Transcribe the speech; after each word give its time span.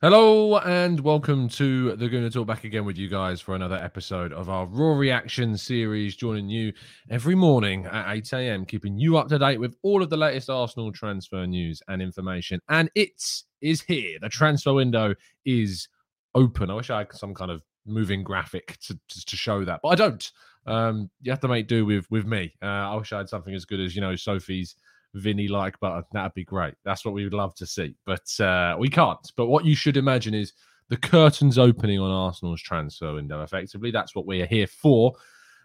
Hello 0.00 0.58
and 0.58 1.00
welcome 1.00 1.48
to 1.48 1.96
the 1.96 2.08
Gooner 2.08 2.32
Talk 2.32 2.46
back 2.46 2.62
again 2.62 2.84
with 2.84 2.96
you 2.96 3.08
guys 3.08 3.40
for 3.40 3.56
another 3.56 3.74
episode 3.74 4.32
of 4.32 4.48
our 4.48 4.64
Raw 4.66 4.92
Reaction 4.92 5.58
series, 5.58 6.14
joining 6.14 6.48
you 6.48 6.72
every 7.10 7.34
morning 7.34 7.84
at 7.84 8.14
8 8.14 8.32
a.m., 8.34 8.64
keeping 8.64 8.96
you 8.96 9.16
up 9.16 9.26
to 9.26 9.40
date 9.40 9.58
with 9.58 9.74
all 9.82 10.00
of 10.00 10.08
the 10.08 10.16
latest 10.16 10.50
Arsenal 10.50 10.92
transfer 10.92 11.44
news 11.48 11.82
and 11.88 12.00
information. 12.00 12.60
And 12.68 12.88
it 12.94 13.20
is 13.60 13.82
here. 13.82 14.20
The 14.20 14.28
transfer 14.28 14.72
window 14.72 15.16
is 15.44 15.88
open. 16.36 16.70
I 16.70 16.74
wish 16.74 16.90
I 16.90 16.98
had 16.98 17.12
some 17.12 17.34
kind 17.34 17.50
of 17.50 17.64
moving 17.84 18.22
graphic 18.22 18.78
to, 18.82 18.94
to, 19.08 19.26
to 19.26 19.36
show 19.36 19.64
that, 19.64 19.80
but 19.82 19.88
I 19.88 19.94
don't. 19.96 20.30
Um, 20.64 21.10
you 21.22 21.32
have 21.32 21.40
to 21.40 21.48
make 21.48 21.66
do 21.66 21.84
with 21.84 22.08
with 22.08 22.24
me. 22.24 22.54
Uh, 22.62 22.66
I 22.66 22.94
wish 22.94 23.12
I 23.12 23.18
had 23.18 23.28
something 23.28 23.52
as 23.52 23.64
good 23.64 23.80
as 23.80 23.96
you 23.96 24.00
know 24.00 24.14
Sophie's 24.14 24.76
Vinny 25.18 25.48
like 25.48 25.78
button. 25.80 26.04
That'd 26.12 26.34
be 26.34 26.44
great. 26.44 26.74
That's 26.84 27.04
what 27.04 27.14
we 27.14 27.24
would 27.24 27.34
love 27.34 27.54
to 27.56 27.66
see, 27.66 27.94
but 28.04 28.28
uh, 28.40 28.76
we 28.78 28.88
can't. 28.88 29.32
But 29.36 29.46
what 29.46 29.64
you 29.64 29.74
should 29.74 29.96
imagine 29.96 30.34
is 30.34 30.52
the 30.88 30.96
curtains 30.96 31.58
opening 31.58 32.00
on 32.00 32.10
Arsenal's 32.10 32.62
transfer 32.62 33.14
window. 33.14 33.42
Effectively, 33.42 33.90
that's 33.90 34.14
what 34.14 34.26
we're 34.26 34.46
here 34.46 34.66
for. 34.66 35.14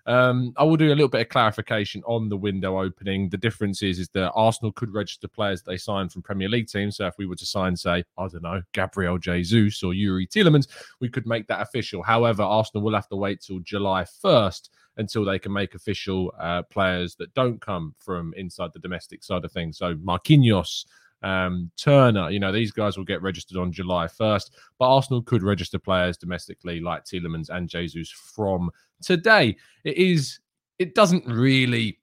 Um, 0.06 0.54
I 0.58 0.64
will 0.64 0.76
do 0.76 0.90
a 0.90 0.96
little 0.96 1.08
bit 1.08 1.22
of 1.22 1.30
clarification 1.30 2.04
on 2.06 2.28
the 2.28 2.36
window 2.36 2.82
opening. 2.82 3.30
The 3.30 3.38
difference 3.38 3.82
is, 3.82 4.00
is 4.00 4.10
that 4.10 4.32
Arsenal 4.34 4.74
could 4.74 4.94
register 4.94 5.30
players 5.30 5.62
they 5.62 5.78
sign 5.78 6.10
from 6.10 6.24
Premier 6.24 6.50
League 6.50 6.68
teams. 6.68 6.98
So 6.98 7.08
if 7.08 7.18
we 7.18 7.26
were 7.26 7.38
to 7.38 7.46
sign, 7.46 7.78
say, 7.78 8.04
I 8.18 8.28
don't 8.28 8.44
know, 8.44 8.62
Gabriel 8.74 9.18
Jesus 9.18 9.82
or 9.82 9.94
Yuri 9.94 10.28
Tielemans, 10.28 10.68
we 11.00 11.08
could 11.08 11.26
make 11.26 11.48
that 11.48 11.62
official. 11.62 12.04
However, 12.04 12.44
Arsenal 12.44 12.84
will 12.84 12.96
have 12.96 13.08
to 13.10 13.16
wait 13.16 13.42
till 13.42 13.60
July 13.60 14.04
1st 14.04 14.70
until 14.98 15.26
they 15.26 15.40
can 15.40 15.52
make 15.52 15.76
official 15.76 16.34
uh, 16.40 16.64
players 16.64 17.16
that 17.16 17.34
don't 17.34 17.60
come 17.62 17.96
from 17.98 18.34
inside 18.38 18.72
the 18.74 18.80
domestic 18.80 19.24
side 19.24 19.44
of 19.44 19.52
things. 19.52 19.78
So 19.78 19.96
Marquinhos, 19.96 20.86
um, 21.24 21.72
Turner, 21.78 22.30
you 22.30 22.40
know, 22.40 22.52
these 22.52 22.72
guys 22.72 22.98
will 22.98 23.06
get 23.06 23.22
registered 23.22 23.58
on 23.58 23.72
July 23.72 24.08
1st, 24.08 24.52
but 24.78 24.94
Arsenal 24.94 25.22
could 25.22 25.42
register 25.42 25.80
players 25.80 26.18
domestically 26.18 26.80
like 26.80 27.06
Tielemans 27.06 27.50
and 27.50 27.70
Jesus 27.70 28.10
from 28.10 28.70
today. 29.02 29.56
It 29.84 29.98
is, 29.98 30.40
it 30.80 30.96
doesn't 30.96 31.26
really 31.26 32.00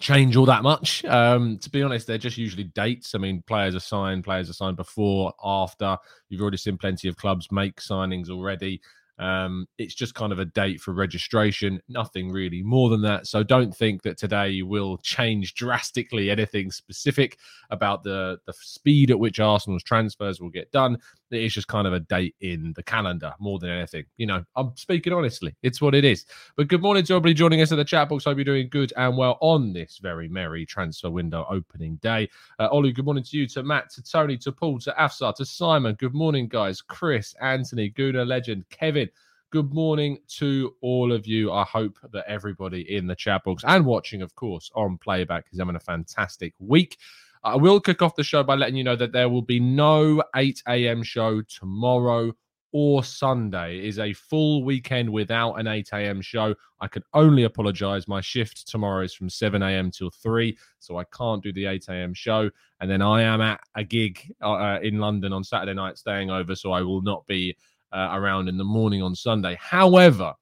change 0.00 0.36
all 0.36 0.46
that 0.46 0.62
much. 0.62 1.04
Um, 1.04 1.58
to 1.58 1.70
be 1.70 1.82
honest, 1.82 2.06
they're 2.06 2.18
just 2.18 2.38
usually 2.38 2.64
dates. 2.64 3.14
I 3.14 3.18
mean, 3.18 3.42
players 3.46 3.74
are 3.74 3.80
signed, 3.80 4.24
players 4.24 4.48
are 4.48 4.54
signed 4.54 4.76
before, 4.76 5.34
after. 5.44 5.96
You've 6.28 6.40
already 6.40 6.56
seen 6.56 6.78
plenty 6.78 7.08
of 7.08 7.16
clubs 7.16 7.52
make 7.52 7.76
signings 7.76 8.30
already. 8.30 8.80
Um, 9.22 9.68
it's 9.78 9.94
just 9.94 10.16
kind 10.16 10.32
of 10.32 10.40
a 10.40 10.44
date 10.44 10.80
for 10.80 10.92
registration, 10.92 11.80
nothing 11.88 12.32
really 12.32 12.60
more 12.60 12.90
than 12.90 13.02
that. 13.02 13.28
So 13.28 13.44
don't 13.44 13.74
think 13.74 14.02
that 14.02 14.18
today 14.18 14.62
will 14.62 14.98
change 14.98 15.54
drastically 15.54 16.28
anything 16.28 16.72
specific 16.72 17.38
about 17.70 18.02
the 18.02 18.38
the 18.46 18.52
speed 18.60 19.12
at 19.12 19.18
which 19.18 19.38
Arsenal's 19.38 19.84
transfers 19.84 20.40
will 20.40 20.50
get 20.50 20.72
done. 20.72 20.98
It 21.30 21.44
is 21.44 21.54
just 21.54 21.68
kind 21.68 21.86
of 21.86 21.92
a 21.92 22.00
date 22.00 22.34
in 22.40 22.72
the 22.74 22.82
calendar 22.82 23.32
more 23.38 23.58
than 23.58 23.70
anything. 23.70 24.04
You 24.16 24.26
know, 24.26 24.44
I'm 24.56 24.76
speaking 24.76 25.12
honestly. 25.12 25.54
It's 25.62 25.80
what 25.80 25.94
it 25.94 26.04
is. 26.04 26.26
But 26.56 26.68
good 26.68 26.82
morning 26.82 27.04
to 27.04 27.14
everybody 27.14 27.34
joining 27.34 27.62
us 27.62 27.70
in 27.70 27.78
the 27.78 27.84
chat 27.84 28.08
box. 28.08 28.24
Hope 28.24 28.36
you're 28.36 28.44
doing 28.44 28.68
good 28.68 28.92
and 28.96 29.16
well 29.16 29.38
on 29.40 29.72
this 29.72 29.98
very 30.02 30.28
merry 30.28 30.66
transfer 30.66 31.10
window 31.10 31.46
opening 31.48 31.96
day. 32.02 32.28
Uh, 32.58 32.68
Ollie, 32.72 32.92
good 32.92 33.04
morning 33.04 33.24
to 33.24 33.36
you, 33.38 33.46
to 33.46 33.62
Matt, 33.62 33.88
to 33.90 34.02
Tony, 34.02 34.36
to 34.38 34.50
Paul, 34.52 34.78
to 34.80 34.92
Afsar, 34.98 35.34
to 35.36 35.44
Simon. 35.44 35.94
Good 35.94 36.14
morning, 36.14 36.48
guys. 36.48 36.82
Chris, 36.82 37.34
Anthony, 37.40 37.88
Guna 37.88 38.24
Legend, 38.24 38.64
Kevin. 38.68 39.08
Good 39.52 39.74
morning 39.74 40.16
to 40.38 40.74
all 40.80 41.12
of 41.12 41.26
you. 41.26 41.52
I 41.52 41.64
hope 41.64 41.98
that 42.10 42.24
everybody 42.26 42.96
in 42.96 43.06
the 43.06 43.14
chat 43.14 43.44
box 43.44 43.62
and 43.66 43.84
watching, 43.84 44.22
of 44.22 44.34
course, 44.34 44.70
on 44.74 44.96
playback 44.96 45.44
is 45.52 45.58
having 45.58 45.76
a 45.76 45.80
fantastic 45.80 46.54
week. 46.58 46.96
I 47.44 47.56
will 47.56 47.78
kick 47.78 48.00
off 48.00 48.16
the 48.16 48.24
show 48.24 48.42
by 48.42 48.54
letting 48.54 48.76
you 48.76 48.84
know 48.84 48.96
that 48.96 49.12
there 49.12 49.28
will 49.28 49.42
be 49.42 49.60
no 49.60 50.22
8 50.34 50.62
a.m. 50.68 51.02
show 51.02 51.42
tomorrow 51.42 52.32
or 52.72 53.04
Sunday. 53.04 53.80
It 53.80 53.84
is 53.84 53.98
a 53.98 54.14
full 54.14 54.64
weekend 54.64 55.10
without 55.10 55.56
an 55.56 55.66
8 55.66 55.90
a.m. 55.92 56.22
show. 56.22 56.54
I 56.80 56.88
can 56.88 57.02
only 57.12 57.44
apologize. 57.44 58.08
My 58.08 58.22
shift 58.22 58.66
tomorrow 58.66 59.04
is 59.04 59.12
from 59.12 59.28
7 59.28 59.62
a.m. 59.62 59.90
till 59.90 60.08
3, 60.08 60.56
so 60.78 60.96
I 60.96 61.04
can't 61.14 61.42
do 61.42 61.52
the 61.52 61.66
8 61.66 61.88
a.m. 61.90 62.14
show. 62.14 62.50
And 62.80 62.90
then 62.90 63.02
I 63.02 63.20
am 63.20 63.42
at 63.42 63.60
a 63.74 63.84
gig 63.84 64.32
uh, 64.40 64.52
uh, 64.52 64.78
in 64.82 64.98
London 64.98 65.34
on 65.34 65.44
Saturday 65.44 65.74
night 65.74 65.98
staying 65.98 66.30
over, 66.30 66.54
so 66.54 66.72
I 66.72 66.80
will 66.80 67.02
not 67.02 67.26
be 67.26 67.54
uh, 67.92 68.10
around 68.12 68.48
in 68.48 68.56
the 68.56 68.64
morning 68.64 69.02
on 69.02 69.14
Sunday. 69.14 69.56
However, 69.60 70.34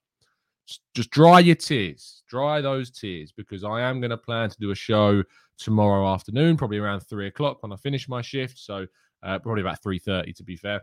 just 0.95 1.11
dry 1.11 1.41
your 1.41 1.57
tears, 1.57 2.23
dry 2.29 2.61
those 2.61 2.91
tears, 2.91 3.33
because 3.33 3.65
I 3.65 3.81
am 3.81 4.01
going 4.01 4.11
to 4.11 4.17
plan 4.17 4.51
to 4.51 4.57
do 4.61 4.71
a 4.71 4.75
show 4.75 5.23
tomorrow 5.59 6.13
afternoon, 6.13 6.57
probably 6.57 6.79
around 6.79 7.01
three 7.01 7.27
o'clock 7.27 7.63
when 7.63 7.73
I 7.73 7.77
finish 7.77 8.09
my 8.09 8.23
shift. 8.23 8.59
So 8.59 8.87
uh, 9.23 9.39
probably 9.41 9.63
about 9.63 9.83
three 9.83 9.99
thirty 9.99 10.33
to 10.33 10.45
be 10.45 10.57
fair. 10.57 10.81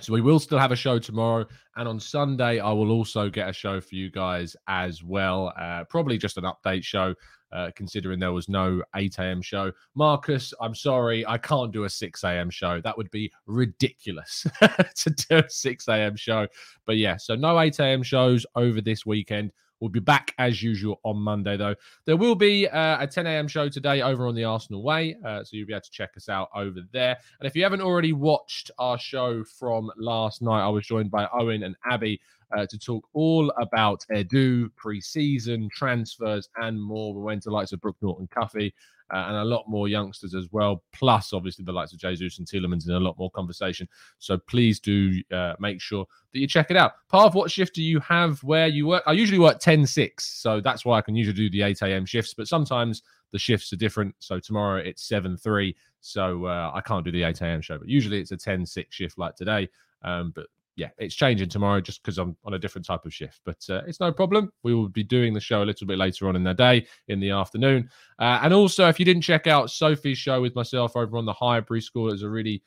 So 0.00 0.12
we 0.12 0.20
will 0.20 0.38
still 0.38 0.58
have 0.58 0.70
a 0.70 0.76
show 0.76 1.00
tomorrow, 1.00 1.44
and 1.74 1.88
on 1.88 1.98
Sunday 1.98 2.60
I 2.60 2.70
will 2.70 2.92
also 2.92 3.28
get 3.28 3.48
a 3.48 3.52
show 3.52 3.80
for 3.80 3.96
you 3.96 4.10
guys 4.10 4.54
as 4.68 5.02
well. 5.02 5.52
Uh, 5.58 5.84
probably 5.84 6.18
just 6.18 6.38
an 6.38 6.44
update 6.44 6.84
show, 6.84 7.14
uh, 7.52 7.70
considering 7.74 8.18
there 8.18 8.32
was 8.32 8.48
no 8.48 8.82
8 8.94 9.18
a.m. 9.18 9.42
show. 9.42 9.72
Marcus, 9.94 10.52
I'm 10.60 10.74
sorry, 10.74 11.26
I 11.26 11.38
can't 11.38 11.72
do 11.72 11.84
a 11.84 11.90
6 11.90 12.24
a.m. 12.24 12.50
show. 12.50 12.80
That 12.80 12.96
would 12.96 13.10
be 13.10 13.32
ridiculous 13.46 14.46
to 14.96 15.10
do 15.10 15.38
a 15.38 15.48
6 15.48 15.88
a.m. 15.88 16.16
show. 16.16 16.46
But 16.86 16.96
yeah, 16.96 17.16
so 17.16 17.34
no 17.34 17.58
8 17.58 17.78
a.m. 17.80 18.02
shows 18.02 18.44
over 18.54 18.80
this 18.80 19.06
weekend. 19.06 19.52
We'll 19.80 19.90
be 19.90 20.00
back 20.00 20.34
as 20.38 20.60
usual 20.62 21.00
on 21.04 21.18
Monday, 21.18 21.56
though. 21.56 21.74
There 22.04 22.16
will 22.16 22.34
be 22.34 22.68
uh, 22.68 23.02
a 23.02 23.06
10 23.06 23.26
a.m. 23.26 23.46
show 23.46 23.68
today 23.68 24.02
over 24.02 24.26
on 24.26 24.34
the 24.34 24.44
Arsenal 24.44 24.82
Way, 24.82 25.16
uh, 25.24 25.44
so 25.44 25.56
you'll 25.56 25.68
be 25.68 25.72
able 25.72 25.82
to 25.82 25.90
check 25.90 26.10
us 26.16 26.28
out 26.28 26.48
over 26.54 26.80
there. 26.92 27.16
And 27.38 27.46
if 27.46 27.54
you 27.54 27.62
haven't 27.62 27.82
already 27.82 28.12
watched 28.12 28.72
our 28.78 28.98
show 28.98 29.44
from 29.44 29.90
last 29.96 30.42
night, 30.42 30.64
I 30.64 30.68
was 30.68 30.86
joined 30.86 31.12
by 31.12 31.28
Owen 31.32 31.62
and 31.62 31.76
Abby 31.88 32.20
uh, 32.56 32.66
to 32.66 32.78
talk 32.78 33.06
all 33.12 33.52
about 33.60 34.04
Edu, 34.12 34.74
pre-season 34.76 35.68
transfers, 35.72 36.48
and 36.56 36.80
more. 36.80 37.14
We 37.14 37.22
went 37.22 37.42
to 37.42 37.50
the 37.50 37.54
likes 37.54 37.72
of 37.72 37.80
Brooke 37.80 37.96
Norton-Cuffy 38.00 38.72
uh, 39.12 39.24
and 39.28 39.36
a 39.36 39.44
lot 39.44 39.64
more 39.68 39.88
youngsters 39.88 40.34
as 40.34 40.48
well. 40.52 40.82
Plus, 40.92 41.32
obviously, 41.32 41.64
the 41.64 41.72
likes 41.72 41.92
of 41.92 41.98
Jesus 41.98 42.38
and 42.38 42.46
Tielemans 42.46 42.86
and 42.86 42.94
a 42.94 43.00
lot 43.00 43.18
more 43.18 43.30
conversation. 43.30 43.88
So 44.18 44.38
please 44.38 44.80
do 44.80 45.22
uh, 45.32 45.54
make 45.58 45.80
sure 45.80 46.06
that 46.32 46.38
you 46.38 46.46
check 46.46 46.70
it 46.70 46.76
out. 46.76 46.92
Part 47.08 47.34
what 47.34 47.50
shift 47.50 47.74
do 47.74 47.82
you 47.82 48.00
have 48.00 48.42
where 48.42 48.66
you 48.66 48.86
work? 48.86 49.02
I 49.06 49.12
usually 49.12 49.38
work 49.38 49.58
10 49.60 49.86
6. 49.86 50.24
So 50.24 50.60
that's 50.60 50.84
why 50.84 50.98
I 50.98 51.02
can 51.02 51.16
usually 51.16 51.36
do 51.36 51.50
the 51.50 51.62
8 51.62 51.82
a.m. 51.82 52.04
shifts. 52.04 52.34
But 52.34 52.48
sometimes 52.48 53.02
the 53.32 53.38
shifts 53.38 53.72
are 53.72 53.76
different. 53.76 54.14
So 54.18 54.38
tomorrow 54.38 54.80
it's 54.80 55.06
7 55.08 55.36
3. 55.36 55.74
So 56.00 56.44
uh, 56.46 56.72
I 56.74 56.80
can't 56.82 57.04
do 57.04 57.10
the 57.10 57.22
8 57.22 57.40
a.m. 57.40 57.60
show. 57.62 57.78
But 57.78 57.88
usually 57.88 58.20
it's 58.20 58.32
a 58.32 58.36
10 58.36 58.66
6 58.66 58.94
shift 58.94 59.18
like 59.18 59.36
today. 59.36 59.68
Um, 60.02 60.32
but 60.34 60.46
yeah, 60.78 60.90
it's 60.96 61.16
changing 61.16 61.48
tomorrow 61.48 61.80
just 61.80 62.00
because 62.00 62.18
I'm 62.18 62.36
on 62.44 62.54
a 62.54 62.58
different 62.58 62.86
type 62.86 63.04
of 63.04 63.12
shift, 63.12 63.40
but 63.44 63.58
uh, 63.68 63.82
it's 63.88 63.98
no 63.98 64.12
problem. 64.12 64.52
We 64.62 64.74
will 64.74 64.88
be 64.88 65.02
doing 65.02 65.34
the 65.34 65.40
show 65.40 65.64
a 65.64 65.66
little 65.66 65.88
bit 65.88 65.98
later 65.98 66.28
on 66.28 66.36
in 66.36 66.44
the 66.44 66.54
day, 66.54 66.86
in 67.08 67.18
the 67.18 67.30
afternoon. 67.30 67.90
Uh, 68.20 68.38
and 68.44 68.54
also, 68.54 68.88
if 68.88 69.00
you 69.00 69.04
didn't 69.04 69.22
check 69.22 69.48
out 69.48 69.72
Sophie's 69.72 70.18
show 70.18 70.40
with 70.40 70.54
myself 70.54 70.94
over 70.94 71.18
on 71.18 71.26
the 71.26 71.32
Highbury 71.32 71.80
School, 71.80 72.08
it 72.08 72.12
was 72.12 72.22
a 72.22 72.30
really 72.30 72.62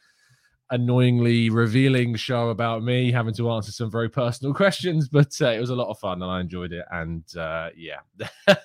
annoyingly 0.71 1.50
revealing 1.50 2.15
show 2.15 2.50
about 2.50 2.81
me 2.81 3.12
having 3.12 3.33
to 3.33 3.51
answer 3.51 3.71
some 3.71 3.91
very 3.91 4.09
personal 4.09 4.53
questions, 4.62 5.07
but 5.07 5.33
uh, 5.41 5.50
it 5.50 5.59
was 5.59 5.69
a 5.69 5.75
lot 5.75 5.89
of 5.89 6.00
fun 6.00 6.21
and 6.21 6.31
I 6.31 6.39
enjoyed 6.39 6.71
it. 6.71 6.85
And 6.91 7.23
uh, 7.38 7.69
yeah, 7.75 8.00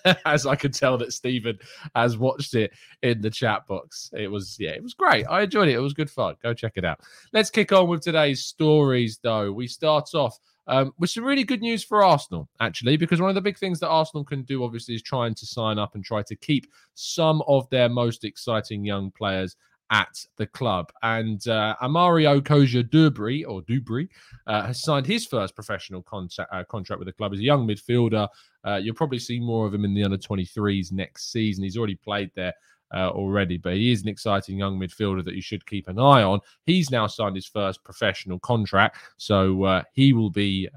as 0.25 0.47
I 0.47 0.57
could 0.57 0.73
tell 0.73 0.97
that 0.99 1.13
Stephen 1.13 1.59
has 1.95 2.17
watched 2.17 2.55
it 2.55 2.73
in 3.03 3.21
the 3.21 3.31
chat 3.31 3.67
box, 3.67 4.11
it 4.17 4.29
was 4.29 4.57
yeah, 4.59 4.71
it 4.71 4.83
was 4.83 4.95
great. 4.95 5.25
I 5.25 5.43
enjoyed 5.43 5.69
it. 5.69 5.75
It 5.75 5.81
was 5.81 5.93
good 5.93 6.11
fun. 6.11 6.37
Go 6.43 6.55
check 6.55 6.73
it 6.77 6.85
out. 6.85 7.01
Let's 7.33 7.51
kick 7.51 7.73
on 7.73 7.89
with 7.89 8.03
today's 8.03 8.45
stories, 8.45 9.19
though. 9.23 9.53
We 9.53 9.67
start 9.67 10.15
off. 10.15 10.39
Um, 10.69 10.93
with 10.99 11.11
some 11.11 11.23
really 11.23 11.45
good 11.45 11.61
news 11.61 11.85
for 11.85 12.03
Arsenal, 12.03 12.49
actually, 12.59 12.97
because 12.97 13.21
one 13.21 13.29
of 13.29 13.37
the 13.37 13.41
big 13.41 13.57
things 13.57 13.79
that 13.79 13.89
Arsenal 13.89 14.25
can 14.25 14.43
do, 14.43 14.65
obviously, 14.65 14.97
is 14.97 15.03
trying 15.03 15.33
to 15.37 15.47
sign 15.47 15.79
up 15.79 15.95
and 15.95 16.05
try 16.05 16.23
to 16.23 16.35
keep 16.35 16.67
some 16.95 17.41
of 17.47 17.71
their 17.71 17.89
most 17.89 18.25
exciting 18.25 18.85
young 18.85 19.13
players 19.13 19.55
at 19.91 20.25
the 20.37 20.47
club. 20.47 20.93
And 21.03 21.47
uh, 21.49 21.77
Amario 21.83 22.45
Cozier-Duberry, 22.45 23.45
or 23.47 23.63
Duberry, 23.63 24.09
uh, 24.47 24.67
has 24.67 24.83
signed 24.83 25.07
his 25.07 25.27
first 25.27 25.55
professional 25.55 26.03
contact, 26.03 26.53
uh, 26.53 26.65
contract 26.65 26.99
with 26.99 27.07
the 27.07 27.13
club 27.13 27.33
as 27.33 27.41
a 27.41 27.45
young 27.45 27.67
midfielder. 27.67 28.29
Uh, 28.65 28.81
you'll 28.83 28.95
probably 28.95 29.19
see 29.19 29.39
more 29.39 29.67
of 29.67 29.75
him 29.75 29.85
in 29.85 29.95
the 29.95 30.05
under 30.05 30.17
23s 30.17 30.93
next 30.93 31.33
season. 31.33 31.65
He's 31.65 31.77
already 31.77 31.97
played 31.97 32.31
there. 32.35 32.55
Uh, 32.95 33.09
already, 33.09 33.57
but 33.59 33.75
he 33.75 33.91
is 33.91 34.03
an 34.03 34.09
exciting 34.09 34.57
young 34.57 34.79
midfielder 34.79 35.25
that 35.25 35.35
you 35.35 35.43
should 35.43 35.67
keep 35.67 35.89
an 35.89 35.99
eye 35.99 36.23
on. 36.23 36.39
He's 36.67 36.89
now 36.89 37.09
signed 37.09 37.35
his 37.35 37.49
first 37.49 37.83
professional 37.83 38.39
contract, 38.39 38.99
so 39.17 39.65
uh, 39.65 39.83
he 39.93 40.13
will 40.13 40.31
be 40.31 40.69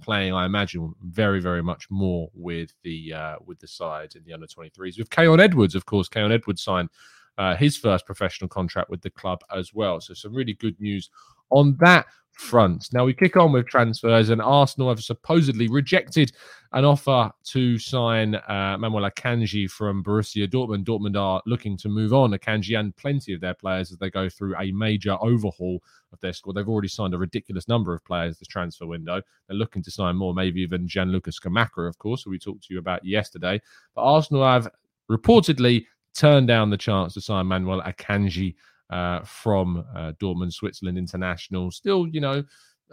playing, 0.00 0.34
I 0.34 0.46
imagine, 0.46 0.94
very, 1.02 1.40
very 1.40 1.64
much 1.64 1.90
more 1.90 2.30
with 2.32 2.72
the 2.84 3.12
with 3.44 3.58
the 3.58 3.66
side 3.66 4.14
in 4.14 4.22
the 4.22 4.32
under 4.32 4.46
23s. 4.46 4.98
With 4.98 5.10
Khayon 5.10 5.40
Edwards, 5.40 5.74
of 5.74 5.84
course, 5.84 6.08
Khayon 6.08 6.30
Edwards 6.30 6.62
signed 6.62 6.90
uh, 7.38 7.56
his 7.56 7.76
first 7.76 8.04
professional 8.04 8.48
contract 8.48 8.90
with 8.90 9.00
the 9.00 9.10
club 9.10 9.40
as 9.54 9.72
well. 9.72 10.00
So, 10.00 10.12
some 10.12 10.34
really 10.34 10.54
good 10.54 10.78
news 10.80 11.08
on 11.50 11.76
that 11.80 12.06
front. 12.32 12.88
Now, 12.92 13.04
we 13.04 13.14
kick 13.14 13.36
on 13.36 13.52
with 13.52 13.66
transfers, 13.66 14.30
and 14.30 14.40
Arsenal 14.40 14.88
have 14.88 15.02
supposedly 15.02 15.68
rejected 15.68 16.32
an 16.72 16.84
offer 16.84 17.30
to 17.44 17.78
sign 17.78 18.36
uh, 18.36 18.76
Manuel 18.78 19.10
Akanji 19.10 19.68
from 19.68 20.04
Borussia 20.04 20.46
Dortmund. 20.46 20.84
Dortmund 20.84 21.18
are 21.18 21.42
looking 21.46 21.76
to 21.78 21.88
move 21.88 22.12
on 22.12 22.30
Akanji 22.30 22.78
and 22.78 22.96
plenty 22.96 23.32
of 23.34 23.40
their 23.40 23.54
players 23.54 23.90
as 23.90 23.98
they 23.98 24.10
go 24.10 24.28
through 24.28 24.54
a 24.56 24.70
major 24.72 25.16
overhaul 25.20 25.82
of 26.12 26.20
their 26.20 26.32
squad. 26.32 26.54
They've 26.54 26.68
already 26.68 26.88
signed 26.88 27.14
a 27.14 27.18
ridiculous 27.18 27.66
number 27.66 27.92
of 27.92 28.04
players 28.04 28.38
this 28.38 28.48
transfer 28.48 28.86
window. 28.86 29.20
They're 29.48 29.56
looking 29.56 29.82
to 29.82 29.90
sign 29.90 30.16
more, 30.16 30.32
maybe 30.32 30.60
even 30.60 30.86
Gianluca 30.86 31.30
Scamacca, 31.30 31.88
of 31.88 31.98
course, 31.98 32.22
who 32.22 32.30
we 32.30 32.38
talked 32.38 32.64
to 32.64 32.74
you 32.74 32.78
about 32.78 33.04
yesterday. 33.04 33.60
But 33.94 34.02
Arsenal 34.02 34.44
have 34.44 34.68
reportedly 35.10 35.86
turned 36.16 36.48
down 36.48 36.70
the 36.70 36.76
chance 36.76 37.14
to 37.14 37.20
sign 37.20 37.46
Manuel 37.46 37.82
Akanji 37.82 38.54
uh, 38.90 39.20
from 39.20 39.84
uh, 39.94 40.12
Dortmund, 40.20 40.52
Switzerland 40.52 40.98
International. 40.98 41.70
Still, 41.70 42.06
you 42.06 42.20
know, 42.20 42.44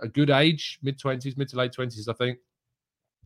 a 0.01 0.07
good 0.07 0.29
age, 0.29 0.79
mid 0.81 1.00
20s, 1.00 1.38
mid 1.38 1.50
to 1.50 1.57
late 1.57 1.71
20s, 1.71 2.07
I 2.09 2.13
think. 2.13 2.39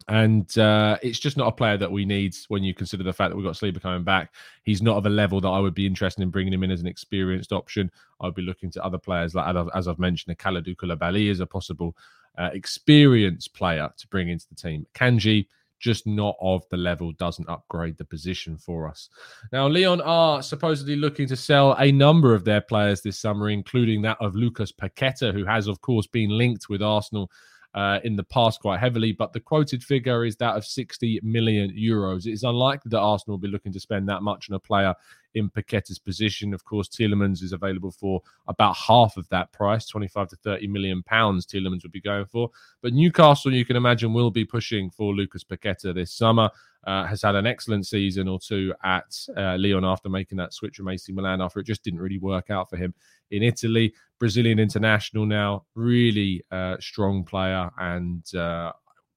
And 0.07 0.57
uh, 0.57 0.97
it's 1.01 1.19
just 1.19 1.38
not 1.38 1.47
a 1.47 1.51
player 1.51 1.77
that 1.77 1.91
we 1.91 2.06
need 2.06 2.36
when 2.47 2.63
you 2.63 2.74
consider 2.74 3.03
the 3.03 3.13
fact 3.13 3.30
that 3.30 3.36
we've 3.36 3.45
got 3.45 3.56
Saliba 3.56 3.81
coming 3.81 4.03
back. 4.03 4.33
He's 4.63 4.81
not 4.81 4.97
of 4.97 5.06
a 5.06 5.09
level 5.09 5.41
that 5.41 5.50
I 5.50 5.59
would 5.59 5.74
be 5.74 5.86
interested 5.86 6.24
in 6.24 6.30
bringing 6.30 6.53
him 6.53 6.63
in 6.63 6.71
as 6.71 6.81
an 6.81 6.88
experienced 6.88 7.51
option. 7.51 7.92
I'd 8.21 8.33
be 8.33 8.42
looking 8.42 8.71
to 8.71 8.83
other 8.83 8.97
players, 8.97 9.35
like 9.35 9.56
as 9.75 9.88
I've 9.88 10.00
mentioned, 10.00 10.38
Kalidou 10.38 10.75
Koulibaly 10.75 11.30
is 11.30 11.42
a 11.42 11.45
possible 11.45 11.95
uh, 12.38 12.50
experienced 12.53 13.53
player 13.53 13.89
to 13.97 14.07
bring 14.07 14.30
into 14.30 14.47
the 14.47 14.56
team. 14.56 14.88
Kanji, 14.95 15.47
just 15.80 16.06
not 16.06 16.36
of 16.42 16.64
the 16.70 16.78
level, 16.78 17.12
doesn't 17.14 17.50
upgrade 17.50 17.98
the 17.98 18.06
position 18.06 18.58
for 18.58 18.88
us. 18.88 19.10
Now, 19.52 19.68
Lyon 19.68 20.02
are 20.02 20.44
supposedly 20.44 20.96
looking 20.96 21.28
to 21.28 21.36
sell 21.36 21.76
a 21.80 21.92
number 21.92 22.34
of 22.34 22.44
their 22.44 22.62
players 22.62 23.02
this 23.02 23.20
summer, 23.20 23.50
including 23.50 24.02
that 24.04 24.18
of 24.20 24.36
Lucas 24.36 24.72
Paqueta, 24.72 25.34
who 25.34 25.46
has, 25.46 25.68
of 25.68 25.81
course, 25.81 26.08
been 26.08 26.30
linked 26.30 26.70
with 26.70 26.81
Arsenal 26.81 27.31
uh, 27.75 28.00
in 28.04 28.16
the 28.16 28.24
past 28.24 28.62
quite 28.62 28.80
heavily, 28.80 29.12
but 29.12 29.31
the 29.31 29.39
quoted 29.39 29.83
figure 29.83 30.25
is 30.25 30.36
that 30.38 30.56
of 30.56 30.66
60 30.66 31.19
million 31.24 31.71
euros. 31.71 32.25
It 32.25 32.31
is 32.31 32.44
unlikely 32.44 32.89
that 32.89 33.00
Arsenal 33.00 33.38
will 33.38 33.42
be 33.42 33.48
looking 33.48 33.74
to 33.74 33.80
spend 33.80 34.10
that 34.10 34.24
much 34.24 34.50
on 34.50 34.56
a 34.56 34.60
player 34.60 34.95
in 35.36 35.50
Paqueta's 35.50 36.00
position. 36.00 36.54
Of 36.54 36.66
course, 36.66 36.88
Tielemans 36.88 37.44
is 37.44 37.54
available 37.54 37.92
for 37.92 38.21
about 38.48 38.75
half 38.75 39.18
of 39.18 39.30
that 39.30 39.51
price, 39.51 39.86
25 39.88 40.30
to 40.30 40.36
30 40.38 40.68
million 40.68 41.04
pounds. 41.04 41.45
Tielemans 41.45 41.83
would 41.83 41.92
be 41.92 42.01
going 42.01 42.25
for. 42.25 42.50
But 42.81 42.94
Newcastle, 42.94 43.54
you 43.54 43.66
can 43.66 43.75
imagine, 43.75 44.13
will 44.13 44.31
be 44.31 44.45
pushing 44.45 44.89
for 44.89 45.13
Lucas 45.13 45.44
Paqueta 45.44 45.94
this 45.94 46.12
summer. 46.12 46.50
Uh, 46.86 47.06
has 47.06 47.21
had 47.21 47.36
an 47.36 47.45
excellent 47.45 47.86
season 47.86 48.30
or 48.30 48.39
two 48.39 48.74
at 48.86 49.13
uh, 49.36 49.57
Lyon 49.60 49.83
after 49.83 50.07
making 50.07 50.38
that 50.38 50.54
switch 50.54 50.77
from 50.77 50.88
AC 50.88 51.12
Milan 51.12 51.42
after 51.42 51.60
it 51.60 51.66
just 51.66 51.83
didn't 51.83 52.00
really 52.00 52.19
work 52.19 52.50
out 52.50 52.69
for 52.69 52.77
him 52.77 52.94
in 53.31 53.44
Italy. 53.44 53.94
Brazilian 54.20 54.60
international 54.60 55.26
now, 55.26 55.64
really 55.76 56.44
uh, 56.52 56.76
strong 56.80 57.24
player, 57.24 57.70
and 57.80 58.24
uh, 58.36 58.72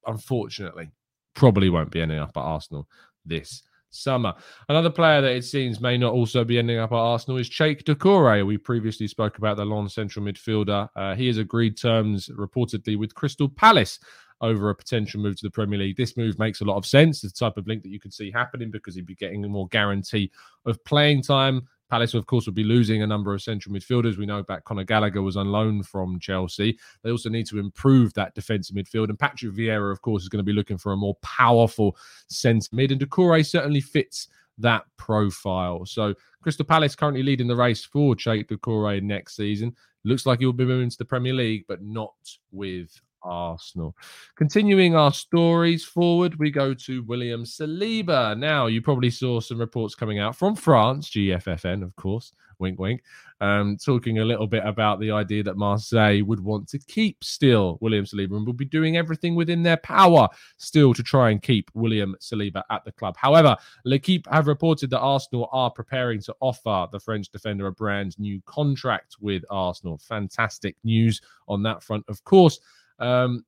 unfortunately, 0.07 0.93
probably 1.35 1.71
won't 1.71 1.91
be 1.91 2.01
ending 2.01 2.19
up 2.19 2.37
at 2.37 2.41
Arsenal 2.41 2.89
this 3.25 3.63
summer. 3.91 4.35
Another 4.69 4.91
player 4.91 5.21
that 5.21 5.33
it 5.37 5.45
seems 5.45 5.81
may 5.81 5.99
not 5.99 6.13
also 6.13 6.45
be 6.45 6.59
ending 6.59 6.79
up 6.79 6.93
at 6.93 6.97
Arsenal 6.97 7.39
is 7.39 7.51
Cheick 7.51 7.83
Doucouré. 7.83 8.45
We 8.45 8.59
previously 8.59 9.07
spoke 9.07 9.39
about 9.39 9.57
the 9.57 9.65
Lens 9.65 9.95
central 9.95 10.25
midfielder. 10.25 10.89
Uh, 10.97 11.15
he 11.15 11.27
has 11.27 11.39
agreed 11.39 11.77
terms 11.77 12.29
reportedly 12.29 12.99
with 12.99 13.15
Crystal 13.15 13.49
Palace 13.49 13.99
over 14.41 14.71
a 14.71 14.75
potential 14.75 15.21
move 15.21 15.37
to 15.37 15.47
the 15.47 15.51
Premier 15.51 15.79
League. 15.79 15.97
This 15.97 16.17
move 16.17 16.39
makes 16.39 16.61
a 16.61 16.65
lot 16.65 16.77
of 16.77 16.85
sense. 16.85 17.21
The 17.21 17.31
type 17.31 17.57
of 17.57 17.67
link 17.69 17.83
that 17.83 17.91
you 17.91 18.01
could 18.01 18.13
see 18.13 18.31
happening 18.31 18.71
because 18.71 18.97
he'd 18.97 19.07
be 19.07 19.15
getting 19.15 19.45
a 19.45 19.49
more 19.49 19.69
guarantee 19.69 20.33
of 20.67 20.83
playing 20.85 21.23
time. 21.23 21.69
Palace, 21.93 22.15
of 22.15 22.25
course, 22.25 22.47
will 22.47 22.55
be 22.55 22.65
losing 22.65 23.03
a 23.03 23.07
number 23.07 23.35
of 23.35 23.43
central 23.43 23.75
midfielders. 23.75 24.17
We 24.17 24.25
know 24.25 24.43
back 24.43 24.65
Conor 24.65 24.85
Gallagher 24.85 25.21
was 25.21 25.37
on 25.37 25.53
loan 25.53 25.83
from 25.83 26.19
Chelsea. 26.19 26.79
They 27.03 27.11
also 27.11 27.29
need 27.29 27.45
to 27.49 27.59
improve 27.59 28.15
that 28.15 28.35
defensive 28.35 28.75
midfield. 28.75 29.11
And 29.11 29.19
Patrick 29.19 29.53
Vieira, 29.53 29.93
of 29.93 30.01
course, 30.01 30.23
is 30.23 30.31
going 30.31 30.39
to 30.39 30.43
be 30.43 30.55
looking 30.55 30.79
for 30.79 30.93
a 30.93 30.97
more 30.97 31.17
powerful 31.17 31.95
centre 32.29 32.71
mid. 32.73 32.93
And 32.93 32.99
Doucouré 32.99 33.45
certainly 33.45 33.83
fits 33.83 34.29
that 34.57 34.85
profile. 34.97 35.85
So 35.85 36.15
Crystal 36.43 36.65
Palace 36.65 36.97
currently 36.97 37.23
leading 37.23 37.47
the 37.47 37.57
race 37.57 37.85
for 37.85 38.15
Cheick 38.15 38.49
Doucouré 38.49 39.03
next 39.03 39.37
season. 39.37 39.77
Looks 40.05 40.25
like 40.25 40.39
he'll 40.39 40.55
be 40.55 40.65
moving 40.65 40.89
to 40.89 40.97
the 40.97 41.05
Premier 41.05 41.35
League, 41.35 41.67
but 41.69 41.83
not 41.83 42.15
with 42.53 42.99
Arsenal. 43.25 43.97
Continuing 44.37 44.95
our 44.95 45.13
stories 45.13 45.85
forward, 45.85 46.39
we 46.39 46.51
go 46.51 46.75
to 46.75 47.03
William 47.05 47.45
Saliba. 47.45 48.39
Now, 48.39 48.67
you 48.67 48.83
probably 48.83 49.11
saw 49.11 49.41
some 49.41 49.59
reports 49.59 49.95
coming 49.95 50.19
out 50.19 50.37
from 50.37 50.55
France, 50.55 51.11
GFFN, 51.11 51.83
of 51.83 51.95
course, 51.97 52.33
wink, 52.59 52.79
wink, 52.79 53.03
um, 53.43 53.77
talking 53.77 54.21
a 54.21 54.25
little 54.25 54.47
bit 54.47 54.65
about 54.65 55.01
the 55.01 55.11
idea 55.11 55.43
that 55.43 55.57
Marseille 55.57 56.23
would 56.23 56.39
want 56.39 56.69
to 56.69 56.79
keep 56.79 57.23
still 57.25 57.77
William 57.81 58.05
Saliba 58.05 58.37
and 58.37 58.47
will 58.47 58.53
be 58.53 58.65
doing 58.65 58.97
everything 58.97 59.35
within 59.35 59.65
their 59.65 59.79
power 59.79 60.29
still 60.59 60.95
to 60.95 61.03
try 61.03 61.31
and 61.31 61.43
keep 61.43 61.69
William 61.75 62.15
Saliba 62.21 62.63
at 62.71 62.85
the 62.85 62.93
club. 62.93 63.17
However, 63.17 63.57
L'Equipe 63.85 64.27
have 64.31 64.47
reported 64.47 64.91
that 64.91 65.01
Arsenal 65.01 65.49
are 65.53 65.71
preparing 65.71 66.21
to 66.23 66.35
offer 66.41 66.87
the 66.93 67.01
French 67.01 67.31
defender 67.31 67.67
a 67.67 67.73
brand 67.73 68.17
new 68.19 68.41
contract 68.47 69.17
with 69.21 69.45
Arsenal. 69.51 69.99
Fantastic 69.99 70.77
news 70.85 71.21
on 71.49 71.65
that 71.65 71.83
front, 71.83 72.05
of 72.09 72.23
course. 72.23 72.61
Um, 73.03 73.45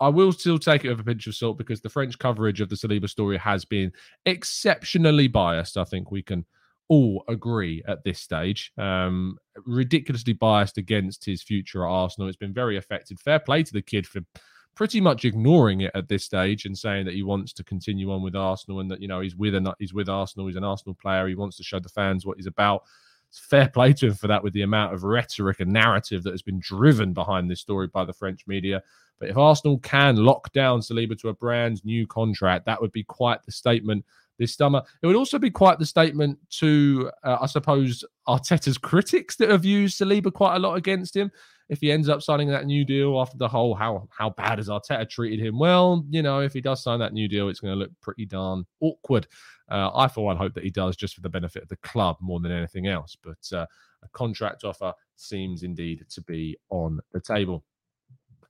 I 0.00 0.08
will 0.08 0.32
still 0.32 0.58
take 0.58 0.84
it 0.84 0.90
with 0.90 1.00
a 1.00 1.04
pinch 1.04 1.26
of 1.26 1.34
salt 1.34 1.58
because 1.58 1.80
the 1.80 1.88
French 1.88 2.18
coverage 2.18 2.60
of 2.60 2.68
the 2.68 2.76
Saliba 2.76 3.08
story 3.08 3.36
has 3.38 3.64
been 3.64 3.92
exceptionally 4.26 5.26
biased. 5.26 5.76
I 5.76 5.84
think 5.84 6.10
we 6.10 6.22
can 6.22 6.44
all 6.88 7.24
agree 7.28 7.82
at 7.86 8.04
this 8.04 8.20
stage. 8.20 8.72
Um, 8.78 9.38
ridiculously 9.66 10.34
biased 10.34 10.78
against 10.78 11.24
his 11.24 11.42
future 11.42 11.84
at 11.84 11.90
Arsenal. 11.90 12.28
It's 12.28 12.36
been 12.36 12.54
very 12.54 12.76
affected. 12.76 13.18
Fair 13.20 13.40
play 13.40 13.62
to 13.62 13.72
the 13.72 13.82
kid 13.82 14.06
for 14.06 14.20
pretty 14.76 15.00
much 15.00 15.24
ignoring 15.24 15.80
it 15.80 15.90
at 15.94 16.08
this 16.08 16.24
stage 16.24 16.64
and 16.64 16.78
saying 16.78 17.04
that 17.04 17.14
he 17.14 17.24
wants 17.24 17.52
to 17.52 17.64
continue 17.64 18.12
on 18.12 18.22
with 18.22 18.36
Arsenal 18.36 18.78
and 18.78 18.88
that 18.88 19.02
you 19.02 19.08
know 19.08 19.20
he's 19.20 19.34
with 19.34 19.54
an, 19.56 19.68
he's 19.80 19.92
with 19.92 20.08
Arsenal. 20.08 20.46
He's 20.46 20.56
an 20.56 20.64
Arsenal 20.64 20.94
player. 20.94 21.26
He 21.26 21.34
wants 21.34 21.56
to 21.56 21.64
show 21.64 21.80
the 21.80 21.88
fans 21.88 22.24
what 22.24 22.36
he's 22.36 22.46
about. 22.46 22.84
It's 23.28 23.38
fair 23.38 23.68
play 23.68 23.92
to 23.94 24.06
him 24.06 24.14
for 24.14 24.26
that 24.28 24.42
with 24.42 24.52
the 24.52 24.62
amount 24.62 24.94
of 24.94 25.04
rhetoric 25.04 25.60
and 25.60 25.72
narrative 25.72 26.22
that 26.22 26.32
has 26.32 26.42
been 26.42 26.60
driven 26.60 27.12
behind 27.12 27.50
this 27.50 27.60
story 27.60 27.88
by 27.88 28.04
the 28.04 28.12
French 28.12 28.46
media. 28.46 28.82
But 29.18 29.28
if 29.28 29.36
Arsenal 29.36 29.78
can 29.80 30.16
lock 30.16 30.52
down 30.52 30.80
Saliba 30.80 31.18
to 31.20 31.28
a 31.28 31.34
brand 31.34 31.84
new 31.84 32.06
contract, 32.06 32.66
that 32.66 32.80
would 32.80 32.92
be 32.92 33.04
quite 33.04 33.42
the 33.44 33.52
statement 33.52 34.04
this 34.38 34.54
summer. 34.54 34.82
It 35.02 35.06
would 35.06 35.16
also 35.16 35.38
be 35.38 35.50
quite 35.50 35.78
the 35.78 35.86
statement 35.86 36.38
to, 36.50 37.10
uh, 37.24 37.38
I 37.40 37.46
suppose, 37.46 38.04
Arteta's 38.26 38.78
critics 38.78 39.36
that 39.36 39.50
have 39.50 39.64
used 39.64 40.00
Saliba 40.00 40.32
quite 40.32 40.56
a 40.56 40.60
lot 40.60 40.76
against 40.76 41.16
him. 41.16 41.30
If 41.68 41.80
he 41.80 41.92
ends 41.92 42.08
up 42.08 42.22
signing 42.22 42.48
that 42.48 42.64
new 42.64 42.82
deal 42.82 43.20
after 43.20 43.36
the 43.36 43.46
whole 43.48 43.74
how 43.74 44.08
how 44.10 44.30
bad 44.30 44.56
has 44.56 44.70
Arteta 44.70 45.06
treated 45.10 45.44
him, 45.44 45.58
well, 45.58 46.02
you 46.08 46.22
know, 46.22 46.40
if 46.40 46.54
he 46.54 46.62
does 46.62 46.82
sign 46.82 46.98
that 47.00 47.12
new 47.12 47.28
deal, 47.28 47.50
it's 47.50 47.60
going 47.60 47.74
to 47.74 47.78
look 47.78 47.90
pretty 48.00 48.24
darn 48.24 48.64
awkward. 48.80 49.26
Uh, 49.70 49.90
I, 49.94 50.08
for 50.08 50.24
one, 50.24 50.36
hope 50.36 50.54
that 50.54 50.64
he 50.64 50.70
does 50.70 50.96
just 50.96 51.14
for 51.14 51.20
the 51.20 51.28
benefit 51.28 51.62
of 51.62 51.68
the 51.68 51.76
club 51.76 52.16
more 52.20 52.40
than 52.40 52.52
anything 52.52 52.86
else. 52.86 53.16
But 53.22 53.56
uh, 53.56 53.66
a 54.02 54.08
contract 54.12 54.64
offer 54.64 54.92
seems 55.16 55.62
indeed 55.62 56.04
to 56.10 56.22
be 56.22 56.56
on 56.70 57.00
the 57.12 57.20
table. 57.20 57.64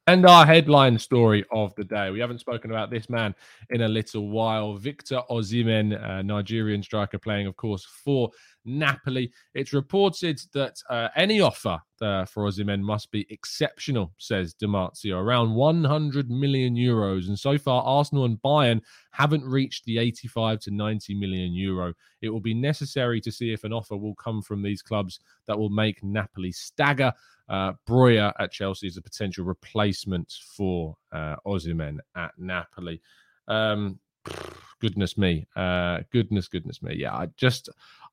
And 0.09 0.25
our 0.25 0.47
headline 0.47 0.99
story 0.99 1.45
of 1.53 1.75
the 1.75 1.85
day. 1.85 2.11
We 2.11 2.19
haven't 2.19 2.39
spoken 2.39 2.71
about 2.71 2.89
this 2.89 3.11
man 3.11 3.35
in 3.69 3.83
a 3.83 3.89
little 3.89 4.31
while. 4.31 4.75
Victor 4.75 5.21
Ozimen, 5.29 5.93
Osimhen, 6.01 6.25
Nigerian 6.25 6.83
striker, 6.83 7.19
playing, 7.19 7.47
of 7.47 7.57
course, 7.57 7.85
for 7.85 8.31
Napoli. 8.65 9.31
It's 9.53 9.75
reported 9.75 10.41
that 10.55 10.79
uh, 10.89 11.09
any 11.15 11.43
offer 11.43 11.79
uh, 12.01 12.25
for 12.25 12.45
Osimhen 12.45 12.81
must 12.81 13.11
be 13.11 13.27
exceptional, 13.29 14.15
says 14.17 14.55
Di 14.55 14.67
Marzio, 14.67 15.21
around 15.21 15.55
100 15.55 16.31
million 16.31 16.75
euros. 16.75 17.29
And 17.29 17.39
so 17.39 17.59
far, 17.59 17.83
Arsenal 17.83 18.25
and 18.25 18.41
Bayern 18.41 18.81
haven't 19.11 19.45
reached 19.45 19.85
the 19.85 19.99
85 19.99 20.61
to 20.61 20.71
90 20.71 21.15
million 21.17 21.53
euro. 21.53 21.93
It 22.23 22.31
will 22.31 22.41
be 22.41 22.55
necessary 22.55 23.21
to 23.21 23.31
see 23.31 23.53
if 23.53 23.65
an 23.65 23.75
offer 23.75 23.99
will 23.99 24.15
come 24.15 24.41
from 24.41 24.63
these 24.63 24.81
clubs 24.81 25.21
that 25.47 25.59
will 25.59 25.69
make 25.69 26.03
Napoli 26.03 26.53
stagger. 26.53 27.13
Uh, 27.49 27.73
Broja 27.87 28.33
at 28.39 28.53
Chelsea 28.53 28.87
is 28.87 28.97
a 28.97 29.03
potential 29.03 29.45
replacement 29.45 30.33
for 30.57 30.97
uh, 31.13 31.37
Osimhen 31.47 31.99
at 32.17 32.33
Napoli. 32.39 33.01
Um, 33.47 33.99
goodness 34.81 35.19
me, 35.19 35.47
uh, 35.57 36.01
goodness, 36.13 36.49
goodness 36.49 36.83
me. 36.83 36.95
Yeah, 36.97 37.15
I 37.15 37.29
just, 37.37 37.69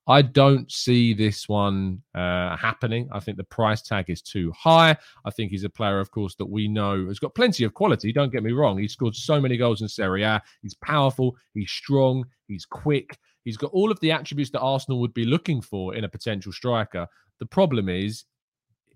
I 0.07 0.21
don't 0.21 0.71
see 0.71 1.13
this 1.13 1.49
one 1.49 2.01
uh, 2.13 2.55
happening. 2.57 3.09
I 3.11 3.19
think 3.19 3.37
the 3.37 3.43
price 3.43 3.81
tag 3.81 4.09
is 4.09 4.21
too 4.21 4.51
high. 4.51 4.95
I 5.25 5.31
think 5.31 5.51
he's 5.51 5.63
a 5.63 5.69
player, 5.69 5.99
of 5.99 6.11
course, 6.11 6.35
that 6.35 6.45
we 6.45 6.67
know 6.67 7.07
has 7.07 7.19
got 7.19 7.35
plenty 7.35 7.63
of 7.63 7.73
quality. 7.73 8.13
Don't 8.13 8.31
get 8.31 8.43
me 8.43 8.51
wrong. 8.51 8.77
He 8.77 8.87
scored 8.87 9.15
so 9.15 9.41
many 9.41 9.57
goals 9.57 9.81
in 9.81 9.87
Serie 9.87 10.23
A. 10.23 10.41
He's 10.61 10.75
powerful. 10.75 11.35
He's 11.53 11.71
strong. 11.71 12.25
He's 12.47 12.65
quick. 12.65 13.17
He's 13.43 13.57
got 13.57 13.71
all 13.71 13.91
of 13.91 13.99
the 13.99 14.11
attributes 14.11 14.51
that 14.51 14.59
Arsenal 14.59 14.99
would 15.01 15.13
be 15.13 15.25
looking 15.25 15.61
for 15.61 15.95
in 15.95 16.03
a 16.03 16.09
potential 16.09 16.51
striker. 16.51 17.07
The 17.39 17.45
problem 17.45 17.89
is 17.89 18.25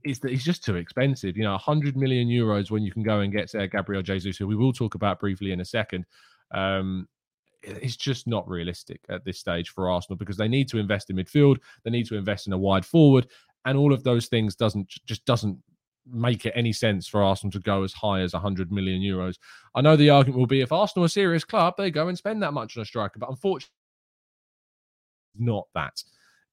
is 0.06 0.20
that 0.20 0.32
he's 0.32 0.44
just 0.44 0.64
too 0.64 0.76
expensive. 0.76 1.38
You 1.38 1.44
know, 1.44 1.52
100 1.52 1.96
million 1.96 2.28
euros 2.28 2.72
when 2.72 2.84
you 2.84 2.92
can 2.92 3.04
go 3.04 3.20
and 3.20 3.32
get 3.32 3.52
Gabriel 3.72 4.02
Jesus, 4.02 4.38
who 4.38 4.48
we 4.48 4.56
will 4.56 4.74
talk 4.74 4.96
about 4.96 5.20
briefly 5.20 5.52
in 5.52 5.62
a 5.62 5.66
second. 5.66 6.06
Um, 6.52 7.08
it's 7.62 7.98
just 7.98 8.28
not 8.28 8.48
realistic 8.48 9.02
at 9.10 9.26
this 9.26 9.40
stage 9.40 9.70
for 9.70 9.90
Arsenal 9.90 10.18
because 10.18 10.38
they 10.38 10.48
need 10.48 10.70
to 10.70 10.78
invest 10.78 11.10
in 11.10 11.18
midfield, 11.18 11.58
they 11.84 11.92
need 11.92 12.08
to 12.08 12.16
invest 12.16 12.48
in 12.48 12.54
a 12.54 12.58
wide 12.58 12.86
forward, 12.86 13.28
and 13.66 13.78
all 13.78 13.94
of 13.94 14.04
those 14.04 14.28
things 14.28 14.56
doesn't 14.56 14.88
just 15.06 15.26
doesn't 15.26 15.58
make 16.06 16.46
it 16.46 16.54
any 16.56 16.74
sense 16.74 17.08
for 17.08 17.22
Arsenal 17.22 17.52
to 17.52 17.60
go 17.60 17.84
as 17.84 17.94
high 17.94 18.22
as 18.22 18.34
100 18.34 18.72
million 18.72 19.02
euros. 19.02 19.38
I 19.76 19.82
know 19.82 19.96
the 19.96 20.10
argument 20.10 20.40
will 20.40 20.48
be 20.48 20.62
if 20.62 20.72
Arsenal 20.72 21.04
are 21.04 21.08
a 21.08 21.10
serious 21.10 21.44
club, 21.44 21.76
they 21.78 21.92
go 21.92 22.08
and 22.08 22.18
spend 22.18 22.42
that 22.44 22.54
much 22.54 22.78
on 22.78 22.84
a 22.84 22.86
striker, 22.86 23.20
but 23.20 23.30
unfortunately, 23.30 23.74
not 25.38 25.68
that. 25.76 26.02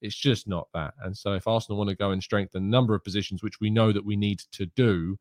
It's 0.07 0.17
just 0.17 0.49
not 0.49 0.69
that. 0.73 0.95
And 1.03 1.17
so 1.17 1.35
if 1.35 1.47
Arsenal 1.47 1.79
want 1.79 1.91
to 1.91 1.97
go 1.97 2.13
and 2.13 2.23
strengthen 2.23 2.63
a 2.63 2.67
number 2.67 2.95
of 2.95 3.05
positions, 3.05 3.43
which 3.43 3.61
we 3.61 3.71
know 3.71 3.93
that 3.93 4.05
we 4.05 4.17
need 4.17 4.41
to 4.53 4.67
do, 4.67 5.19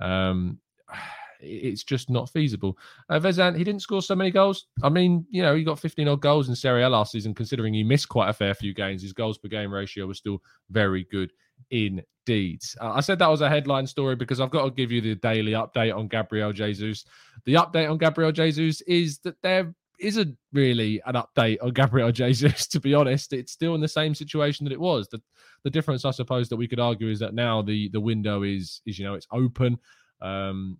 um, 0.00 0.58
it's 1.40 1.84
just 1.84 2.10
not 2.10 2.28
feasible. 2.28 2.76
Uh, 3.08 3.20
Vezan, 3.20 3.56
he 3.56 3.62
didn't 3.62 3.82
score 3.82 4.02
so 4.02 4.16
many 4.16 4.30
goals. 4.30 4.66
I 4.82 4.88
mean, 4.88 5.24
you 5.30 5.40
know, 5.40 5.54
he 5.54 5.62
got 5.62 5.78
15 5.78 6.08
odd 6.08 6.20
goals 6.20 6.48
in 6.48 6.56
Serie 6.56 6.82
A 6.82 6.88
last 6.88 7.12
season, 7.12 7.34
considering 7.34 7.72
he 7.72 7.84
missed 7.84 8.08
quite 8.08 8.28
a 8.28 8.32
fair 8.32 8.54
few 8.54 8.74
games. 8.74 9.02
His 9.02 9.12
goals 9.12 9.38
per 9.38 9.48
game 9.48 9.72
ratio 9.72 10.06
was 10.06 10.18
still 10.18 10.42
very 10.70 11.04
good 11.10 11.32
indeed. 11.70 12.60
Uh, 12.80 12.92
I 12.92 13.00
said 13.00 13.18
that 13.20 13.30
was 13.30 13.40
a 13.40 13.48
headline 13.48 13.86
story 13.86 14.16
because 14.16 14.40
I've 14.40 14.50
got 14.50 14.64
to 14.64 14.70
give 14.70 14.92
you 14.92 15.00
the 15.00 15.14
daily 15.14 15.52
update 15.52 15.96
on 15.96 16.08
Gabriel 16.08 16.52
Jesus. 16.52 17.04
The 17.44 17.54
update 17.54 17.90
on 17.90 17.98
Gabriel 17.98 18.32
Jesus 18.32 18.80
is 18.82 19.18
that 19.20 19.40
there 19.42 19.74
isn't 19.98 20.36
really 20.52 21.00
an 21.06 21.14
update 21.14 21.58
on 21.62 21.70
Gabriel 21.70 22.12
Jesus, 22.12 22.66
to 22.68 22.80
be 22.80 22.94
honest. 22.94 23.32
It's 23.32 23.52
still 23.52 23.74
in 23.74 23.80
the 23.80 23.88
same 23.88 24.14
situation 24.14 24.64
that 24.64 24.72
it 24.72 24.80
was. 24.80 25.08
The 25.08 25.20
the 25.64 25.70
difference, 25.70 26.04
I 26.04 26.10
suppose, 26.10 26.48
that 26.48 26.56
we 26.56 26.68
could 26.68 26.80
argue 26.80 27.10
is 27.10 27.18
that 27.20 27.34
now 27.34 27.62
the 27.62 27.88
the 27.90 28.00
window 28.00 28.42
is 28.42 28.80
is 28.86 28.98
you 28.98 29.04
know 29.04 29.14
it's 29.14 29.28
open. 29.32 29.78
Um, 30.20 30.78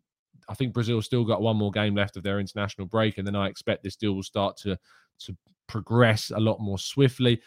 I 0.48 0.54
think 0.54 0.72
Brazil 0.72 1.02
still 1.02 1.25
got 1.25 1.42
one 1.42 1.56
more 1.56 1.70
game 1.70 1.94
left 1.94 2.16
of 2.16 2.22
their 2.22 2.40
international 2.40 2.87
break, 2.87 3.18
and 3.18 3.26
then 3.26 3.37
I 3.37 3.48
expect 3.48 3.82
this 3.82 3.96
deal 3.96 4.14
will 4.14 4.22
start 4.22 4.56
to 4.58 4.78
to 5.20 5.37
progress 5.66 6.30
a 6.30 6.40
lot 6.40 6.60
more 6.60 6.78
swiftly. 6.78 7.40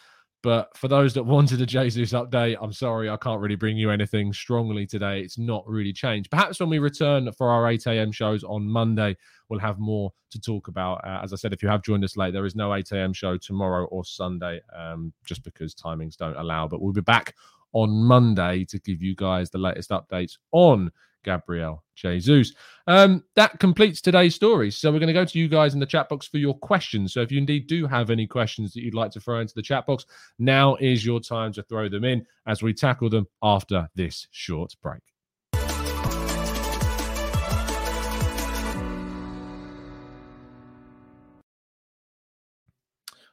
But 0.44 0.76
for 0.76 0.88
those 0.88 1.14
that 1.14 1.24
wanted 1.24 1.62
a 1.62 1.68
Jesus 1.68 2.14
update, 2.14 2.58
I'm 2.60 2.74
sorry, 2.74 3.10
I 3.10 3.18
can't 3.18 3.40
really 3.40 3.56
bring 3.56 3.78
you 3.78 3.92
anything 3.92 4.34
strongly 4.34 4.88
today. 4.88 5.22
It's 5.22 5.38
not 5.38 5.68
really 5.68 5.94
changed. 5.94 6.32
Perhaps 6.32 6.60
when 6.60 6.70
we 6.70 6.80
return 6.80 7.32
for 7.34 7.50
our 7.50 7.70
8 7.70 7.86
a.m. 7.86 8.12
shows 8.12 8.44
on 8.44 8.68
Monday, 8.68 9.16
we'll 9.50 9.60
have 9.60 9.78
more 9.78 10.12
to 10.32 10.42
talk 10.42 10.68
about. 10.68 11.06
Uh, 11.06 11.20
as 11.24 11.32
I 11.32 11.36
said, 11.36 11.54
if 11.54 11.62
you 11.62 11.70
have 11.70 11.84
joined 11.84 12.04
us 12.04 12.18
late, 12.18 12.34
there 12.34 12.46
is 12.48 12.56
no 12.56 12.74
8 12.74 12.92
a.m. 12.92 13.14
show 13.14 13.38
tomorrow 13.38 13.86
or 13.86 14.04
Sunday, 14.04 14.62
um, 14.76 15.14
just 15.26 15.44
because 15.44 15.76
timings 15.76 16.18
don't 16.18 16.38
allow. 16.38 16.68
But 16.68 16.82
we'll 16.82 16.94
be 16.94 17.02
back 17.02 17.36
on 17.74 17.92
Monday 17.92 18.66
to 18.66 18.80
give 18.80 19.02
you 19.02 19.16
guys 19.16 19.52
the 19.52 19.60
latest 19.60 19.92
updates 19.92 20.38
on 20.52 20.92
Gabriel 21.24 21.84
Jesus. 21.96 22.54
Um, 22.88 23.24
that 23.36 23.60
completes 23.60 24.02
today's 24.02 24.36
story. 24.36 24.72
So 24.72 24.92
we're 24.92 25.00
going 25.00 25.08
to 25.08 25.14
go 25.14 25.26
to 25.26 25.40
you 25.40 25.48
guys 25.48 25.74
in 25.74 25.80
the 25.80 25.86
chat 25.86 26.10
box 26.10 26.28
for 26.28 26.38
your 26.38 26.58
questions. 26.58 27.14
So 27.14 27.22
if 27.22 27.32
you 27.32 27.38
indeed 27.38 27.68
do 27.68 27.88
have 27.88 28.10
any 28.10 28.28
questions 28.28 28.74
that 28.74 28.82
you'd 28.82 28.94
like 28.94 29.12
to 29.12 29.20
throw 29.20 29.40
into 29.40 29.54
the 29.54 29.62
chat 29.62 29.86
box, 29.86 30.06
now 30.40 30.76
is 30.76 31.06
your 31.06 31.20
time 31.20 31.54
to 31.54 31.64
throw 31.64 31.90
them 31.90 32.04
in 32.04 32.26
as 32.48 32.64
we 32.64 32.74
tackle 32.74 33.10
them 33.10 33.28
after 33.44 33.88
this 33.96 34.28
short 34.32 34.76
break. 34.82 35.02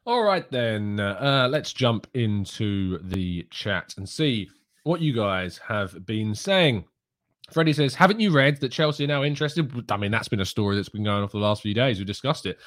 All 0.09 0.23
right, 0.23 0.51
then, 0.51 1.01
uh, 1.01 1.49
let's 1.51 1.75
jump 1.75 2.07
into 2.15 2.99
the 3.03 3.47
chat 3.51 3.93
and 3.99 4.09
see 4.09 4.49
what 4.85 5.03
you 5.03 5.13
guys 5.13 5.59
have 5.69 6.07
been 6.07 6.35
saying. 6.35 6.87
Freddie 7.53 7.73
says, 7.73 7.95
Haven't 7.95 8.21
you 8.21 8.31
read 8.31 8.61
that 8.61 8.73
Chelsea 8.73 9.05
are 9.05 9.09
now 9.09 9.25
interested? 9.25 9.71
I 9.91 9.97
mean, 9.97 10.11
that's 10.11 10.29
been 10.29 10.41
a 10.41 10.47
story 10.47 10.77
that's 10.77 10.89
been 10.89 11.05
going 11.05 11.23
on 11.23 11.29
for 11.29 11.39
the 11.39 11.45
last 11.45 11.63
few 11.63 11.75
days. 11.75 11.99
We 11.99 12.05
discussed 12.05 12.47
it 12.47 12.59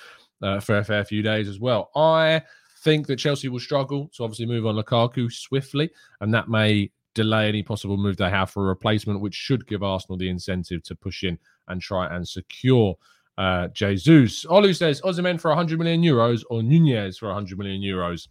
uh, 0.42 0.60
for 0.60 0.78
a 0.78 0.84
fair 0.84 1.06
few 1.06 1.22
days 1.22 1.48
as 1.48 1.60
well. 1.60 1.92
I 1.96 2.42
think 2.84 3.08
that 3.08 3.18
Chelsea 3.18 3.48
will 3.48 3.60
struggle 3.60 4.10
to 4.16 4.24
obviously 4.24 4.48
move 4.48 4.66
on 4.66 4.76
Lukaku 4.76 5.32
swiftly, 5.32 5.90
and 6.20 6.34
that 6.34 6.50
may 6.50 6.92
delay 7.14 7.48
any 7.48 7.62
possible 7.62 7.98
move 7.98 8.18
they 8.18 8.30
have 8.30 8.50
for 8.50 8.64
a 8.64 8.68
replacement, 8.68 9.22
which 9.22 9.36
should 9.36 9.68
give 9.68 9.84
Arsenal 9.84 10.18
the 10.18 10.30
incentive 10.30 10.82
to 10.84 10.96
push 10.96 11.24
in 11.24 11.38
and 11.68 11.82
try 11.82 12.14
and 12.16 12.28
secure 12.28 12.96
uh, 13.38 13.68
Jesus. 13.70 14.46
Olu 14.46 14.76
says, 14.76 15.02
Osimhen 15.02 15.40
for 15.40 15.50
100 15.50 15.78
million 15.78 16.02
euros 16.02 16.44
or 16.50 16.64
Nunez 16.64 17.18
for 17.18 17.28
100 17.28 17.58
million 17.58 17.82
euros? 17.82 18.28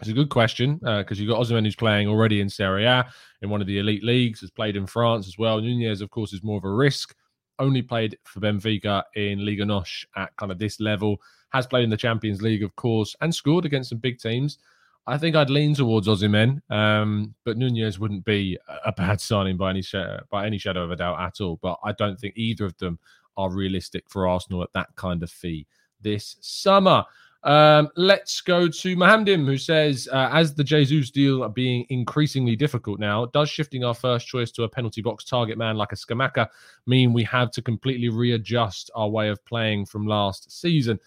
It's 0.00 0.08
a 0.08 0.14
good 0.14 0.30
question 0.30 0.74
because 0.76 1.18
uh, 1.18 1.22
you've 1.22 1.28
got 1.28 1.40
Osimhen 1.40 1.64
who's 1.64 1.74
playing 1.74 2.06
already 2.06 2.40
in 2.40 2.48
Serie 2.48 2.84
A 2.84 3.10
in 3.42 3.50
one 3.50 3.60
of 3.60 3.66
the 3.66 3.78
elite 3.78 4.04
leagues, 4.04 4.40
has 4.40 4.50
played 4.50 4.76
in 4.76 4.86
France 4.86 5.26
as 5.26 5.38
well. 5.38 5.60
Nunez, 5.60 6.00
of 6.00 6.10
course, 6.10 6.32
is 6.32 6.44
more 6.44 6.58
of 6.58 6.64
a 6.64 6.70
risk. 6.70 7.14
Only 7.58 7.82
played 7.82 8.16
for 8.24 8.38
Benfica 8.38 9.02
in 9.16 9.44
Liga 9.44 9.64
NOS 9.64 10.06
at 10.16 10.34
kind 10.36 10.52
of 10.52 10.58
this 10.58 10.78
level. 10.78 11.16
Has 11.50 11.66
played 11.66 11.82
in 11.82 11.90
the 11.90 11.96
Champions 11.96 12.42
League, 12.42 12.62
of 12.62 12.76
course, 12.76 13.16
and 13.20 13.34
scored 13.34 13.64
against 13.64 13.88
some 13.88 13.98
big 13.98 14.20
teams. 14.20 14.58
I 15.08 15.16
think 15.16 15.34
I'd 15.34 15.50
lean 15.50 15.74
towards 15.74 16.06
Osimhen, 16.06 16.60
um, 16.70 17.34
but 17.44 17.56
Nunez 17.56 17.98
wouldn't 17.98 18.24
be 18.24 18.58
a 18.84 18.92
bad 18.92 19.20
signing 19.22 19.56
by 19.56 19.70
any 19.70 19.82
sh- 19.82 19.94
by 20.30 20.46
any 20.46 20.58
shadow 20.58 20.84
of 20.84 20.92
a 20.92 20.96
doubt 20.96 21.18
at 21.18 21.40
all. 21.40 21.58
But 21.60 21.78
I 21.82 21.92
don't 21.92 22.20
think 22.20 22.36
either 22.36 22.66
of 22.66 22.76
them 22.76 22.98
are 23.36 23.50
realistic 23.50 24.04
for 24.08 24.28
Arsenal 24.28 24.62
at 24.62 24.72
that 24.74 24.94
kind 24.94 25.22
of 25.22 25.30
fee 25.30 25.66
this 26.00 26.36
summer. 26.40 27.04
Um, 27.44 27.88
let's 27.96 28.40
go 28.40 28.66
to 28.68 28.96
Mohamdim, 28.96 29.46
who 29.46 29.56
says, 29.56 30.08
uh, 30.12 30.28
as 30.32 30.54
the 30.54 30.64
Jesus 30.64 31.10
deal 31.10 31.48
being 31.48 31.86
increasingly 31.88 32.56
difficult 32.56 32.98
now, 32.98 33.26
does 33.26 33.48
shifting 33.48 33.84
our 33.84 33.94
first 33.94 34.26
choice 34.26 34.50
to 34.52 34.64
a 34.64 34.68
penalty 34.68 35.02
box 35.02 35.24
target 35.24 35.56
man 35.56 35.76
like 35.76 35.92
a 35.92 35.96
Scamacca 35.96 36.48
mean 36.86 37.12
we 37.12 37.24
have 37.24 37.50
to 37.52 37.62
completely 37.62 38.08
readjust 38.08 38.90
our 38.94 39.08
way 39.08 39.28
of 39.28 39.44
playing 39.44 39.86
from 39.86 40.06
last 40.06 40.50
season? 40.50 40.98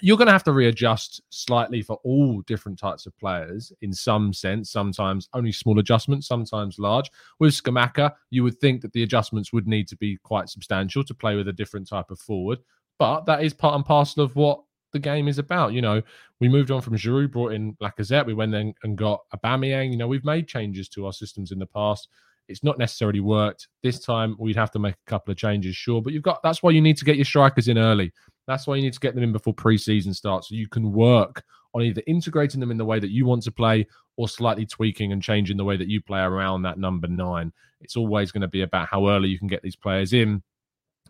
You're 0.00 0.16
going 0.16 0.26
to 0.26 0.32
have 0.32 0.42
to 0.44 0.52
readjust 0.52 1.20
slightly 1.28 1.80
for 1.80 2.00
all 2.02 2.40
different 2.42 2.78
types 2.78 3.06
of 3.06 3.16
players 3.18 3.72
in 3.82 3.92
some 3.92 4.32
sense. 4.32 4.70
Sometimes 4.70 5.28
only 5.34 5.52
small 5.52 5.78
adjustments, 5.78 6.26
sometimes 6.26 6.80
large. 6.80 7.10
With 7.38 7.54
Scamacca, 7.54 8.12
you 8.30 8.42
would 8.42 8.58
think 8.58 8.80
that 8.80 8.92
the 8.92 9.04
adjustments 9.04 9.52
would 9.52 9.68
need 9.68 9.86
to 9.88 9.96
be 9.96 10.18
quite 10.24 10.48
substantial 10.48 11.04
to 11.04 11.14
play 11.14 11.36
with 11.36 11.46
a 11.46 11.52
different 11.52 11.88
type 11.88 12.10
of 12.10 12.18
forward. 12.18 12.58
But 12.98 13.26
that 13.26 13.44
is 13.44 13.52
part 13.52 13.76
and 13.76 13.84
parcel 13.84 14.24
of 14.24 14.34
what 14.34 14.62
the 14.94 14.98
game 14.98 15.28
is 15.28 15.38
about. 15.38 15.74
You 15.74 15.82
know, 15.82 16.00
we 16.40 16.48
moved 16.48 16.70
on 16.70 16.80
from 16.80 16.96
Giroud, 16.96 17.32
brought 17.32 17.52
in 17.52 17.74
Lacazette. 17.82 18.24
We 18.24 18.32
went 18.32 18.52
then 18.52 18.72
and 18.82 18.96
got 18.96 19.20
Aubameyang. 19.36 19.90
You 19.90 19.98
know, 19.98 20.08
we've 20.08 20.24
made 20.24 20.48
changes 20.48 20.88
to 20.90 21.04
our 21.04 21.12
systems 21.12 21.52
in 21.52 21.58
the 21.58 21.66
past. 21.66 22.08
It's 22.48 22.64
not 22.64 22.78
necessarily 22.78 23.20
worked. 23.20 23.68
This 23.82 23.98
time 23.98 24.36
we'd 24.38 24.56
have 24.56 24.70
to 24.72 24.78
make 24.78 24.94
a 24.94 25.10
couple 25.10 25.32
of 25.32 25.38
changes, 25.38 25.76
sure. 25.76 26.00
But 26.00 26.14
you've 26.14 26.22
got 26.22 26.42
that's 26.42 26.62
why 26.62 26.70
you 26.70 26.80
need 26.80 26.96
to 26.96 27.04
get 27.04 27.16
your 27.16 27.24
strikers 27.26 27.68
in 27.68 27.76
early. 27.76 28.12
That's 28.46 28.66
why 28.66 28.76
you 28.76 28.82
need 28.82 28.92
to 28.92 29.00
get 29.00 29.14
them 29.14 29.24
in 29.24 29.32
before 29.32 29.54
preseason 29.54 30.14
starts 30.14 30.48
so 30.48 30.54
you 30.54 30.68
can 30.68 30.92
work 30.92 31.42
on 31.74 31.82
either 31.82 32.02
integrating 32.06 32.60
them 32.60 32.70
in 32.70 32.76
the 32.76 32.84
way 32.84 33.00
that 33.00 33.10
you 33.10 33.26
want 33.26 33.42
to 33.42 33.50
play 33.50 33.86
or 34.16 34.28
slightly 34.28 34.64
tweaking 34.64 35.12
and 35.12 35.22
changing 35.22 35.56
the 35.56 35.64
way 35.64 35.76
that 35.76 35.88
you 35.88 36.00
play 36.00 36.20
around 36.20 36.62
that 36.62 36.78
number 36.78 37.08
nine. 37.08 37.52
It's 37.80 37.96
always 37.96 38.30
going 38.30 38.42
to 38.42 38.48
be 38.48 38.62
about 38.62 38.88
how 38.88 39.08
early 39.08 39.28
you 39.28 39.38
can 39.38 39.48
get 39.48 39.62
these 39.62 39.76
players 39.76 40.12
in 40.12 40.42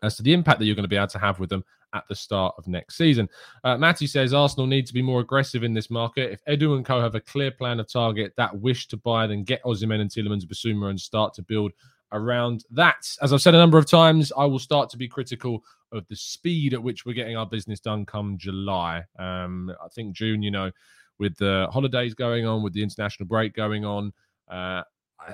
as 0.02 0.16
to 0.16 0.22
the 0.22 0.32
impact 0.32 0.58
that 0.58 0.66
you're 0.66 0.74
going 0.74 0.84
to 0.84 0.88
be 0.88 0.96
able 0.96 1.06
to 1.08 1.18
have 1.18 1.38
with 1.38 1.50
them 1.50 1.64
at 1.94 2.04
the 2.08 2.14
start 2.14 2.54
of 2.58 2.66
next 2.66 2.96
season. 2.96 3.28
Uh, 3.62 3.78
Matty 3.78 4.06
says 4.06 4.34
Arsenal 4.34 4.66
need 4.66 4.86
to 4.86 4.92
be 4.94 5.02
more 5.02 5.20
aggressive 5.20 5.62
in 5.62 5.72
this 5.72 5.90
market. 5.90 6.32
If 6.32 6.44
Edu 6.46 6.76
and 6.76 6.84
Co 6.84 7.00
have 7.00 7.14
a 7.14 7.20
clear 7.20 7.50
plan 7.50 7.80
of 7.80 7.90
target 7.90 8.32
that 8.36 8.58
wish 8.58 8.88
to 8.88 8.96
buy, 8.96 9.26
then 9.26 9.44
get 9.44 9.62
Osimhen 9.62 10.00
and 10.00 10.10
Tielemans 10.10 10.44
Bissouma 10.44 10.90
and 10.90 11.00
start 11.00 11.34
to 11.34 11.42
build 11.42 11.72
around 12.12 12.64
that. 12.70 13.08
As 13.22 13.32
I've 13.32 13.42
said 13.42 13.54
a 13.54 13.58
number 13.58 13.78
of 13.78 13.88
times, 13.88 14.32
I 14.36 14.44
will 14.44 14.58
start 14.58 14.90
to 14.90 14.96
be 14.96 15.08
critical 15.08 15.62
of 15.92 16.06
the 16.08 16.16
speed 16.16 16.74
at 16.74 16.82
which 16.82 17.06
we're 17.06 17.14
getting 17.14 17.36
our 17.36 17.46
business 17.46 17.80
done 17.80 18.04
come 18.04 18.36
July. 18.38 19.04
Um, 19.18 19.72
I 19.82 19.88
think 19.88 20.14
June, 20.14 20.42
you 20.42 20.50
know, 20.50 20.70
with 21.18 21.36
the 21.36 21.68
holidays 21.70 22.14
going 22.14 22.46
on, 22.46 22.62
with 22.62 22.72
the 22.72 22.82
international 22.82 23.28
break 23.28 23.54
going 23.54 23.84
on, 23.84 24.12
uh, 24.50 24.82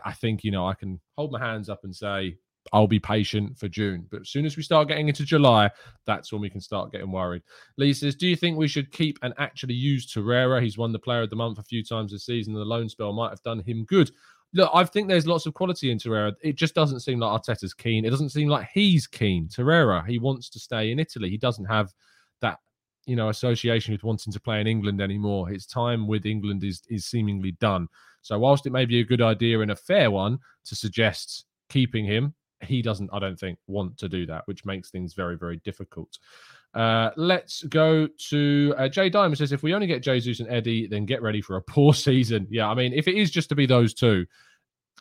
I 0.04 0.12
think, 0.12 0.44
you 0.44 0.50
know, 0.50 0.66
I 0.66 0.74
can 0.74 1.00
hold 1.16 1.32
my 1.32 1.40
hands 1.40 1.68
up 1.68 1.84
and 1.84 1.96
say, 1.96 2.36
I'll 2.72 2.86
be 2.86 3.00
patient 3.00 3.58
for 3.58 3.68
June. 3.68 4.06
But 4.10 4.22
as 4.22 4.28
soon 4.28 4.46
as 4.46 4.56
we 4.56 4.62
start 4.62 4.88
getting 4.88 5.08
into 5.08 5.24
July, 5.24 5.70
that's 6.06 6.32
when 6.32 6.40
we 6.40 6.50
can 6.50 6.60
start 6.60 6.92
getting 6.92 7.10
worried. 7.10 7.42
Lee 7.78 7.92
says, 7.92 8.14
Do 8.14 8.26
you 8.26 8.36
think 8.36 8.56
we 8.56 8.68
should 8.68 8.92
keep 8.92 9.18
and 9.22 9.34
actually 9.38 9.74
use 9.74 10.12
Torreira? 10.12 10.62
He's 10.62 10.78
won 10.78 10.92
the 10.92 10.98
player 10.98 11.22
of 11.22 11.30
the 11.30 11.36
month 11.36 11.58
a 11.58 11.64
few 11.64 11.82
times 11.82 12.12
this 12.12 12.26
season. 12.26 12.54
The 12.54 12.60
loan 12.60 12.88
spell 12.88 13.12
might 13.12 13.30
have 13.30 13.42
done 13.42 13.60
him 13.60 13.84
good. 13.84 14.10
Look, 14.52 14.70
I 14.74 14.84
think 14.84 15.08
there's 15.08 15.26
lots 15.26 15.46
of 15.46 15.54
quality 15.54 15.90
in 15.90 15.98
Torreira. 15.98 16.34
It 16.42 16.56
just 16.56 16.74
doesn't 16.74 17.00
seem 17.00 17.20
like 17.20 17.42
Arteta's 17.42 17.74
keen. 17.74 18.04
It 18.04 18.10
doesn't 18.10 18.30
seem 18.30 18.48
like 18.48 18.68
he's 18.72 19.06
keen. 19.06 19.48
Torreira, 19.48 20.06
he 20.06 20.18
wants 20.18 20.48
to 20.50 20.58
stay 20.58 20.90
in 20.90 20.98
Italy. 20.98 21.30
He 21.30 21.38
doesn't 21.38 21.66
have 21.66 21.92
that, 22.40 22.58
you 23.06 23.16
know, 23.16 23.28
association 23.28 23.92
with 23.92 24.02
wanting 24.02 24.32
to 24.32 24.40
play 24.40 24.60
in 24.60 24.66
England 24.66 25.00
anymore. 25.00 25.48
His 25.48 25.66
time 25.66 26.06
with 26.06 26.26
England 26.26 26.64
is 26.64 26.82
is 26.88 27.06
seemingly 27.06 27.52
done. 27.52 27.88
So 28.22 28.38
whilst 28.38 28.66
it 28.66 28.72
may 28.72 28.84
be 28.84 29.00
a 29.00 29.04
good 29.04 29.22
idea 29.22 29.60
and 29.60 29.70
a 29.70 29.76
fair 29.76 30.10
one 30.10 30.38
to 30.64 30.74
suggest 30.74 31.46
keeping 31.68 32.04
him, 32.04 32.34
he 32.62 32.82
doesn't, 32.82 33.10
I 33.12 33.18
don't 33.18 33.38
think, 33.38 33.58
want 33.66 33.96
to 33.98 34.08
do 34.08 34.26
that, 34.26 34.42
which 34.46 34.64
makes 34.64 34.90
things 34.90 35.14
very, 35.14 35.36
very 35.36 35.58
difficult. 35.64 36.18
Uh, 36.74 37.10
let's 37.16 37.64
go 37.64 38.06
to 38.28 38.74
uh, 38.78 38.88
Jay 38.88 39.10
Diamond 39.10 39.38
says 39.38 39.52
if 39.52 39.62
we 39.62 39.74
only 39.74 39.86
get 39.86 40.02
Jesus 40.02 40.40
and 40.40 40.48
Eddie, 40.48 40.86
then 40.86 41.04
get 41.04 41.22
ready 41.22 41.40
for 41.40 41.56
a 41.56 41.62
poor 41.68 41.94
season. 41.94 42.46
Yeah, 42.50 42.68
I 42.68 42.74
mean, 42.74 42.92
if 42.92 43.08
it 43.08 43.16
is 43.16 43.30
just 43.30 43.48
to 43.48 43.54
be 43.54 43.66
those 43.66 43.94
two, 43.94 44.26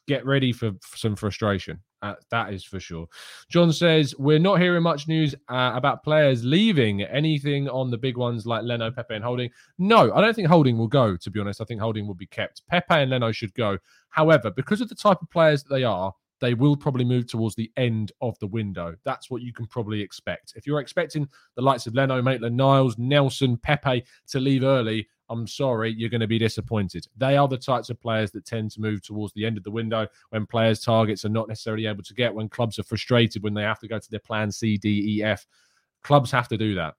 get 0.08 0.26
ready 0.26 0.52
for, 0.52 0.72
for 0.82 0.98
some 0.98 1.16
frustration. 1.16 1.80
Uh, 2.02 2.16
that 2.32 2.54
is 2.54 2.64
for 2.64 2.80
sure. 2.80 3.08
John 3.50 3.72
says 3.72 4.16
we're 4.18 4.40
not 4.40 4.60
hearing 4.60 4.82
much 4.82 5.08
news 5.08 5.36
uh, 5.50 5.74
about 5.76 6.04
players 6.04 6.44
leaving. 6.44 7.04
Anything 7.04 7.70
on 7.70 7.92
the 7.92 7.98
big 7.98 8.18
ones 8.18 8.48
like 8.48 8.64
Leno, 8.64 8.90
Pepe, 8.90 9.14
and 9.16 9.24
Holding? 9.24 9.52
No, 9.78 10.12
I 10.14 10.22
don't 10.22 10.34
think 10.34 10.48
Holding 10.48 10.78
will 10.78 10.88
go. 10.88 11.16
To 11.18 11.30
be 11.30 11.40
honest, 11.40 11.62
I 11.62 11.66
think 11.66 11.82
Holding 11.82 12.08
will 12.08 12.16
be 12.16 12.26
kept. 12.26 12.64
Pepe 12.68 12.86
and 12.96 13.12
Leno 13.12 13.32
should 13.32 13.54
go. 13.54 13.78
However, 14.10 14.50
because 14.50 14.82
of 14.82 14.90
the 14.90 14.96
type 14.96 15.22
of 15.22 15.30
players 15.30 15.62
that 15.64 15.70
they 15.70 15.84
are, 15.84 16.14
they 16.40 16.54
will 16.54 16.76
probably 16.76 17.06
move 17.06 17.28
towards 17.28 17.56
the 17.56 17.72
end 17.78 18.12
of 18.22 18.38
the 18.40 18.48
window. 18.48 18.96
That's 19.04 19.30
what 19.30 19.42
you 19.42 19.54
can 19.54 19.66
probably 19.66 20.02
expect. 20.02 20.54
If 20.56 20.66
you're 20.66 20.80
expecting 20.80 21.28
the 21.56 21.62
likes 21.62 21.88
of 21.88 21.96
Leno, 21.96 22.22
Maitland 22.22 22.58
Niles, 22.58 22.98
Nelson, 22.98 23.58
Pepe 23.58 24.04
to 24.28 24.40
leave 24.40 24.64
early, 24.64 25.08
I'm 25.30 25.46
sorry, 25.46 25.94
you're 25.96 26.10
going 26.10 26.22
to 26.22 26.28
be 26.28 26.40
disappointed. 26.40 27.06
They 27.18 27.38
are 27.38 27.48
the 27.48 27.58
types 27.58 27.90
of 27.90 28.02
players 28.02 28.32
that 28.32 28.46
tend 28.46 28.72
to 28.72 28.82
move 28.82 29.04
towards 29.04 29.34
the 29.34 29.46
end 29.46 29.58
of 29.58 29.64
the 29.64 29.72
window 29.72 30.08
when 30.32 30.46
players' 30.46 30.80
targets 30.80 31.24
are 31.24 31.30
not 31.30 31.48
necessarily 31.48 31.86
able 31.86 32.04
to 32.04 32.14
get, 32.16 32.34
when 32.34 32.50
clubs 32.50 32.80
are 32.80 32.84
frustrated, 32.84 33.44
when 33.44 33.54
they 33.54 33.62
have 33.62 33.80
to 33.80 33.88
go 33.88 34.00
to 34.00 34.10
their 34.10 34.20
plan 34.20 34.52
C, 34.52 34.78
D, 34.78 35.20
E, 35.20 35.24
F. 35.24 35.46
Clubs 36.04 36.32
have 36.32 36.48
to 36.48 36.58
do 36.58 36.74
that. 36.76 36.96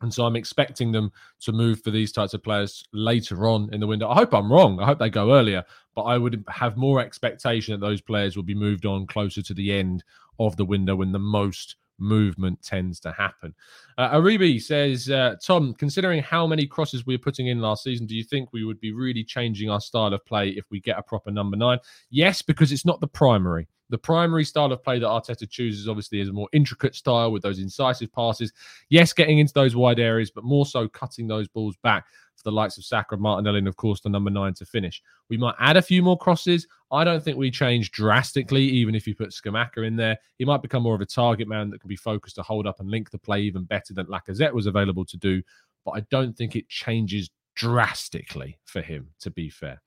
And 0.00 0.12
so 0.12 0.26
I'm 0.26 0.36
expecting 0.36 0.92
them 0.92 1.12
to 1.40 1.52
move 1.52 1.82
for 1.82 1.90
these 1.90 2.12
types 2.12 2.34
of 2.34 2.42
players 2.42 2.84
later 2.92 3.48
on 3.48 3.72
in 3.72 3.80
the 3.80 3.86
window. 3.86 4.08
I 4.08 4.14
hope 4.14 4.34
I'm 4.34 4.52
wrong. 4.52 4.80
I 4.80 4.86
hope 4.86 4.98
they 4.98 5.08
go 5.08 5.34
earlier, 5.34 5.64
but 5.94 6.02
I 6.02 6.18
would 6.18 6.44
have 6.48 6.76
more 6.76 7.00
expectation 7.00 7.72
that 7.72 7.86
those 7.86 8.00
players 8.00 8.36
will 8.36 8.42
be 8.42 8.54
moved 8.54 8.86
on 8.86 9.06
closer 9.06 9.40
to 9.42 9.54
the 9.54 9.72
end 9.72 10.04
of 10.38 10.56
the 10.56 10.64
window 10.64 10.96
when 10.96 11.12
the 11.12 11.18
most 11.18 11.76
movement 11.98 12.60
tends 12.62 12.98
to 13.00 13.12
happen. 13.12 13.54
Uh, 13.98 14.10
Aribi 14.10 14.60
says, 14.60 15.08
uh, 15.10 15.36
Tom, 15.42 15.74
considering 15.74 16.22
how 16.22 16.46
many 16.46 16.66
crosses 16.66 17.06
we 17.06 17.14
were 17.14 17.22
putting 17.22 17.46
in 17.46 17.60
last 17.60 17.84
season, 17.84 18.06
do 18.06 18.16
you 18.16 18.24
think 18.24 18.52
we 18.52 18.64
would 18.64 18.80
be 18.80 18.92
really 18.92 19.24
changing 19.24 19.70
our 19.70 19.80
style 19.80 20.12
of 20.12 20.24
play 20.24 20.50
if 20.50 20.70
we 20.70 20.80
get 20.80 20.98
a 20.98 21.02
proper 21.02 21.30
number 21.30 21.56
nine? 21.56 21.78
Yes, 22.10 22.42
because 22.42 22.72
it's 22.72 22.84
not 22.84 23.00
the 23.00 23.06
primary. 23.06 23.68
The 23.90 23.98
primary 23.98 24.44
style 24.44 24.72
of 24.72 24.82
play 24.82 24.98
that 24.98 25.06
Arteta 25.06 25.48
chooses 25.48 25.88
obviously 25.88 26.20
is 26.20 26.28
a 26.28 26.32
more 26.32 26.48
intricate 26.52 26.94
style 26.94 27.30
with 27.30 27.42
those 27.42 27.58
incisive 27.58 28.12
passes. 28.12 28.52
Yes, 28.88 29.12
getting 29.12 29.38
into 29.38 29.52
those 29.52 29.76
wide 29.76 30.00
areas, 30.00 30.30
but 30.30 30.44
more 30.44 30.64
so 30.64 30.88
cutting 30.88 31.26
those 31.26 31.48
balls 31.48 31.76
back 31.82 32.06
for 32.34 32.42
the 32.44 32.52
likes 32.52 32.78
of 32.78 32.84
Saka, 32.84 33.16
Martinelli, 33.16 33.58
and 33.58 33.68
of 33.68 33.76
course 33.76 34.00
the 34.00 34.08
number 34.08 34.30
nine 34.30 34.54
to 34.54 34.64
finish. 34.64 35.02
We 35.28 35.36
might 35.36 35.54
add 35.58 35.76
a 35.76 35.82
few 35.82 36.02
more 36.02 36.18
crosses. 36.18 36.66
I 36.90 37.04
don't 37.04 37.22
think 37.22 37.36
we 37.36 37.50
change 37.50 37.90
drastically, 37.90 38.62
even 38.62 38.94
if 38.94 39.06
you 39.06 39.14
put 39.14 39.30
Scamacca 39.30 39.86
in 39.86 39.96
there. 39.96 40.18
He 40.38 40.44
might 40.44 40.62
become 40.62 40.82
more 40.82 40.94
of 40.94 41.00
a 41.00 41.06
target 41.06 41.46
man 41.46 41.70
that 41.70 41.80
can 41.80 41.88
be 41.88 41.96
focused 41.96 42.36
to 42.36 42.42
hold 42.42 42.66
up 42.66 42.80
and 42.80 42.90
link 42.90 43.10
the 43.10 43.18
play 43.18 43.42
even 43.42 43.64
better 43.64 43.92
than 43.92 44.06
Lacazette 44.06 44.52
was 44.52 44.66
available 44.66 45.04
to 45.04 45.16
do. 45.16 45.42
But 45.84 45.92
I 45.92 46.00
don't 46.10 46.36
think 46.36 46.56
it 46.56 46.68
changes 46.68 47.28
drastically 47.54 48.58
for 48.64 48.80
him, 48.80 49.08
to 49.20 49.30
be 49.30 49.48
fair. 49.48 49.80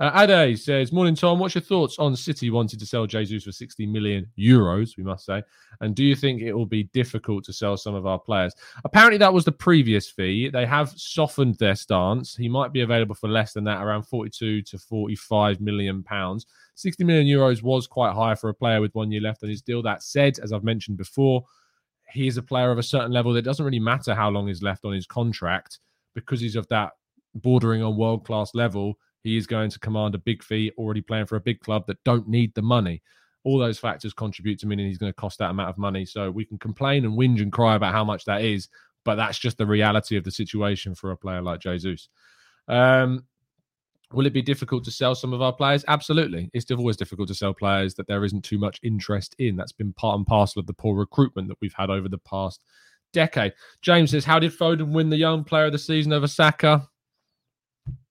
Uh, 0.00 0.26
Ade 0.28 0.58
says, 0.58 0.92
Morning, 0.92 1.14
Tom. 1.14 1.38
What's 1.38 1.54
your 1.54 1.62
thoughts 1.62 1.98
on 1.98 2.14
City 2.14 2.50
wanting 2.50 2.78
to 2.78 2.86
sell 2.86 3.06
Jesus 3.06 3.44
for 3.44 3.52
60 3.52 3.86
million 3.86 4.26
euros, 4.38 4.96
we 4.96 5.02
must 5.02 5.26
say? 5.26 5.42
And 5.80 5.94
do 5.94 6.04
you 6.04 6.14
think 6.14 6.40
it 6.40 6.52
will 6.52 6.66
be 6.66 6.84
difficult 6.84 7.44
to 7.44 7.52
sell 7.52 7.76
some 7.76 7.94
of 7.94 8.06
our 8.06 8.18
players? 8.18 8.54
Apparently, 8.84 9.18
that 9.18 9.32
was 9.32 9.44
the 9.44 9.52
previous 9.52 10.08
fee. 10.08 10.48
They 10.48 10.66
have 10.66 10.90
softened 10.90 11.56
their 11.56 11.74
stance. 11.74 12.36
He 12.36 12.48
might 12.48 12.72
be 12.72 12.82
available 12.82 13.14
for 13.14 13.28
less 13.28 13.52
than 13.52 13.64
that, 13.64 13.82
around 13.82 14.02
42 14.04 14.62
to 14.62 14.78
45 14.78 15.60
million 15.60 16.02
pounds. 16.02 16.46
60 16.76 17.02
million 17.04 17.26
euros 17.26 17.62
was 17.62 17.86
quite 17.86 18.14
high 18.14 18.36
for 18.36 18.50
a 18.50 18.54
player 18.54 18.80
with 18.80 18.94
one 18.94 19.10
year 19.10 19.20
left 19.20 19.42
on 19.42 19.48
his 19.48 19.62
deal. 19.62 19.82
That 19.82 20.02
said, 20.02 20.38
as 20.38 20.52
I've 20.52 20.64
mentioned 20.64 20.96
before, 20.96 21.44
he 22.10 22.26
is 22.26 22.36
a 22.36 22.42
player 22.42 22.70
of 22.70 22.78
a 22.78 22.82
certain 22.82 23.12
level 23.12 23.32
that 23.34 23.42
doesn't 23.42 23.64
really 23.64 23.80
matter 23.80 24.14
how 24.14 24.30
long 24.30 24.48
is 24.48 24.62
left 24.62 24.84
on 24.84 24.92
his 24.92 25.06
contract 25.06 25.80
because 26.14 26.40
he's 26.40 26.56
of 26.56 26.66
that 26.68 26.92
bordering 27.34 27.82
on 27.82 27.96
world 27.96 28.24
class 28.24 28.54
level, 28.54 28.98
he 29.22 29.36
is 29.36 29.46
going 29.46 29.70
to 29.70 29.78
command 29.78 30.14
a 30.14 30.18
big 30.18 30.42
fee, 30.42 30.72
already 30.78 31.00
playing 31.00 31.26
for 31.26 31.36
a 31.36 31.40
big 31.40 31.60
club 31.60 31.86
that 31.86 32.02
don't 32.04 32.28
need 32.28 32.54
the 32.54 32.62
money. 32.62 33.02
All 33.44 33.58
those 33.58 33.78
factors 33.78 34.12
contribute 34.12 34.58
to 34.60 34.66
meaning 34.66 34.86
he's 34.86 34.98
going 34.98 35.12
to 35.12 35.16
cost 35.20 35.38
that 35.38 35.50
amount 35.50 35.70
of 35.70 35.78
money. 35.78 36.04
So 36.04 36.30
we 36.30 36.44
can 36.44 36.58
complain 36.58 37.04
and 37.04 37.16
whinge 37.18 37.40
and 37.40 37.52
cry 37.52 37.76
about 37.76 37.92
how 37.92 38.04
much 38.04 38.24
that 38.24 38.42
is, 38.42 38.68
but 39.04 39.16
that's 39.16 39.38
just 39.38 39.58
the 39.58 39.66
reality 39.66 40.16
of 40.16 40.24
the 40.24 40.30
situation 40.30 40.94
for 40.94 41.10
a 41.10 41.16
player 41.16 41.42
like 41.42 41.60
Jesus. 41.60 42.08
Um, 42.68 43.24
will 44.12 44.26
it 44.26 44.32
be 44.32 44.42
difficult 44.42 44.84
to 44.84 44.90
sell 44.90 45.14
some 45.14 45.32
of 45.32 45.42
our 45.42 45.52
players? 45.52 45.84
Absolutely. 45.88 46.50
It's 46.52 46.70
always 46.70 46.96
difficult 46.96 47.28
to 47.28 47.34
sell 47.34 47.54
players 47.54 47.94
that 47.94 48.06
there 48.06 48.24
isn't 48.24 48.44
too 48.44 48.58
much 48.58 48.80
interest 48.82 49.34
in. 49.38 49.56
That's 49.56 49.72
been 49.72 49.92
part 49.92 50.16
and 50.16 50.26
parcel 50.26 50.60
of 50.60 50.66
the 50.66 50.72
poor 50.72 50.96
recruitment 50.96 51.48
that 51.48 51.58
we've 51.60 51.74
had 51.74 51.90
over 51.90 52.08
the 52.08 52.18
past 52.18 52.64
decade. 53.12 53.54
James 53.82 54.10
says, 54.10 54.24
How 54.24 54.38
did 54.38 54.52
Foden 54.52 54.92
win 54.92 55.10
the 55.10 55.16
young 55.16 55.44
player 55.44 55.66
of 55.66 55.72
the 55.72 55.78
season 55.78 56.12
over 56.12 56.26
Saka? 56.26 56.88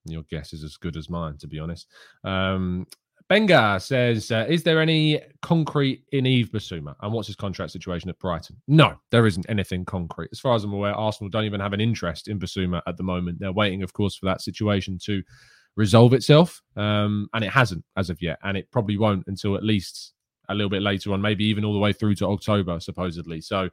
Your 0.08 0.24
guess 0.30 0.54
is 0.54 0.64
as 0.64 0.78
good 0.78 0.98
as 0.98 1.10
mine, 1.10 1.38
to 1.38 1.48
be 1.48 1.60
honest. 1.60 1.88
Um, 2.24 2.86
Benga 3.30 3.78
says, 3.82 4.32
uh, 4.32 4.46
"Is 4.48 4.64
there 4.64 4.80
any 4.80 5.22
concrete 5.42 6.04
in 6.14 6.26
Yves 6.26 6.50
Bissouma, 6.50 6.96
and 7.02 7.12
what's 7.12 7.28
his 7.28 7.36
contract 7.36 7.72
situation 7.72 8.10
at 8.10 8.20
Brighton?" 8.20 8.56
No, 8.68 8.96
there 9.12 9.28
isn't 9.28 9.46
anything 9.50 9.84
concrete. 9.84 10.30
As 10.32 10.40
far 10.40 10.56
as 10.56 10.64
I'm 10.64 10.74
aware, 10.74 10.94
Arsenal 10.94 11.30
don't 11.30 11.44
even 11.44 11.60
have 11.60 11.74
an 11.74 11.82
interest 11.82 12.30
in 12.30 12.40
Bissouma 12.40 12.82
at 12.88 12.96
the 12.96 13.04
moment. 13.04 13.40
They're 13.40 13.52
waiting, 13.52 13.84
of 13.84 13.92
course, 13.92 14.16
for 14.16 14.28
that 14.28 14.42
situation 14.42 14.98
to 15.04 15.22
resolve 15.76 16.14
itself, 16.14 16.62
um, 16.78 17.28
and 17.34 17.44
it 17.44 17.52
hasn't 17.52 17.84
as 17.98 18.10
of 18.10 18.22
yet, 18.22 18.40
and 18.44 18.56
it 18.56 18.72
probably 18.72 18.98
won't 18.98 19.26
until 19.28 19.56
at 19.56 19.64
least 19.64 20.14
a 20.50 20.56
little 20.56 20.70
bit 20.70 20.82
later 20.82 21.12
on, 21.12 21.22
maybe 21.22 21.44
even 21.44 21.66
all 21.66 21.74
the 21.74 21.80
way 21.80 21.92
through 21.92 22.16
to 22.16 22.28
October, 22.28 22.80
supposedly. 22.80 23.42
So 23.42 23.70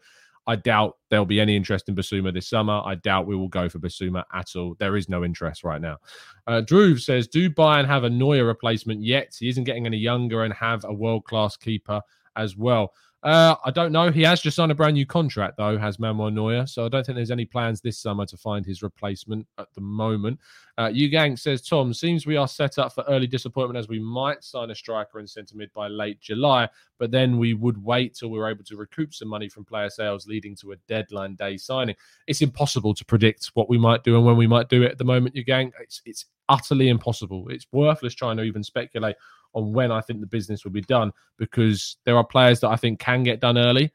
I 0.46 0.56
doubt 0.56 0.96
there'll 1.10 1.24
be 1.24 1.40
any 1.40 1.56
interest 1.56 1.88
in 1.88 1.94
Bissouma 1.94 2.32
this 2.32 2.48
summer. 2.48 2.82
I 2.84 2.96
doubt 2.96 3.26
we 3.26 3.36
will 3.36 3.48
go 3.48 3.68
for 3.68 3.78
Bissouma 3.78 4.24
at 4.32 4.54
all. 4.56 4.76
There 4.78 4.96
is 4.96 5.08
no 5.08 5.24
interest 5.24 5.64
right 5.64 5.80
now. 5.80 5.98
Uh, 6.46 6.60
Drew 6.60 6.98
says, 6.98 7.26
Do 7.26 7.48
Bayern 7.48 7.86
have 7.86 8.04
a 8.04 8.10
Neuer 8.10 8.44
replacement 8.44 9.02
yet? 9.02 9.34
He 9.38 9.48
isn't 9.48 9.64
getting 9.64 9.86
any 9.86 9.96
younger 9.96 10.44
and 10.44 10.52
have 10.52 10.84
a 10.84 10.92
world 10.92 11.24
class 11.24 11.56
keeper 11.56 12.02
as 12.36 12.56
well. 12.56 12.92
Uh, 13.24 13.56
I 13.64 13.70
don't 13.70 13.90
know. 13.90 14.10
He 14.10 14.20
has 14.22 14.42
just 14.42 14.54
signed 14.54 14.70
a 14.70 14.74
brand 14.74 14.94
new 14.94 15.06
contract, 15.06 15.56
though, 15.56 15.78
has 15.78 15.98
Manuel 15.98 16.30
Neuer. 16.30 16.66
So 16.66 16.84
I 16.84 16.90
don't 16.90 17.06
think 17.06 17.16
there's 17.16 17.30
any 17.30 17.46
plans 17.46 17.80
this 17.80 17.98
summer 17.98 18.26
to 18.26 18.36
find 18.36 18.66
his 18.66 18.82
replacement 18.82 19.46
at 19.56 19.72
the 19.74 19.80
moment. 19.80 20.38
Uh, 20.76 20.90
Gang 20.90 21.34
says, 21.38 21.62
Tom, 21.62 21.94
seems 21.94 22.26
we 22.26 22.36
are 22.36 22.46
set 22.46 22.78
up 22.78 22.92
for 22.92 23.02
early 23.08 23.26
disappointment 23.26 23.78
as 23.78 23.88
we 23.88 23.98
might 23.98 24.44
sign 24.44 24.70
a 24.70 24.74
striker 24.74 25.20
in 25.20 25.26
centre 25.26 25.56
mid 25.56 25.72
by 25.72 25.88
late 25.88 26.20
July, 26.20 26.68
but 26.98 27.10
then 27.10 27.38
we 27.38 27.54
would 27.54 27.82
wait 27.82 28.14
till 28.14 28.28
we're 28.28 28.50
able 28.50 28.64
to 28.64 28.76
recoup 28.76 29.14
some 29.14 29.28
money 29.28 29.48
from 29.48 29.64
player 29.64 29.88
sales, 29.88 30.26
leading 30.26 30.54
to 30.56 30.72
a 30.72 30.76
deadline 30.86 31.34
day 31.34 31.56
signing. 31.56 31.96
It's 32.26 32.42
impossible 32.42 32.92
to 32.92 33.04
predict 33.06 33.46
what 33.54 33.70
we 33.70 33.78
might 33.78 34.04
do 34.04 34.16
and 34.16 34.26
when 34.26 34.36
we 34.36 34.46
might 34.46 34.68
do 34.68 34.82
it 34.82 34.90
at 34.90 34.98
the 34.98 35.04
moment, 35.04 35.34
Gang. 35.46 35.72
It's, 35.80 36.02
it's 36.04 36.26
utterly 36.50 36.90
impossible. 36.90 37.48
It's 37.48 37.66
worthless 37.72 38.14
trying 38.14 38.36
to 38.36 38.42
even 38.42 38.62
speculate 38.62 39.16
on 39.54 39.72
when 39.72 39.92
I 39.92 40.00
think 40.00 40.20
the 40.20 40.26
business 40.26 40.64
will 40.64 40.72
be 40.72 40.82
done 40.82 41.12
because 41.38 41.96
there 42.04 42.16
are 42.16 42.24
players 42.24 42.60
that 42.60 42.70
I 42.70 42.76
think 42.76 42.98
can 42.98 43.22
get 43.22 43.40
done 43.40 43.58
early. 43.58 43.92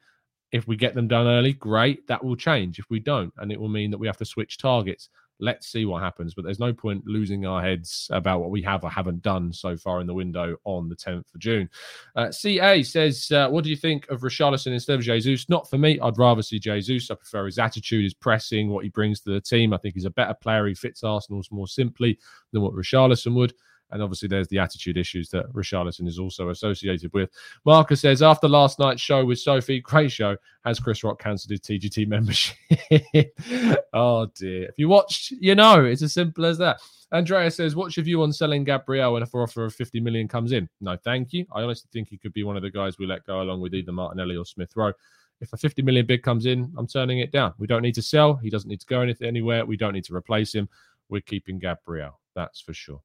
If 0.51 0.67
we 0.67 0.75
get 0.75 0.95
them 0.95 1.07
done 1.07 1.27
early, 1.27 1.53
great. 1.53 2.07
That 2.07 2.23
will 2.23 2.35
change. 2.35 2.79
If 2.79 2.85
we 2.89 2.99
don't, 2.99 3.33
and 3.37 3.51
it 3.51 3.59
will 3.59 3.69
mean 3.69 3.91
that 3.91 3.99
we 3.99 4.07
have 4.07 4.17
to 4.17 4.25
switch 4.25 4.57
targets. 4.57 5.09
Let's 5.41 5.67
see 5.67 5.85
what 5.85 6.03
happens. 6.03 6.33
But 6.33 6.43
there's 6.43 6.59
no 6.59 6.73
point 6.73 7.05
losing 7.05 7.45
our 7.45 7.61
heads 7.61 8.07
about 8.11 8.41
what 8.41 8.49
we 8.49 8.61
have 8.63 8.83
or 8.83 8.89
haven't 8.89 9.21
done 9.21 9.53
so 9.53 9.77
far 9.77 10.01
in 10.01 10.07
the 10.07 10.13
window 10.13 10.57
on 10.65 10.89
the 10.89 10.95
10th 10.95 11.33
of 11.33 11.39
June. 11.39 11.69
Uh, 12.15 12.31
CA 12.31 12.83
says, 12.83 13.31
uh, 13.31 13.47
What 13.47 13.63
do 13.63 13.69
you 13.69 13.77
think 13.77 14.09
of 14.09 14.21
Richarlison 14.21 14.73
instead 14.73 14.99
of 14.99 15.05
Jesus? 15.05 15.47
Not 15.47 15.69
for 15.69 15.77
me. 15.77 15.99
I'd 16.01 16.17
rather 16.17 16.41
see 16.41 16.59
Jesus. 16.59 17.09
I 17.09 17.15
prefer 17.15 17.45
his 17.45 17.59
attitude, 17.59 18.03
his 18.03 18.13
pressing, 18.13 18.69
what 18.69 18.83
he 18.83 18.89
brings 18.89 19.21
to 19.21 19.31
the 19.31 19.41
team. 19.41 19.73
I 19.73 19.77
think 19.77 19.93
he's 19.93 20.05
a 20.05 20.09
better 20.09 20.33
player. 20.33 20.67
He 20.67 20.75
fits 20.75 21.03
Arsenal's 21.03 21.51
more 21.51 21.67
simply 21.67 22.19
than 22.51 22.61
what 22.61 22.73
Richarlison 22.73 23.33
would. 23.35 23.53
And 23.91 24.01
obviously, 24.01 24.27
there's 24.27 24.47
the 24.47 24.59
attitude 24.59 24.97
issues 24.97 25.29
that 25.29 25.51
Richarlison 25.53 26.07
is 26.07 26.19
also 26.19 26.49
associated 26.49 27.11
with. 27.13 27.29
Marcus 27.65 28.01
says, 28.01 28.21
after 28.21 28.47
last 28.47 28.79
night's 28.79 29.01
show 29.01 29.25
with 29.25 29.39
Sophie, 29.39 29.81
great 29.81 30.11
show, 30.11 30.37
has 30.63 30.79
Chris 30.79 31.03
Rock 31.03 31.19
cancelled 31.19 31.51
his 31.51 31.61
TGT 31.61 32.07
membership? 32.07 32.55
oh, 33.93 34.27
dear. 34.35 34.63
If 34.63 34.75
you 34.77 34.89
watched, 34.89 35.31
you 35.31 35.55
know, 35.55 35.85
it's 35.85 36.01
as 36.01 36.13
simple 36.13 36.45
as 36.45 36.57
that. 36.59 36.79
Andrea 37.11 37.49
says, 37.49 37.75
What's 37.75 37.97
your 37.97 38.03
view 38.03 38.21
on 38.21 38.31
selling 38.31 38.63
Gabriel 38.63 39.13
when 39.13 39.23
a 39.23 39.27
offer 39.33 39.65
of 39.65 39.73
50 39.73 39.99
million 39.99 40.27
comes 40.27 40.51
in? 40.51 40.69
No, 40.81 40.95
thank 40.97 41.33
you. 41.33 41.45
I 41.51 41.63
honestly 41.63 41.89
think 41.91 42.09
he 42.09 42.17
could 42.17 42.33
be 42.33 42.43
one 42.43 42.55
of 42.55 42.61
the 42.61 42.69
guys 42.69 42.99
we 42.99 43.07
let 43.07 43.25
go 43.25 43.41
along 43.41 43.61
with 43.61 43.73
either 43.73 43.91
Martinelli 43.91 44.35
or 44.35 44.45
Smith 44.45 44.71
Rowe. 44.75 44.93
If 45.41 45.53
a 45.53 45.57
50 45.57 45.81
million 45.81 46.05
bid 46.05 46.21
comes 46.21 46.45
in, 46.45 46.71
I'm 46.77 46.87
turning 46.87 47.19
it 47.19 47.31
down. 47.31 47.53
We 47.57 47.65
don't 47.65 47.81
need 47.81 47.95
to 47.95 48.01
sell. 48.01 48.35
He 48.35 48.49
doesn't 48.49 48.69
need 48.69 48.81
to 48.81 48.85
go 48.85 49.01
anywhere. 49.21 49.65
We 49.65 49.77
don't 49.77 49.93
need 49.93 50.03
to 50.05 50.15
replace 50.15 50.53
him. 50.53 50.67
We're 51.07 51.21
keeping 51.21 51.59
Gabriel. 51.59 52.19
That's 52.35 52.61
for 52.61 52.73
sure. 52.73 53.01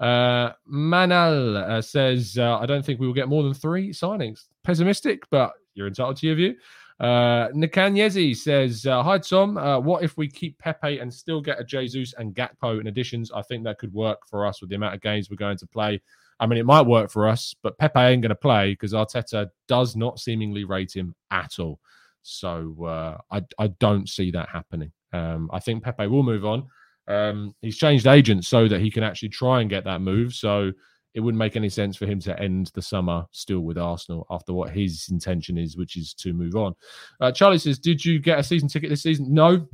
Uh, 0.00 0.52
Manal 0.70 1.56
uh, 1.56 1.82
says, 1.82 2.36
uh, 2.38 2.58
I 2.58 2.66
don't 2.66 2.84
think 2.84 3.00
we 3.00 3.06
will 3.06 3.14
get 3.14 3.28
more 3.28 3.42
than 3.42 3.54
three 3.54 3.90
signings. 3.90 4.46
Pessimistic, 4.62 5.22
but 5.30 5.52
you're 5.74 5.86
entitled 5.86 6.16
to 6.18 6.26
your 6.26 6.36
view. 6.36 6.54
Uh, 7.00 7.48
Nikanyezi 7.48 8.36
says, 8.36 8.86
uh, 8.86 9.02
Hi, 9.02 9.18
Tom. 9.18 9.58
Uh, 9.58 9.78
what 9.80 10.02
if 10.02 10.16
we 10.16 10.28
keep 10.28 10.58
Pepe 10.58 10.98
and 10.98 11.12
still 11.12 11.40
get 11.40 11.60
a 11.60 11.64
Jesus 11.64 12.14
and 12.18 12.34
Gakpo 12.34 12.80
in 12.80 12.86
additions? 12.86 13.32
I 13.32 13.42
think 13.42 13.64
that 13.64 13.78
could 13.78 13.92
work 13.92 14.20
for 14.28 14.46
us 14.46 14.60
with 14.60 14.70
the 14.70 14.76
amount 14.76 14.94
of 14.94 15.00
games 15.00 15.28
we're 15.28 15.36
going 15.36 15.58
to 15.58 15.66
play. 15.66 16.00
I 16.40 16.46
mean, 16.46 16.58
it 16.58 16.66
might 16.66 16.82
work 16.82 17.10
for 17.10 17.28
us, 17.28 17.54
but 17.62 17.78
Pepe 17.78 17.98
ain't 17.98 18.22
going 18.22 18.30
to 18.30 18.34
play 18.34 18.72
because 18.72 18.92
Arteta 18.92 19.48
does 19.68 19.96
not 19.96 20.18
seemingly 20.18 20.64
rate 20.64 20.94
him 20.94 21.14
at 21.30 21.58
all. 21.58 21.80
So 22.22 22.84
uh, 22.84 23.18
I, 23.30 23.42
I 23.58 23.68
don't 23.78 24.08
see 24.08 24.30
that 24.32 24.48
happening. 24.48 24.92
Um, 25.12 25.48
I 25.52 25.60
think 25.60 25.84
Pepe 25.84 26.06
will 26.06 26.22
move 26.22 26.44
on. 26.44 26.66
Um, 27.06 27.54
he's 27.60 27.76
changed 27.76 28.06
agents 28.06 28.48
so 28.48 28.68
that 28.68 28.80
he 28.80 28.90
can 28.90 29.02
actually 29.02 29.28
try 29.28 29.60
and 29.60 29.70
get 29.70 29.84
that 29.84 30.00
move. 30.00 30.34
So 30.34 30.72
it 31.14 31.20
wouldn't 31.20 31.38
make 31.38 31.56
any 31.56 31.68
sense 31.68 31.96
for 31.96 32.06
him 32.06 32.18
to 32.20 32.38
end 32.40 32.70
the 32.74 32.82
summer 32.82 33.24
still 33.30 33.60
with 33.60 33.78
Arsenal 33.78 34.26
after 34.30 34.52
what 34.52 34.70
his 34.70 35.08
intention 35.10 35.56
is, 35.56 35.76
which 35.76 35.96
is 35.96 36.12
to 36.14 36.32
move 36.32 36.56
on. 36.56 36.74
Uh, 37.20 37.30
Charlie 37.30 37.58
says, 37.58 37.78
"Did 37.78 38.04
you 38.04 38.18
get 38.18 38.38
a 38.38 38.42
season 38.42 38.68
ticket 38.68 38.90
this 38.90 39.02
season?" 39.02 39.32
No, 39.32 39.66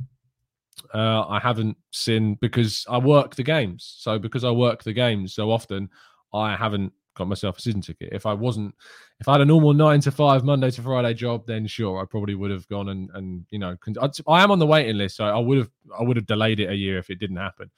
uh, 0.93 1.25
I 1.27 1.39
haven't 1.39 1.77
seen 1.91 2.35
because 2.41 2.85
I 2.89 2.99
work 2.99 3.35
the 3.35 3.43
games. 3.43 3.95
So 3.97 4.19
because 4.19 4.43
I 4.43 4.51
work 4.51 4.83
the 4.83 4.93
games 4.93 5.33
so 5.33 5.51
often, 5.51 5.89
I 6.33 6.55
haven't 6.55 6.93
got 7.21 7.27
myself 7.27 7.57
a 7.57 7.61
season 7.61 7.81
ticket. 7.81 8.09
If 8.11 8.25
I 8.25 8.33
wasn't, 8.33 8.75
if 9.19 9.27
I 9.27 9.33
had 9.33 9.41
a 9.41 9.45
normal 9.45 9.73
nine 9.73 10.01
to 10.01 10.11
five 10.11 10.43
Monday 10.43 10.71
to 10.71 10.81
Friday 10.81 11.13
job, 11.13 11.45
then 11.45 11.67
sure, 11.67 12.01
I 12.01 12.05
probably 12.05 12.35
would 12.35 12.51
have 12.51 12.67
gone 12.67 12.89
and 12.89 13.09
and 13.13 13.45
you 13.51 13.59
know, 13.59 13.77
I 14.27 14.43
am 14.43 14.51
on 14.51 14.59
the 14.59 14.65
waiting 14.65 14.97
list, 14.97 15.17
so 15.17 15.25
I 15.25 15.37
would 15.37 15.59
have 15.59 15.69
I 15.97 16.03
would 16.03 16.17
have 16.17 16.25
delayed 16.25 16.59
it 16.59 16.69
a 16.69 16.75
year 16.75 16.97
if 16.97 17.09
it 17.09 17.19
didn't 17.19 17.37
happen. 17.37 17.69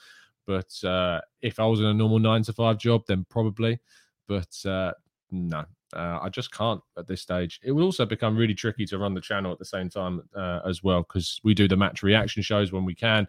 But 0.46 0.74
uh, 0.84 1.22
if 1.42 1.60
I 1.60 1.66
was 1.66 1.80
in 1.80 1.86
a 1.86 1.94
normal 1.94 2.20
nine 2.20 2.44
to 2.44 2.54
five 2.54 2.78
job, 2.78 3.04
then 3.08 3.26
probably. 3.30 3.80
But 4.28 4.56
uh, 4.66 4.94
no, 5.32 5.66
uh, 5.94 6.20
I 6.22 6.30
just 6.30 6.52
can't 6.52 6.82
at 6.98 7.08
this 7.08 7.22
stage. 7.22 7.60
It 7.64 7.72
will 7.72 7.84
also 7.84 8.06
become 8.06 8.38
really 8.38 8.56
tricky 8.56 8.86
to 8.88 8.98
run 8.98 9.14
the 9.14 9.22
channel 9.22 9.52
at 9.52 9.60
the 9.60 9.66
same 9.66 9.90
time 9.90 10.22
uh, 10.36 10.62
as 10.66 10.84
well 10.84 11.04
because 11.04 11.40
we 11.44 11.54
do 11.54 11.68
the 11.68 11.78
match 11.78 12.04
reaction 12.04 12.44
shows 12.44 12.72
when 12.72 12.86
we 12.86 12.96
can. 12.96 13.28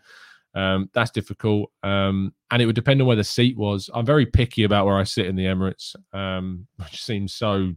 Um, 0.54 0.88
that's 0.94 1.10
difficult. 1.10 1.70
Um, 1.82 2.32
and 2.50 2.62
it 2.62 2.66
would 2.66 2.76
depend 2.76 3.00
on 3.00 3.06
where 3.06 3.16
the 3.16 3.24
seat 3.24 3.56
was. 3.56 3.90
I'm 3.92 4.06
very 4.06 4.26
picky 4.26 4.64
about 4.64 4.86
where 4.86 4.96
I 4.96 5.04
sit 5.04 5.26
in 5.26 5.36
the 5.36 5.46
Emirates, 5.46 5.96
um, 6.12 6.66
which 6.76 7.02
seems 7.02 7.34
so 7.34 7.72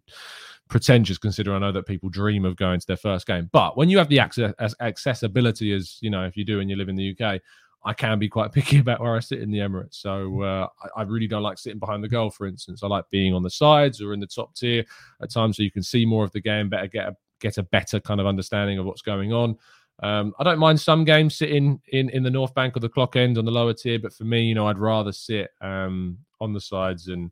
pretentious 0.70 1.18
considering 1.18 1.56
I 1.56 1.66
know 1.66 1.72
that 1.72 1.86
people 1.86 2.10
dream 2.10 2.46
of 2.46 2.56
going 2.56 2.80
to 2.80 2.88
their 2.88 2.98
first 2.98 3.26
game. 3.26 3.50
But 3.52 3.78
when 3.78 3.90
you 3.90 3.98
have 3.98 4.10
the 4.10 4.20
access, 4.20 4.54
accessibility 4.80 5.74
as 5.74 5.98
you 6.02 6.10
know, 6.10 6.26
if 6.26 6.38
you 6.38 6.46
do 6.46 6.60
and 6.60 6.70
you 6.70 6.76
live 6.76 6.90
in 6.90 6.96
the 6.96 7.16
UK, 7.18 7.42
I 7.84 7.94
can 7.94 8.20
be 8.20 8.28
quite 8.28 8.52
picky 8.54 8.80
about 8.80 9.00
where 9.00 9.16
I 9.16 9.20
sit 9.20 9.42
in 9.42 9.50
the 9.50 9.60
Emirates. 9.60 9.96
So 9.96 10.42
uh, 10.42 10.68
I, 10.84 11.02
I, 11.02 11.04
really 11.04 11.28
don't 11.28 11.44
like 11.44 11.58
sitting 11.58 11.80
behind 11.80 12.04
the 12.04 12.10
goal, 12.10 12.30
for 12.30 12.46
instance. 12.46 12.84
I 12.84 12.88
like 12.88 13.06
being 13.10 13.34
on 13.34 13.44
the 13.44 13.50
sides 13.50 14.02
or 14.02 14.14
in 14.14 14.20
the 14.20 14.28
top 14.28 14.56
tier 14.56 14.84
at 15.22 15.32
times 15.32 15.58
so 15.58 15.64
you 15.64 15.72
can 15.72 15.84
see 15.84 16.06
more 16.06 16.26
of 16.26 16.32
the 16.32 16.42
game, 16.42 16.70
better 16.70 16.88
get 16.88 17.08
a 17.08 17.16
get 17.40 17.58
a 17.58 17.64
better 17.64 18.00
kind 18.00 18.20
of 18.20 18.26
understanding 18.26 18.78
of 18.78 18.86
what's 18.86 19.02
going 19.02 19.32
on. 19.32 19.56
Um, 20.04 20.34
I 20.40 20.44
don't 20.44 20.60
mind 20.60 20.80
some 20.80 21.04
games 21.04 21.36
sitting 21.36 21.82
in 21.92 22.10
in 22.10 22.24
the 22.24 22.30
north 22.30 22.54
bank 22.54 22.78
or 22.78 22.80
the 22.80 22.90
clock 22.90 23.16
end 23.16 23.38
on 23.38 23.46
the 23.46 23.52
lower 23.52 23.74
tier, 23.74 24.00
but 24.00 24.14
for 24.14 24.26
me, 24.26 24.44
you 24.44 24.56
know, 24.56 24.68
I'd 24.68 24.78
rather 24.78 25.12
sit 25.12 25.50
um, 25.62 26.18
on 26.40 26.54
the 26.54 26.62
sides 26.62 27.08
and 27.08 27.32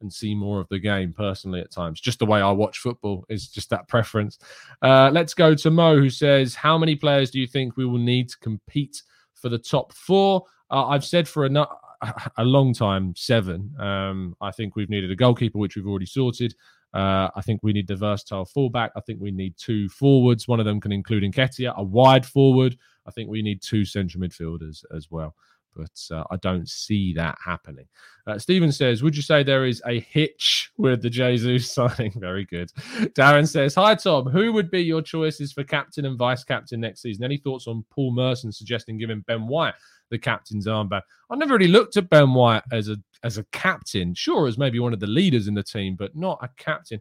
and 0.00 0.12
see 0.12 0.34
more 0.34 0.60
of 0.60 0.68
the 0.68 0.78
game 0.78 1.12
personally 1.12 1.60
at 1.60 1.70
times. 1.70 2.00
Just 2.00 2.18
the 2.18 2.26
way 2.26 2.40
I 2.40 2.50
watch 2.50 2.78
football 2.78 3.24
is 3.28 3.48
just 3.48 3.70
that 3.70 3.88
preference. 3.88 4.38
Uh, 4.82 5.10
let's 5.12 5.32
go 5.34 5.54
to 5.54 5.70
Mo, 5.70 5.96
who 5.96 6.10
says, 6.10 6.54
"How 6.54 6.78
many 6.78 6.96
players 6.96 7.30
do 7.30 7.40
you 7.40 7.46
think 7.46 7.76
we 7.76 7.86
will 7.86 7.98
need 7.98 8.28
to 8.30 8.38
compete 8.38 9.02
for 9.34 9.48
the 9.48 9.58
top 9.58 9.92
four? 9.92 10.44
Uh, 10.70 10.86
I've 10.86 11.04
said 11.04 11.28
for 11.28 11.46
a, 11.46 11.68
a 12.38 12.44
long 12.44 12.72
time 12.74 13.14
seven. 13.16 13.74
Um, 13.78 14.36
I 14.40 14.50
think 14.50 14.76
we've 14.76 14.90
needed 14.90 15.10
a 15.10 15.16
goalkeeper, 15.16 15.58
which 15.58 15.76
we've 15.76 15.86
already 15.86 16.06
sorted. 16.06 16.54
Uh, 16.96 17.28
I 17.36 17.42
think 17.42 17.60
we 17.62 17.74
need 17.74 17.88
the 17.88 17.94
versatile 17.94 18.46
fullback. 18.46 18.90
I 18.96 19.00
think 19.00 19.20
we 19.20 19.30
need 19.30 19.54
two 19.58 19.86
forwards. 19.90 20.48
One 20.48 20.60
of 20.60 20.64
them 20.64 20.80
can 20.80 20.92
include 20.92 21.24
Nketiah, 21.24 21.76
a 21.76 21.82
wide 21.82 22.24
forward. 22.24 22.78
I 23.06 23.10
think 23.10 23.28
we 23.28 23.42
need 23.42 23.60
two 23.60 23.84
central 23.84 24.22
midfielders 24.22 24.82
as 24.96 25.10
well. 25.10 25.34
But 25.76 26.16
uh, 26.16 26.24
I 26.30 26.36
don't 26.36 26.68
see 26.68 27.12
that 27.14 27.36
happening. 27.44 27.86
Uh, 28.26 28.38
Stephen 28.38 28.72
says, 28.72 29.02
Would 29.02 29.14
you 29.14 29.22
say 29.22 29.42
there 29.42 29.66
is 29.66 29.82
a 29.86 30.00
hitch 30.00 30.70
with 30.78 31.02
the 31.02 31.10
Jesus 31.10 31.70
signing? 31.74 32.12
Very 32.16 32.44
good. 32.44 32.72
Darren 33.14 33.46
says, 33.46 33.74
Hi, 33.74 33.94
Tom. 33.94 34.26
Who 34.26 34.52
would 34.52 34.70
be 34.70 34.82
your 34.82 35.02
choices 35.02 35.52
for 35.52 35.64
captain 35.64 36.06
and 36.06 36.18
vice 36.18 36.44
captain 36.44 36.80
next 36.80 37.02
season? 37.02 37.24
Any 37.24 37.36
thoughts 37.36 37.66
on 37.66 37.84
Paul 37.90 38.12
Merson 38.12 38.52
suggesting 38.52 38.98
giving 38.98 39.20
Ben 39.20 39.46
White 39.46 39.74
the 40.10 40.18
captain's 40.18 40.66
armband. 40.66 41.02
I 41.30 41.36
never 41.36 41.54
really 41.54 41.68
looked 41.68 41.96
at 41.96 42.08
Ben 42.08 42.32
White 42.32 42.62
as 42.72 42.88
a 42.88 42.96
as 43.22 43.38
a 43.38 43.44
captain. 43.44 44.14
Sure, 44.14 44.46
as 44.46 44.58
maybe 44.58 44.78
one 44.78 44.92
of 44.92 45.00
the 45.00 45.06
leaders 45.06 45.48
in 45.48 45.54
the 45.54 45.62
team, 45.62 45.96
but 45.96 46.14
not 46.14 46.38
a 46.42 46.50
captain. 46.56 47.00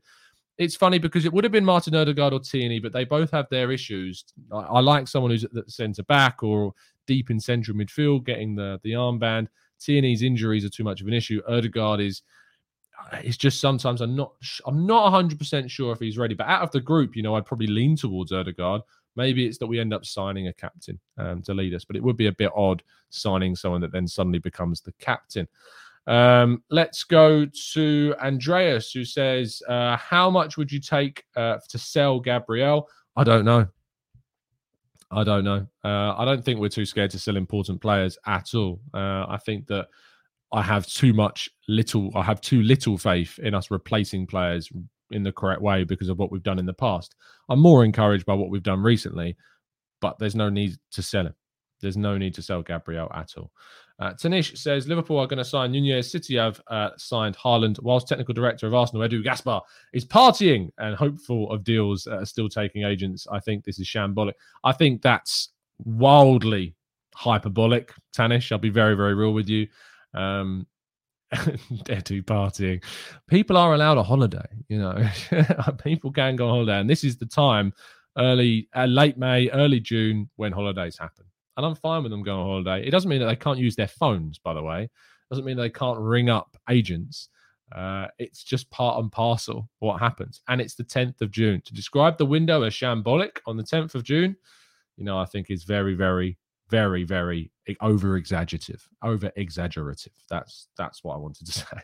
It's 0.57 0.75
funny 0.75 0.99
because 0.99 1.25
it 1.25 1.33
would 1.33 1.43
have 1.43 1.51
been 1.51 1.65
Martin 1.65 1.95
Odegaard 1.95 2.33
or 2.33 2.39
Tierney, 2.39 2.79
but 2.79 2.93
they 2.93 3.03
both 3.03 3.29
have 3.31 3.47
their 3.49 3.71
issues. 3.71 4.23
I, 4.53 4.59
I 4.59 4.79
like 4.79 5.07
someone 5.07 5.31
who's 5.31 5.43
at 5.43 5.53
the 5.53 5.63
centre 5.67 6.03
back 6.03 6.43
or 6.43 6.73
deep 7.05 7.29
in 7.29 7.39
central 7.39 7.77
midfield, 7.77 8.25
getting 8.25 8.55
the 8.55 8.79
the 8.83 8.91
armband. 8.91 9.47
Tierney's 9.79 10.23
injuries 10.23 10.63
are 10.63 10.69
too 10.69 10.83
much 10.83 11.01
of 11.01 11.07
an 11.07 11.13
issue. 11.13 11.41
Odegaard 11.47 11.99
is 11.99 12.21
it's 13.13 13.37
just 13.37 13.59
sometimes 13.59 14.01
I'm 14.01 14.15
not 14.15 14.33
I'm 14.65 14.85
not 14.85 15.03
100 15.03 15.37
percent 15.37 15.69
sure 15.69 15.91
if 15.91 15.99
he's 15.99 16.17
ready. 16.17 16.33
But 16.33 16.47
out 16.47 16.61
of 16.61 16.71
the 16.71 16.81
group, 16.81 17.15
you 17.15 17.23
know, 17.23 17.35
I'd 17.35 17.45
probably 17.45 17.67
lean 17.67 17.95
towards 17.95 18.31
Odegaard. 18.31 18.81
Maybe 19.15 19.45
it's 19.45 19.57
that 19.59 19.67
we 19.67 19.79
end 19.79 19.93
up 19.93 20.05
signing 20.05 20.47
a 20.47 20.53
captain 20.53 20.99
um, 21.17 21.41
to 21.43 21.53
lead 21.53 21.73
us, 21.73 21.85
but 21.85 21.95
it 21.95 22.03
would 22.03 22.17
be 22.17 22.27
a 22.27 22.33
bit 22.33 22.51
odd 22.53 22.83
signing 23.09 23.55
someone 23.55 23.79
that 23.81 23.93
then 23.93 24.07
suddenly 24.07 24.39
becomes 24.39 24.81
the 24.81 24.91
captain. 24.93 25.47
Um, 26.07 26.63
let's 26.69 27.03
go 27.03 27.45
to 27.73 28.15
Andreas, 28.21 28.91
who 28.91 29.05
says, 29.05 29.61
uh, 29.67 29.97
How 29.97 30.29
much 30.29 30.57
would 30.57 30.71
you 30.71 30.79
take 30.79 31.23
uh, 31.35 31.57
to 31.69 31.77
sell 31.77 32.19
Gabriel? 32.19 32.89
I 33.15 33.23
don't 33.23 33.45
know. 33.45 33.67
I 35.11 35.23
don't 35.23 35.43
know. 35.43 35.67
Uh, 35.83 36.15
I 36.17 36.25
don't 36.25 36.43
think 36.43 36.59
we're 36.59 36.69
too 36.69 36.85
scared 36.85 37.11
to 37.11 37.19
sell 37.19 37.37
important 37.37 37.81
players 37.81 38.17
at 38.25 38.53
all. 38.53 38.81
Uh, 38.93 39.25
I 39.27 39.39
think 39.45 39.67
that 39.67 39.87
I 40.51 40.61
have 40.61 40.87
too 40.87 41.13
much 41.13 41.49
little, 41.67 42.11
I 42.15 42.23
have 42.23 42.41
too 42.41 42.61
little 42.61 42.97
faith 42.97 43.39
in 43.39 43.53
us 43.53 43.71
replacing 43.71 44.27
players 44.27 44.69
in 45.11 45.23
the 45.23 45.31
correct 45.31 45.61
way 45.61 45.83
because 45.83 46.09
of 46.09 46.17
what 46.17 46.31
we've 46.31 46.43
done 46.43 46.59
in 46.59 46.65
the 46.65 46.73
past. 46.73 47.15
I'm 47.49 47.59
more 47.59 47.83
encouraged 47.85 48.25
by 48.25 48.33
what 48.33 48.49
we've 48.49 48.63
done 48.63 48.81
recently, 48.81 49.37
but 50.01 50.17
there's 50.17 50.35
no 50.35 50.49
need 50.49 50.77
to 50.91 51.01
sell 51.01 51.27
him. 51.27 51.35
There's 51.81 51.97
no 51.97 52.17
need 52.17 52.33
to 52.35 52.41
sell 52.41 52.63
Gabriel 52.63 53.11
at 53.13 53.31
all. 53.37 53.51
Uh, 53.97 54.11
Tanish 54.13 54.57
says 54.57 54.87
Liverpool 54.87 55.17
are 55.17 55.27
going 55.27 55.37
to 55.37 55.45
sign 55.45 55.71
Nunez. 55.71 56.11
City 56.11 56.35
have 56.35 56.61
uh, 56.67 56.89
signed 56.97 57.37
Haaland, 57.37 57.81
whilst 57.81 58.07
technical 58.07 58.33
director 58.33 58.67
of 58.67 58.73
Arsenal, 58.73 59.07
Edu 59.07 59.23
Gaspar, 59.23 59.61
is 59.93 60.05
partying 60.05 60.69
and 60.77 60.95
hopeful 60.95 61.49
of 61.51 61.63
deals 61.63 62.05
uh, 62.07 62.25
still 62.25 62.49
taking 62.49 62.83
agents. 62.83 63.25
I 63.31 63.39
think 63.39 63.63
this 63.63 63.79
is 63.79 63.87
shambolic. 63.87 64.33
I 64.63 64.73
think 64.73 65.01
that's 65.01 65.49
wildly 65.85 66.75
hyperbolic, 67.13 67.93
Tanish. 68.15 68.51
I'll 68.51 68.57
be 68.57 68.69
very, 68.69 68.95
very 68.95 69.13
real 69.13 69.33
with 69.33 69.47
you. 69.47 69.67
Um, 70.13 70.67
Edu 71.33 72.21
partying. 72.23 72.83
People 73.27 73.55
are 73.55 73.73
allowed 73.73 73.97
a 73.97 74.03
holiday, 74.03 74.45
you 74.67 74.77
know. 74.77 75.09
People 75.83 76.11
can 76.11 76.35
go 76.35 76.47
on 76.47 76.53
holiday, 76.53 76.81
and 76.81 76.89
this 76.89 77.05
is 77.05 77.17
the 77.17 77.25
time, 77.25 77.73
early, 78.17 78.67
uh, 78.75 78.85
late 78.85 79.17
May, 79.17 79.49
early 79.51 79.79
June, 79.79 80.29
when 80.35 80.51
holidays 80.51 80.97
happen 80.97 81.25
and 81.57 81.65
I'm 81.65 81.75
fine 81.75 82.03
with 82.03 82.11
them 82.11 82.23
going 82.23 82.39
on 82.39 82.45
holiday. 82.45 82.87
It 82.87 82.91
doesn't 82.91 83.09
mean 83.09 83.19
that 83.19 83.27
they 83.27 83.35
can't 83.35 83.59
use 83.59 83.75
their 83.75 83.87
phones, 83.87 84.37
by 84.37 84.53
the 84.53 84.63
way. 84.63 84.83
It 84.83 85.29
doesn't 85.29 85.45
mean 85.45 85.57
they 85.57 85.69
can't 85.69 85.99
ring 85.99 86.29
up 86.29 86.55
agents. 86.69 87.29
Uh, 87.71 88.07
it's 88.19 88.43
just 88.43 88.69
part 88.69 88.99
and 88.99 89.11
parcel 89.11 89.69
what 89.79 89.99
happens. 89.99 90.41
And 90.47 90.61
it's 90.61 90.75
the 90.75 90.83
10th 90.83 91.21
of 91.21 91.31
June. 91.31 91.61
To 91.65 91.73
describe 91.73 92.17
the 92.17 92.25
window 92.25 92.61
as 92.63 92.73
shambolic 92.73 93.37
on 93.47 93.57
the 93.57 93.63
10th 93.63 93.95
of 93.95 94.03
June, 94.03 94.35
you 94.97 95.03
know, 95.03 95.17
I 95.17 95.25
think 95.25 95.49
is 95.49 95.63
very, 95.63 95.95
very 95.95 96.37
very 96.69 97.03
very 97.03 97.51
over 97.81 98.15
exaggerative 98.17 98.87
over 99.03 99.31
exaggerative 99.35 100.13
that's 100.29 100.67
that's 100.77 101.03
what 101.03 101.15
i 101.15 101.17
wanted 101.17 101.45
to 101.45 101.51
say. 101.59 101.77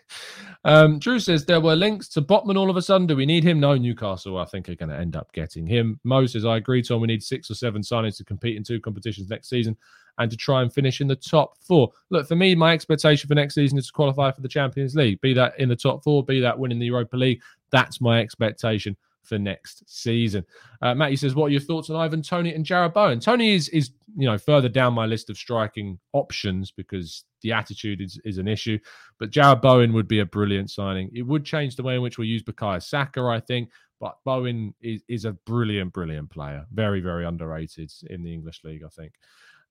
Um 0.63 0.99
drew 0.99 1.19
says 1.19 1.45
there 1.45 1.59
were 1.59 1.75
links 1.75 2.07
to 2.09 2.21
botman 2.21 2.57
all 2.57 2.69
of 2.69 2.77
a 2.77 2.81
sudden. 2.81 3.07
Do 3.07 3.15
we 3.15 3.25
need 3.25 3.43
him? 3.43 3.59
No 3.59 3.75
newcastle 3.75 4.37
i 4.37 4.45
think 4.45 4.69
are 4.69 4.75
going 4.75 4.89
to 4.89 4.97
end 4.97 5.15
up 5.15 5.31
getting 5.33 5.65
him. 5.65 5.99
Mo 6.03 6.25
says 6.25 6.45
i 6.45 6.57
agree 6.57 6.81
tom. 6.81 7.01
We 7.01 7.07
need 7.07 7.23
six 7.23 7.49
or 7.49 7.55
seven 7.55 7.81
signings 7.81 8.17
to 8.17 8.23
compete 8.23 8.57
in 8.57 8.63
two 8.63 8.79
competitions 8.79 9.29
next 9.29 9.49
season 9.49 9.75
and 10.17 10.29
to 10.29 10.37
try 10.37 10.61
and 10.61 10.71
finish 10.71 11.01
in 11.01 11.07
the 11.07 11.15
top 11.15 11.57
four. 11.57 11.91
Look 12.09 12.27
for 12.27 12.35
me 12.35 12.53
my 12.55 12.73
expectation 12.73 13.27
for 13.27 13.35
next 13.35 13.55
season 13.55 13.77
is 13.77 13.87
to 13.87 13.93
qualify 13.93 14.31
for 14.31 14.41
the 14.41 14.49
champions 14.49 14.95
league. 14.95 15.21
Be 15.21 15.33
that 15.33 15.59
in 15.59 15.69
the 15.69 15.75
top 15.75 16.03
four 16.03 16.23
be 16.23 16.39
that 16.41 16.57
winning 16.57 16.79
the 16.79 16.85
europa 16.85 17.17
league 17.17 17.41
that's 17.71 18.01
my 18.01 18.19
expectation 18.19 18.95
for 19.23 19.37
next 19.37 19.83
season. 19.87 20.45
Uh, 20.81 20.95
Matty 20.95 21.15
says, 21.15 21.35
"What 21.35 21.45
are 21.45 21.49
your 21.49 21.61
thoughts 21.61 21.89
on 21.89 21.95
Ivan 21.95 22.21
Toney 22.21 22.53
and 22.53 22.65
Jarrod 22.65 22.93
Bowen?" 22.93 23.19
Toney 23.19 23.53
is 23.53 23.69
is 23.69 23.91
you 24.15 24.25
know 24.25 24.37
further 24.37 24.69
down 24.69 24.93
my 24.93 25.05
list 25.05 25.29
of 25.29 25.37
striking 25.37 25.99
options 26.13 26.71
because 26.71 27.23
the 27.41 27.51
attitude 27.51 28.01
is, 28.01 28.19
is 28.23 28.37
an 28.37 28.47
issue, 28.47 28.77
but 29.19 29.31
Jarrod 29.31 29.61
Bowen 29.61 29.93
would 29.93 30.07
be 30.07 30.19
a 30.19 30.25
brilliant 30.25 30.69
signing. 30.69 31.09
It 31.13 31.23
would 31.23 31.45
change 31.45 31.75
the 31.75 31.83
way 31.83 31.95
in 31.95 32.01
which 32.01 32.17
we 32.17 32.27
use 32.27 32.43
Bukayo 32.43 32.81
Saka, 32.81 33.21
I 33.21 33.39
think. 33.39 33.69
But 33.99 34.17
Bowen 34.25 34.73
is, 34.81 35.03
is 35.07 35.25
a 35.25 35.33
brilliant, 35.33 35.93
brilliant 35.93 36.31
player. 36.31 36.65
Very, 36.73 37.01
very 37.01 37.23
underrated 37.23 37.93
in 38.09 38.23
the 38.23 38.33
English 38.33 38.61
league, 38.63 38.81
I 38.83 38.89
think. 38.89 39.13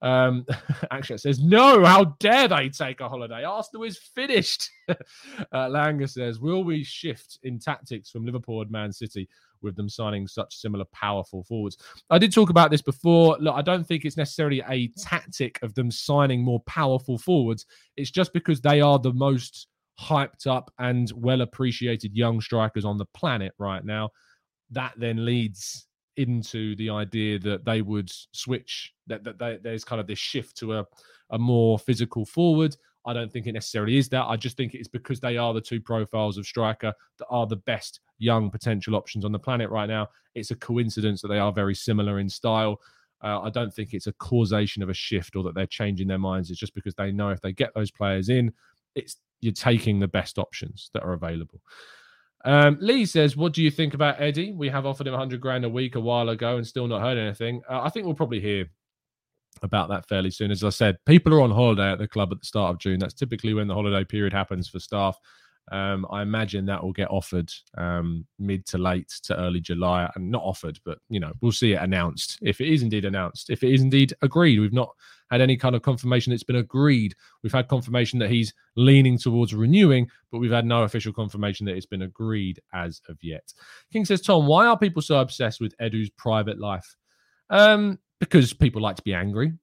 Um, 0.01 0.45
actually, 0.91 1.17
says, 1.19 1.39
no, 1.39 1.85
how 1.85 2.15
dare 2.19 2.47
they 2.47 2.69
take 2.69 3.01
a 3.01 3.09
holiday? 3.09 3.43
Arsenal 3.43 3.83
is 3.83 3.97
finished. 3.97 4.69
uh, 4.89 4.95
Langer 5.53 6.09
says, 6.09 6.39
will 6.39 6.63
we 6.63 6.83
shift 6.83 7.39
in 7.43 7.59
tactics 7.59 8.09
from 8.09 8.25
Liverpool 8.25 8.61
and 8.61 8.71
Man 8.71 8.91
City 8.91 9.29
with 9.61 9.75
them 9.75 9.89
signing 9.89 10.27
such 10.27 10.55
similar 10.55 10.85
powerful 10.93 11.43
forwards? 11.43 11.77
I 12.09 12.17
did 12.17 12.33
talk 12.33 12.49
about 12.49 12.71
this 12.71 12.81
before. 12.81 13.37
Look, 13.39 13.55
I 13.55 13.61
don't 13.61 13.85
think 13.85 14.05
it's 14.05 14.17
necessarily 14.17 14.63
a 14.69 14.87
tactic 14.97 15.59
of 15.61 15.73
them 15.75 15.91
signing 15.91 16.41
more 16.41 16.61
powerful 16.61 17.17
forwards. 17.17 17.65
It's 17.95 18.11
just 18.11 18.33
because 18.33 18.61
they 18.61 18.81
are 18.81 18.99
the 18.99 19.13
most 19.13 19.67
hyped 19.99 20.47
up 20.47 20.71
and 20.79 21.11
well 21.15 21.41
appreciated 21.41 22.15
young 22.15 22.41
strikers 22.41 22.85
on 22.85 22.97
the 22.97 23.05
planet 23.13 23.53
right 23.59 23.85
now. 23.85 24.09
That 24.71 24.93
then 24.97 25.25
leads 25.25 25.85
into 26.17 26.75
the 26.75 26.89
idea 26.89 27.39
that 27.39 27.65
they 27.65 27.81
would 27.81 28.09
switch 28.31 28.93
that, 29.07 29.23
that 29.23 29.39
they, 29.39 29.57
there's 29.61 29.83
kind 29.83 29.99
of 30.01 30.07
this 30.07 30.19
shift 30.19 30.57
to 30.57 30.79
a, 30.79 30.85
a 31.31 31.39
more 31.39 31.79
physical 31.79 32.25
forward. 32.25 32.75
I 33.05 33.13
don't 33.13 33.31
think 33.31 33.47
it 33.47 33.53
necessarily 33.53 33.97
is 33.97 34.09
that. 34.09 34.25
I 34.25 34.35
just 34.35 34.57
think 34.57 34.73
it's 34.73 34.87
because 34.87 35.19
they 35.19 35.37
are 35.37 35.53
the 35.53 35.61
two 35.61 35.81
profiles 35.81 36.37
of 36.37 36.45
striker 36.45 36.93
that 37.17 37.27
are 37.29 37.47
the 37.47 37.55
best 37.55 37.99
young 38.19 38.51
potential 38.51 38.95
options 38.95 39.25
on 39.25 39.31
the 39.31 39.39
planet 39.39 39.69
right 39.71 39.89
now. 39.89 40.07
It's 40.35 40.51
a 40.51 40.55
coincidence 40.55 41.21
that 41.21 41.29
they 41.29 41.39
are 41.39 41.51
very 41.51 41.75
similar 41.75 42.19
in 42.19 42.29
style. 42.29 42.79
Uh, 43.23 43.39
i 43.41 43.51
don't 43.51 43.71
think 43.71 43.93
it's 43.93 44.07
a 44.07 44.13
causation 44.13 44.81
of 44.81 44.89
a 44.89 44.95
shift 44.95 45.35
or 45.35 45.43
that 45.43 45.53
they're 45.53 45.67
changing 45.67 46.07
their 46.07 46.17
minds. 46.17 46.49
It's 46.49 46.59
just 46.59 46.73
because 46.73 46.95
they 46.95 47.11
know 47.11 47.29
if 47.29 47.39
they 47.39 47.53
get 47.53 47.71
those 47.75 47.91
players 47.91 48.29
in 48.29 48.51
it's 48.95 49.17
you're 49.39 49.53
taking 49.53 49.99
the 49.99 50.07
best 50.07 50.37
options 50.37 50.89
that 50.93 51.03
are 51.03 51.13
available 51.13 51.61
um, 52.45 52.77
Lee 52.81 53.05
says, 53.05 53.37
"What 53.37 53.53
do 53.53 53.61
you 53.61 53.71
think 53.71 53.93
about 53.93 54.21
Eddie? 54.21 54.51
We 54.51 54.69
have 54.69 54.85
offered 54.85 55.07
him 55.07 55.13
100 55.13 55.39
grand 55.41 55.65
a 55.65 55.69
week 55.69 55.95
a 55.95 55.99
while 55.99 56.29
ago 56.29 56.57
and 56.57 56.65
still 56.65 56.87
not 56.87 57.01
heard 57.01 57.17
anything. 57.17 57.61
Uh, 57.69 57.81
I 57.81 57.89
think 57.89 58.05
we'll 58.05 58.15
probably 58.15 58.41
hear 58.41 58.65
about 59.61 59.89
that 59.89 60.07
fairly 60.07 60.31
soon. 60.31 60.51
As 60.51 60.63
I 60.63 60.69
said, 60.69 60.97
people 61.05 61.33
are 61.33 61.41
on 61.41 61.51
holiday 61.51 61.91
at 61.91 61.99
the 61.99 62.07
club 62.07 62.31
at 62.31 62.39
the 62.39 62.45
start 62.45 62.71
of 62.71 62.79
June. 62.79 62.99
That's 62.99 63.13
typically 63.13 63.53
when 63.53 63.67
the 63.67 63.73
holiday 63.73 64.03
period 64.03 64.33
happens 64.33 64.67
for 64.67 64.79
staff. 64.79 65.17
Um, 65.71 66.05
I 66.09 66.21
imagine 66.21 66.65
that 66.65 66.83
will 66.83 66.91
get 66.91 67.09
offered 67.09 67.51
um, 67.77 68.25
mid 68.39 68.65
to 68.67 68.77
late 68.77 69.09
to 69.23 69.37
early 69.39 69.59
July, 69.59 70.09
and 70.15 70.31
not 70.31 70.43
offered, 70.43 70.79
but 70.83 70.99
you 71.09 71.19
know 71.19 71.31
we'll 71.41 71.51
see 71.51 71.73
it 71.73 71.81
announced 71.81 72.39
if 72.41 72.59
it 72.59 72.67
is 72.67 72.83
indeed 72.83 73.05
announced. 73.05 73.49
If 73.49 73.63
it 73.63 73.73
is 73.73 73.81
indeed 73.81 74.13
agreed, 74.21 74.59
we've 74.59 74.73
not 74.73 74.89
had 75.31 75.41
any 75.41 75.55
kind 75.55 75.75
of 75.75 75.81
confirmation 75.81 76.33
it's 76.33 76.43
been 76.43 76.57
agreed. 76.57 77.15
We've 77.41 77.53
had 77.53 77.69
confirmation 77.69 78.19
that 78.19 78.29
he's 78.29 78.53
leaning 78.75 79.17
towards 79.17 79.53
renewing, 79.53 80.09
but 80.29 80.39
we've 80.39 80.51
had 80.51 80.65
no 80.65 80.83
official 80.83 81.13
confirmation 81.13 81.65
that 81.65 81.75
it's 81.75 81.85
been 81.85 82.01
agreed 82.01 82.59
as 82.73 83.01
of 83.07 83.17
yet. 83.21 83.53
King 83.93 84.03
says, 84.03 84.21
Tom, 84.21 84.45
why 84.45 84.67
are 84.67 84.77
people 84.77 85.01
so 85.01 85.19
obsessed 85.21 85.61
with 85.61 85.73
Edu's 85.79 86.09
private 86.09 86.59
life? 86.59 86.97
Um, 87.49 87.97
because 88.19 88.53
people 88.53 88.81
like 88.81 88.97
to 88.97 89.03
be 89.03 89.13
angry. 89.13 89.53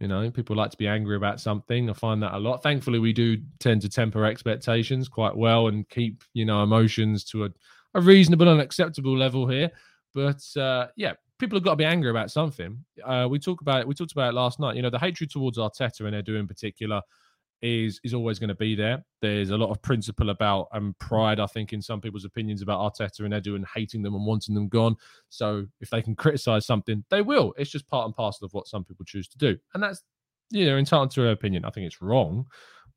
You 0.00 0.08
know, 0.08 0.30
people 0.30 0.56
like 0.56 0.70
to 0.70 0.78
be 0.78 0.88
angry 0.88 1.16
about 1.16 1.40
something. 1.40 1.90
I 1.90 1.92
find 1.92 2.22
that 2.22 2.34
a 2.34 2.38
lot. 2.38 2.62
Thankfully, 2.62 2.98
we 2.98 3.12
do 3.12 3.36
tend 3.58 3.82
to 3.82 3.88
temper 3.88 4.24
expectations 4.24 5.08
quite 5.08 5.36
well 5.36 5.68
and 5.68 5.86
keep, 5.90 6.24
you 6.32 6.46
know, 6.46 6.62
emotions 6.62 7.22
to 7.24 7.44
a, 7.44 7.50
a 7.94 8.00
reasonable 8.00 8.48
and 8.48 8.60
acceptable 8.60 9.16
level 9.16 9.46
here. 9.46 9.70
But 10.14 10.42
uh, 10.56 10.86
yeah, 10.96 11.12
people 11.38 11.56
have 11.56 11.64
got 11.64 11.72
to 11.72 11.76
be 11.76 11.84
angry 11.84 12.10
about 12.10 12.30
something. 12.30 12.82
Uh, 13.04 13.28
we 13.30 13.38
talk 13.38 13.60
about 13.60 13.80
it. 13.80 13.86
We 13.86 13.94
talked 13.94 14.12
about 14.12 14.30
it 14.30 14.36
last 14.36 14.58
night. 14.58 14.76
You 14.76 14.82
know, 14.82 14.90
the 14.90 14.98
hatred 14.98 15.30
towards 15.30 15.58
Arteta 15.58 16.00
and 16.00 16.14
Edu 16.14 16.40
in 16.40 16.48
particular 16.48 17.02
is 17.62 18.00
is 18.04 18.14
always 18.14 18.38
going 18.38 18.48
to 18.48 18.54
be 18.54 18.74
there. 18.74 19.04
There's 19.20 19.50
a 19.50 19.56
lot 19.56 19.70
of 19.70 19.82
principle 19.82 20.30
about 20.30 20.68
and 20.72 20.98
pride, 20.98 21.40
I 21.40 21.46
think, 21.46 21.72
in 21.72 21.82
some 21.82 22.00
people's 22.00 22.24
opinions 22.24 22.62
about 22.62 22.80
Arteta 22.80 23.20
and 23.20 23.34
Edu 23.34 23.56
and 23.56 23.66
hating 23.74 24.02
them 24.02 24.14
and 24.14 24.24
wanting 24.24 24.54
them 24.54 24.68
gone. 24.68 24.96
So 25.28 25.66
if 25.80 25.90
they 25.90 26.02
can 26.02 26.14
criticize 26.14 26.66
something, 26.66 27.04
they 27.10 27.22
will. 27.22 27.54
It's 27.58 27.70
just 27.70 27.88
part 27.88 28.06
and 28.06 28.14
parcel 28.14 28.46
of 28.46 28.52
what 28.52 28.68
some 28.68 28.84
people 28.84 29.04
choose 29.04 29.28
to 29.28 29.38
do, 29.38 29.58
and 29.74 29.82
that's 29.82 30.02
you 30.50 30.66
know 30.66 30.76
entitled 30.76 31.10
to 31.12 31.22
their 31.22 31.32
opinion. 31.32 31.64
I 31.64 31.70
think 31.70 31.86
it's 31.86 32.02
wrong, 32.02 32.46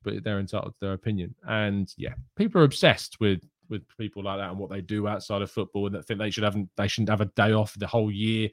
but 0.02 0.24
they're 0.24 0.40
entitled 0.40 0.74
to 0.74 0.80
their 0.80 0.94
opinion. 0.94 1.34
And 1.46 1.92
yeah, 1.96 2.14
people 2.36 2.60
are 2.60 2.64
obsessed 2.64 3.20
with 3.20 3.40
with 3.70 3.82
people 3.98 4.22
like 4.24 4.38
that 4.38 4.50
and 4.50 4.58
what 4.58 4.70
they 4.70 4.80
do 4.80 5.08
outside 5.08 5.42
of 5.42 5.50
football, 5.50 5.86
and 5.86 5.94
that 5.94 6.06
think 6.06 6.20
they 6.20 6.30
should 6.30 6.44
have 6.44 6.56
they 6.76 6.88
shouldn't 6.88 7.10
have 7.10 7.20
a 7.20 7.30
day 7.36 7.52
off 7.52 7.74
the 7.78 7.86
whole 7.86 8.10
year. 8.10 8.48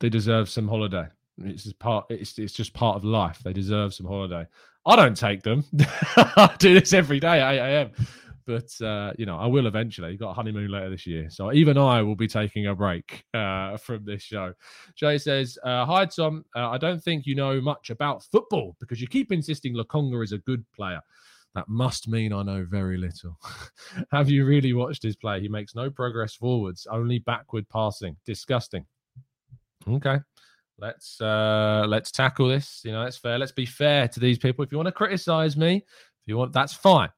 They 0.00 0.08
deserve 0.08 0.48
some 0.48 0.68
holiday. 0.68 1.06
It's 1.38 1.64
just 1.64 1.78
part. 1.78 2.06
It's 2.10 2.38
it's 2.38 2.52
just 2.52 2.72
part 2.74 2.96
of 2.96 3.04
life. 3.04 3.40
They 3.44 3.52
deserve 3.52 3.94
some 3.94 4.06
holiday. 4.06 4.46
I 4.86 4.96
don't 4.96 5.16
take 5.16 5.42
them. 5.42 5.64
I 6.16 6.54
do 6.58 6.78
this 6.78 6.92
every 6.92 7.20
day 7.20 7.40
at 7.40 7.54
8 7.54 7.58
a.m. 7.58 8.06
But 8.46 8.84
uh, 8.84 9.12
you 9.16 9.26
know, 9.26 9.36
I 9.36 9.46
will 9.46 9.66
eventually. 9.66 10.16
Got 10.16 10.30
a 10.30 10.34
honeymoon 10.34 10.70
later 10.70 10.90
this 10.90 11.06
year, 11.06 11.30
so 11.30 11.52
even 11.52 11.78
I 11.78 12.02
will 12.02 12.16
be 12.16 12.26
taking 12.26 12.66
a 12.66 12.74
break 12.74 13.24
uh, 13.32 13.76
from 13.76 14.04
this 14.04 14.22
show. 14.22 14.54
Jay 14.96 15.18
says, 15.18 15.58
uh, 15.62 15.84
"Hi 15.84 16.06
Tom, 16.06 16.44
uh, 16.56 16.70
I 16.70 16.78
don't 16.78 17.02
think 17.02 17.26
you 17.26 17.34
know 17.34 17.60
much 17.60 17.90
about 17.90 18.24
football 18.24 18.76
because 18.80 19.00
you 19.00 19.06
keep 19.06 19.30
insisting 19.30 19.74
Lokonga 19.74 20.24
is 20.24 20.32
a 20.32 20.38
good 20.38 20.64
player. 20.74 21.00
That 21.54 21.68
must 21.68 22.08
mean 22.08 22.32
I 22.32 22.42
know 22.42 22.66
very 22.68 22.96
little. 22.96 23.38
Have 24.12 24.30
you 24.30 24.44
really 24.44 24.72
watched 24.72 25.02
his 25.02 25.16
play? 25.16 25.40
He 25.40 25.48
makes 25.48 25.74
no 25.74 25.90
progress 25.90 26.34
forwards, 26.34 26.86
only 26.90 27.18
backward 27.20 27.68
passing. 27.68 28.16
Disgusting. 28.24 28.84
Okay, 29.88 30.18
let's 30.80 31.20
uh 31.20 31.84
let's 31.88 32.10
tackle 32.10 32.48
this 32.48 32.80
you 32.84 32.92
know 32.92 33.04
that's 33.04 33.16
fair. 33.16 33.38
Let's 33.38 33.52
be 33.52 33.66
fair 33.66 34.08
to 34.08 34.20
these 34.20 34.38
people. 34.38 34.64
If 34.64 34.72
you 34.72 34.78
want 34.78 34.88
to 34.88 34.92
criticize 34.92 35.56
me 35.56 35.76
if 35.76 36.26
you 36.26 36.36
want 36.36 36.52
that's 36.52 36.74
fine. 36.74 37.10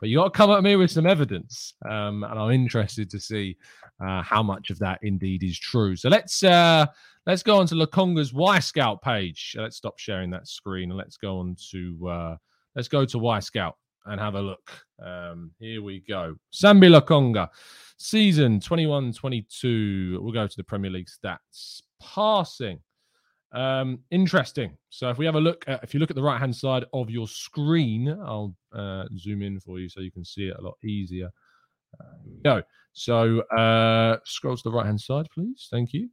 But 0.00 0.08
you 0.08 0.18
got 0.18 0.24
to 0.24 0.30
come 0.30 0.50
at 0.52 0.62
me 0.62 0.76
with 0.76 0.90
some 0.90 1.06
evidence 1.06 1.74
um 1.88 2.22
and 2.24 2.38
i'm 2.38 2.52
interested 2.52 3.10
to 3.10 3.18
see 3.18 3.56
uh 4.00 4.22
how 4.22 4.42
much 4.42 4.70
of 4.70 4.78
that 4.78 5.00
indeed 5.02 5.42
is 5.42 5.58
true. 5.58 5.96
So 5.96 6.08
let's 6.08 6.42
uh 6.42 6.86
let's 7.26 7.42
go 7.42 7.58
on 7.58 7.66
to 7.66 7.74
Lokonga's 7.74 8.32
Wyscout 8.32 9.02
page. 9.02 9.56
Let's 9.58 9.76
stop 9.76 9.98
sharing 9.98 10.30
that 10.30 10.46
screen 10.46 10.90
and 10.90 10.98
let's 10.98 11.16
go 11.16 11.40
on 11.40 11.56
to 11.72 12.08
uh 12.08 12.36
let's 12.76 12.88
go 12.88 13.04
to 13.04 13.18
Wyscout 13.18 13.72
and 14.06 14.20
have 14.20 14.36
a 14.36 14.40
look. 14.40 14.70
Um 15.04 15.50
here 15.58 15.82
we 15.82 16.04
go. 16.08 16.36
Sambi 16.52 16.88
Lokonga 16.88 17.48
season 17.98 18.60
21 18.60 19.12
22 19.12 20.20
we'll 20.22 20.32
go 20.32 20.46
to 20.46 20.56
the 20.56 20.62
premier 20.62 20.90
league 20.92 21.08
stats. 21.08 21.82
Passing 22.00 22.78
um, 23.52 24.00
interesting. 24.10 24.76
So 24.90 25.10
if 25.10 25.18
we 25.18 25.26
have 25.26 25.34
a 25.34 25.40
look 25.40 25.64
at, 25.66 25.82
if 25.82 25.94
you 25.94 26.00
look 26.00 26.10
at 26.10 26.16
the 26.16 26.22
right 26.22 26.38
hand 26.38 26.54
side 26.54 26.84
of 26.92 27.10
your 27.10 27.26
screen, 27.26 28.08
I'll 28.08 28.54
uh, 28.72 29.04
zoom 29.16 29.42
in 29.42 29.60
for 29.60 29.78
you 29.78 29.88
so 29.88 30.00
you 30.00 30.12
can 30.12 30.24
see 30.24 30.48
it 30.48 30.56
a 30.58 30.62
lot 30.62 30.76
easier. 30.84 31.30
Uh, 32.00 32.04
go. 32.44 32.62
So 32.92 33.40
uh, 33.40 34.18
scroll 34.24 34.56
to 34.56 34.62
the 34.62 34.72
right 34.72 34.86
hand 34.86 35.00
side, 35.00 35.26
please. 35.32 35.68
Thank 35.70 35.92
you. 35.92 36.08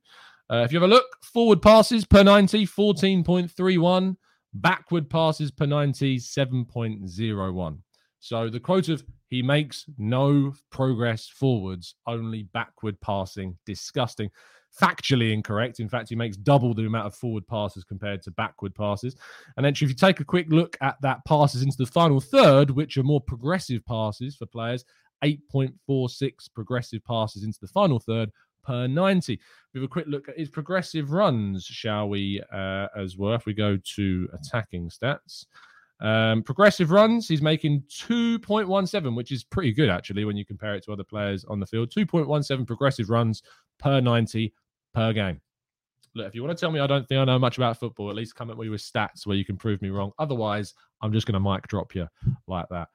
Uh, 0.50 0.58
if 0.58 0.72
you 0.72 0.80
have 0.80 0.90
a 0.90 0.94
look, 0.94 1.06
forward 1.24 1.62
passes 1.62 2.06
per 2.06 2.24
90, 2.24 2.68
14.31. 2.68 4.16
Backward 4.54 5.10
passes 5.10 5.52
per 5.52 5.66
90, 5.66 6.18
7.01. 6.18 7.78
So 8.20 8.50
the 8.50 8.60
quote 8.60 8.90
of 8.90 9.04
he 9.30 9.42
makes 9.42 9.86
no 9.98 10.54
progress 10.72 11.28
forwards, 11.28 11.96
only 12.08 12.44
backward 12.54 13.00
passing. 13.02 13.58
Disgusting. 13.66 14.30
Factually 14.80 15.32
incorrect. 15.32 15.80
In 15.80 15.88
fact, 15.88 16.10
he 16.10 16.16
makes 16.16 16.36
double 16.36 16.74
the 16.74 16.86
amount 16.86 17.08
of 17.08 17.16
forward 17.16 17.48
passes 17.48 17.84
compared 17.84 18.22
to 18.24 18.32
backward 18.32 18.76
passes. 18.76 19.16
And 19.56 19.66
actually, 19.66 19.86
if 19.86 19.92
you 19.92 19.96
take 19.96 20.20
a 20.20 20.26
quick 20.26 20.48
look 20.50 20.78
at 20.82 21.00
that 21.02 21.24
passes 21.26 21.62
into 21.62 21.78
the 21.78 21.86
final 21.86 22.20
third, 22.20 22.70
which 22.70 22.98
are 22.98 23.04
more 23.04 23.22
progressive 23.22 23.86
passes 23.86 24.36
for 24.36 24.46
players, 24.46 24.84
8.46 25.24 26.54
progressive 26.54 27.04
passes 27.06 27.44
into 27.44 27.60
the 27.62 27.68
final 27.68 28.00
third 28.00 28.32
per 28.64 28.88
90. 28.88 29.40
We 29.74 29.80
have 29.80 29.86
a 29.86 29.92
quick 29.92 30.08
look 30.08 30.28
at 30.28 30.38
his 30.38 30.50
progressive 30.50 31.12
runs, 31.12 31.66
shall 31.66 32.10
we, 32.10 32.42
uh, 32.52 32.88
as 32.98 33.18
well? 33.18 33.34
If 33.34 33.46
we 33.46 33.54
go 33.54 33.78
to 33.96 34.30
attacking 34.34 34.90
stats. 34.90 35.46
Um, 36.02 36.44
progressive 36.44 36.92
runs, 36.92 37.28
he's 37.28 37.42
making 37.42 37.84
2.17, 37.90 39.16
which 39.16 39.32
is 39.32 39.46
pretty 39.46 39.72
good 39.72 39.90
actually 39.90 40.26
when 40.26 40.36
you 40.36 40.46
compare 40.46 40.76
it 40.76 40.84
to 40.84 40.92
other 40.92 41.06
players 41.06 41.46
on 41.46 41.60
the 41.60 41.66
field. 41.66 41.90
2.17 41.90 42.68
progressive 42.68 43.10
runs 43.10 43.44
per 43.80 44.02
90 44.02 44.54
per 44.96 45.14
game. 45.14 45.42
Look, 46.16 46.28
if 46.28 46.34
you 46.34 46.44
want 46.44 46.58
to 46.58 46.60
tell 46.60 46.72
me 46.72 46.80
I 46.80 46.88
don't 46.88 47.08
think 47.08 47.20
I 47.20 47.26
know 47.26 47.38
much 47.38 47.58
about 47.58 47.78
football, 47.78 48.10
at 48.10 48.16
least 48.16 48.36
come 48.36 48.50
at 48.50 48.58
me 48.58 48.70
with 48.70 48.82
stats 48.82 49.28
where 49.28 49.36
you 49.36 49.44
can 49.44 49.58
prove 49.58 49.82
me 49.82 49.90
wrong. 49.90 50.14
Otherwise, 50.18 50.74
I'm 51.02 51.12
just 51.12 51.28
going 51.28 51.34
to 51.34 51.52
mic 51.52 51.68
drop 51.68 51.94
you 51.94 52.08
like 52.48 52.68
that. 52.70 52.88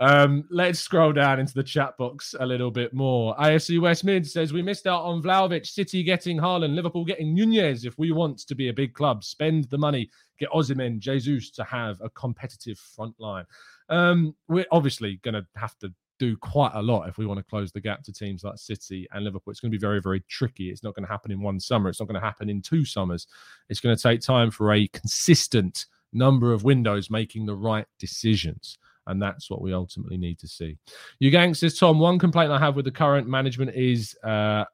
Um, 0.00 0.44
let's 0.50 0.80
scroll 0.80 1.12
down 1.12 1.38
into 1.38 1.54
the 1.54 1.62
chat 1.62 1.96
box 1.96 2.34
a 2.40 2.46
little 2.46 2.70
bit 2.70 2.92
more. 2.94 3.36
AFC 3.36 3.80
West 3.80 4.04
Mid 4.04 4.26
says 4.26 4.52
we 4.52 4.62
missed 4.62 4.86
out 4.86 5.04
on 5.04 5.22
Vlahovic, 5.22 5.66
City 5.66 6.02
getting 6.02 6.38
Haaland, 6.38 6.74
Liverpool 6.74 7.04
getting 7.04 7.34
Nunez. 7.34 7.84
If 7.84 7.96
we 7.98 8.10
want 8.10 8.38
to 8.38 8.54
be 8.54 8.68
a 8.68 8.72
big 8.72 8.94
club, 8.94 9.22
spend 9.22 9.64
the 9.64 9.78
money, 9.78 10.10
get 10.40 10.50
Osimhen, 10.50 10.98
Jesus 10.98 11.50
to 11.52 11.64
have 11.64 12.00
a 12.00 12.10
competitive 12.10 12.78
front 12.78 13.14
line. 13.20 13.44
Um, 13.90 14.34
we're 14.48 14.66
obviously 14.72 15.20
going 15.22 15.34
to 15.34 15.46
have 15.56 15.78
to 15.78 15.92
do 16.22 16.36
quite 16.36 16.70
a 16.74 16.82
lot 16.82 17.08
if 17.08 17.18
we 17.18 17.26
want 17.26 17.38
to 17.38 17.44
close 17.44 17.72
the 17.72 17.80
gap 17.80 18.04
to 18.04 18.12
teams 18.12 18.44
like 18.44 18.56
City 18.56 19.08
and 19.10 19.24
Liverpool. 19.24 19.50
It's 19.50 19.58
going 19.58 19.72
to 19.72 19.76
be 19.76 19.80
very, 19.80 20.00
very 20.00 20.20
tricky. 20.28 20.70
It's 20.70 20.84
not 20.84 20.94
going 20.94 21.04
to 21.04 21.10
happen 21.10 21.32
in 21.32 21.40
one 21.40 21.58
summer. 21.58 21.88
It's 21.88 21.98
not 21.98 22.06
going 22.06 22.20
to 22.20 22.24
happen 22.24 22.48
in 22.48 22.62
two 22.62 22.84
summers. 22.84 23.26
It's 23.68 23.80
going 23.80 23.96
to 23.96 24.00
take 24.00 24.20
time 24.20 24.52
for 24.52 24.72
a 24.72 24.86
consistent 24.88 25.86
number 26.12 26.52
of 26.52 26.62
windows 26.62 27.10
making 27.10 27.46
the 27.46 27.56
right 27.56 27.86
decisions. 27.98 28.78
And 29.08 29.20
that's 29.20 29.50
what 29.50 29.62
we 29.62 29.74
ultimately 29.74 30.16
need 30.16 30.38
to 30.38 30.46
see. 30.46 30.78
You 31.18 31.32
gang 31.32 31.54
says 31.54 31.76
Tom. 31.76 31.98
One 31.98 32.20
complaint 32.20 32.52
I 32.52 32.58
have 32.60 32.76
with 32.76 32.84
the 32.84 32.92
current 32.92 33.26
management 33.26 33.74
is 33.74 34.16
uh, 34.22 34.64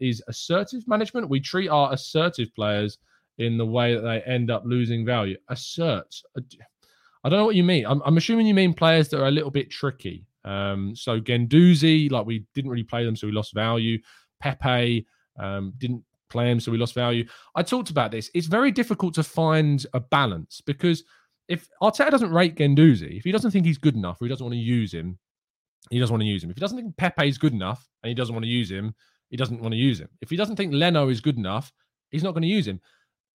is 0.00 0.20
assertive 0.26 0.88
management. 0.88 1.28
We 1.28 1.38
treat 1.38 1.68
our 1.68 1.92
assertive 1.92 2.52
players 2.56 2.98
in 3.38 3.56
the 3.56 3.66
way 3.66 3.94
that 3.94 4.00
they 4.00 4.22
end 4.22 4.50
up 4.50 4.64
losing 4.66 5.06
value. 5.06 5.36
Assert. 5.48 6.20
I 7.22 7.28
don't 7.28 7.38
know 7.38 7.46
what 7.46 7.54
you 7.54 7.62
mean. 7.62 7.86
I'm, 7.86 8.02
I'm 8.04 8.16
assuming 8.16 8.48
you 8.48 8.54
mean 8.54 8.74
players 8.74 9.08
that 9.10 9.20
are 9.20 9.28
a 9.28 9.30
little 9.30 9.52
bit 9.52 9.70
tricky. 9.70 10.26
Um, 10.44 10.94
so 10.96 11.20
Guendouzi, 11.20 12.10
like 12.10 12.26
we 12.26 12.44
didn't 12.54 12.70
really 12.70 12.84
play 12.84 13.04
them, 13.04 13.16
so 13.16 13.26
we 13.26 13.32
lost 13.32 13.54
value. 13.54 13.98
Pepe 14.40 15.06
um, 15.38 15.72
didn't 15.78 16.02
play 16.28 16.50
him, 16.50 16.60
so 16.60 16.72
we 16.72 16.78
lost 16.78 16.94
value. 16.94 17.26
I 17.54 17.62
talked 17.62 17.90
about 17.90 18.10
this. 18.10 18.30
It's 18.34 18.46
very 18.46 18.70
difficult 18.70 19.14
to 19.14 19.22
find 19.22 19.84
a 19.92 20.00
balance 20.00 20.60
because 20.64 21.04
if 21.48 21.68
Arteta 21.82 22.10
doesn't 22.10 22.30
rate 22.30 22.56
Guendouzi, 22.56 23.18
if 23.18 23.24
he 23.24 23.32
doesn't 23.32 23.50
think 23.50 23.66
he's 23.66 23.78
good 23.78 23.96
enough 23.96 24.20
or 24.20 24.26
he 24.26 24.28
doesn't 24.28 24.44
want 24.44 24.54
to 24.54 24.60
use 24.60 24.94
him, 24.94 25.18
he 25.90 25.98
doesn't 25.98 26.12
want 26.12 26.22
to 26.22 26.28
use 26.28 26.44
him. 26.44 26.50
If 26.50 26.56
he 26.56 26.60
doesn't 26.60 26.78
think 26.78 26.96
Pepe 26.96 27.28
is 27.28 27.38
good 27.38 27.52
enough 27.52 27.88
and 28.02 28.08
he 28.08 28.14
doesn't 28.14 28.34
want 28.34 28.44
to 28.44 28.50
use 28.50 28.70
him, 28.70 28.94
he 29.30 29.36
doesn't 29.36 29.60
want 29.60 29.72
to 29.72 29.78
use 29.78 30.00
him. 30.00 30.08
If 30.20 30.30
he 30.30 30.36
doesn't 30.36 30.56
think 30.56 30.72
Leno 30.72 31.08
is 31.08 31.20
good 31.20 31.36
enough, 31.36 31.72
he's 32.10 32.22
not 32.22 32.32
going 32.32 32.42
to 32.42 32.48
use 32.48 32.66
him. 32.66 32.80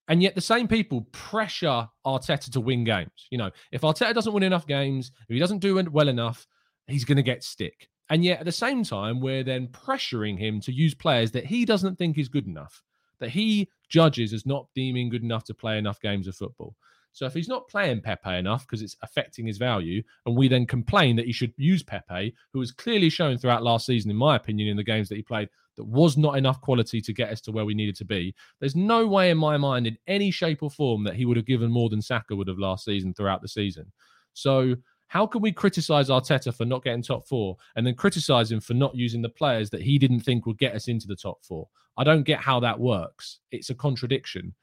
And 0.08 0.22
yet 0.22 0.36
the 0.36 0.42
same 0.42 0.68
people 0.68 1.02
pressure 1.12 1.88
Arteta 2.06 2.52
to 2.52 2.62
win 2.62 2.84
games. 2.84 3.28
You 3.32 3.40
know, 3.40 3.52
if 3.72 3.82
Arteta 3.82 4.14
doesn't 4.14 4.34
win 4.34 4.44
enough 4.44 4.68
games, 4.68 5.12
if 5.28 5.34
he 5.34 5.40
doesn't 5.40 5.60
do 5.60 5.76
well 5.92 6.08
enough, 6.08 6.46
he's 6.88 7.06
going 7.06 7.18
to 7.18 7.24
get 7.24 7.44
stick. 7.44 7.90
And 8.10 8.24
yet 8.24 8.40
at 8.40 8.46
the 8.46 8.52
same 8.52 8.84
time, 8.84 9.20
we're 9.20 9.44
then 9.44 9.68
pressuring 9.68 10.38
him 10.38 10.62
to 10.62 10.72
use 10.72 10.94
players 10.94 11.32
that 11.32 11.46
he 11.46 11.66
doesn't 11.66 11.98
think 11.98 12.18
is 12.18 12.30
good 12.30 12.46
enough, 12.46 12.84
that 13.20 13.30
he 13.30 13.70
judges 13.90 14.34
as 14.34 14.46
not 14.46 14.68
deeming 14.76 15.10
good 15.10 15.24
enough 15.24 15.44
to 15.46 15.54
play 15.54 15.78
enough 15.78 16.00
games 16.00 16.28
of 16.28 16.36
football. 16.36 16.76
So 17.14 17.26
if 17.26 17.34
he's 17.34 17.48
not 17.48 17.70
playing 17.70 18.02
Pepe 18.02 18.36
enough 18.36 18.68
because 18.68 18.82
it's 18.82 18.98
affecting 19.02 19.48
his 19.48 19.58
value, 19.58 20.04
and 20.26 20.36
we 20.36 20.50
then 20.50 20.66
complain 20.66 21.16
that 21.16 21.26
he 21.26 21.32
should 21.32 21.54
use 21.56 21.82
Pepe, 21.82 22.36
who 22.52 22.60
was 22.60 22.72
clearly 22.72 23.10
shown 23.10 23.38
throughout 23.38 23.64
last 23.64 23.86
season, 23.86 24.12
in 24.12 24.18
my 24.18 24.36
opinion, 24.36 24.68
in 24.68 24.76
the 24.76 24.84
games 24.84 25.08
that 25.08 25.16
he 25.16 25.22
played, 25.24 25.50
that 25.78 25.86
was 25.86 26.18
not 26.18 26.38
enough 26.38 26.60
quality 26.60 27.02
to 27.02 27.14
get 27.14 27.30
us 27.30 27.40
to 27.42 27.52
where 27.54 27.66
we 27.66 27.74
needed 27.74 27.96
to 27.96 28.06
be. 28.06 28.36
There's 28.60 28.76
no 28.76 29.08
way 29.08 29.30
in 29.30 29.38
my 29.38 29.56
mind, 29.56 29.88
in 29.88 29.98
any 30.08 30.30
shape 30.30 30.62
or 30.62 30.70
form, 30.70 31.06
that 31.06 31.16
he 31.16 31.26
would 31.26 31.38
have 31.38 31.46
given 31.46 31.72
more 31.72 31.90
than 31.90 32.02
Saka 32.02 32.36
would 32.36 32.50
have 32.50 32.60
last 32.60 32.84
season 32.84 33.14
throughout 33.14 33.42
the 33.42 33.48
season. 33.48 33.92
So 34.34 34.76
how 35.16 35.26
can 35.26 35.42
we 35.42 35.50
criticize 35.54 36.10
Arteta 36.10 36.54
for 36.54 36.66
not 36.66 36.84
getting 36.84 37.02
top 37.02 37.26
four 37.26 37.56
and 37.78 37.88
then 37.88 37.96
criticize 37.96 38.52
him 38.52 38.60
for 38.60 38.74
not 38.74 38.94
using 38.94 39.22
the 39.22 39.30
players 39.30 39.70
that 39.70 39.82
he 39.82 39.98
didn't 39.98 40.20
think 40.20 40.46
would 40.46 40.58
get 40.58 40.76
us 40.76 40.90
into 40.90 41.08
the 41.08 41.16
top 41.16 41.38
four? 41.42 41.70
I 41.96 42.04
don't 42.04 42.24
get 42.24 42.42
how 42.42 42.60
that 42.60 42.78
works. 42.78 43.40
It's 43.50 43.70
a 43.70 43.76
contradiction 43.76 44.54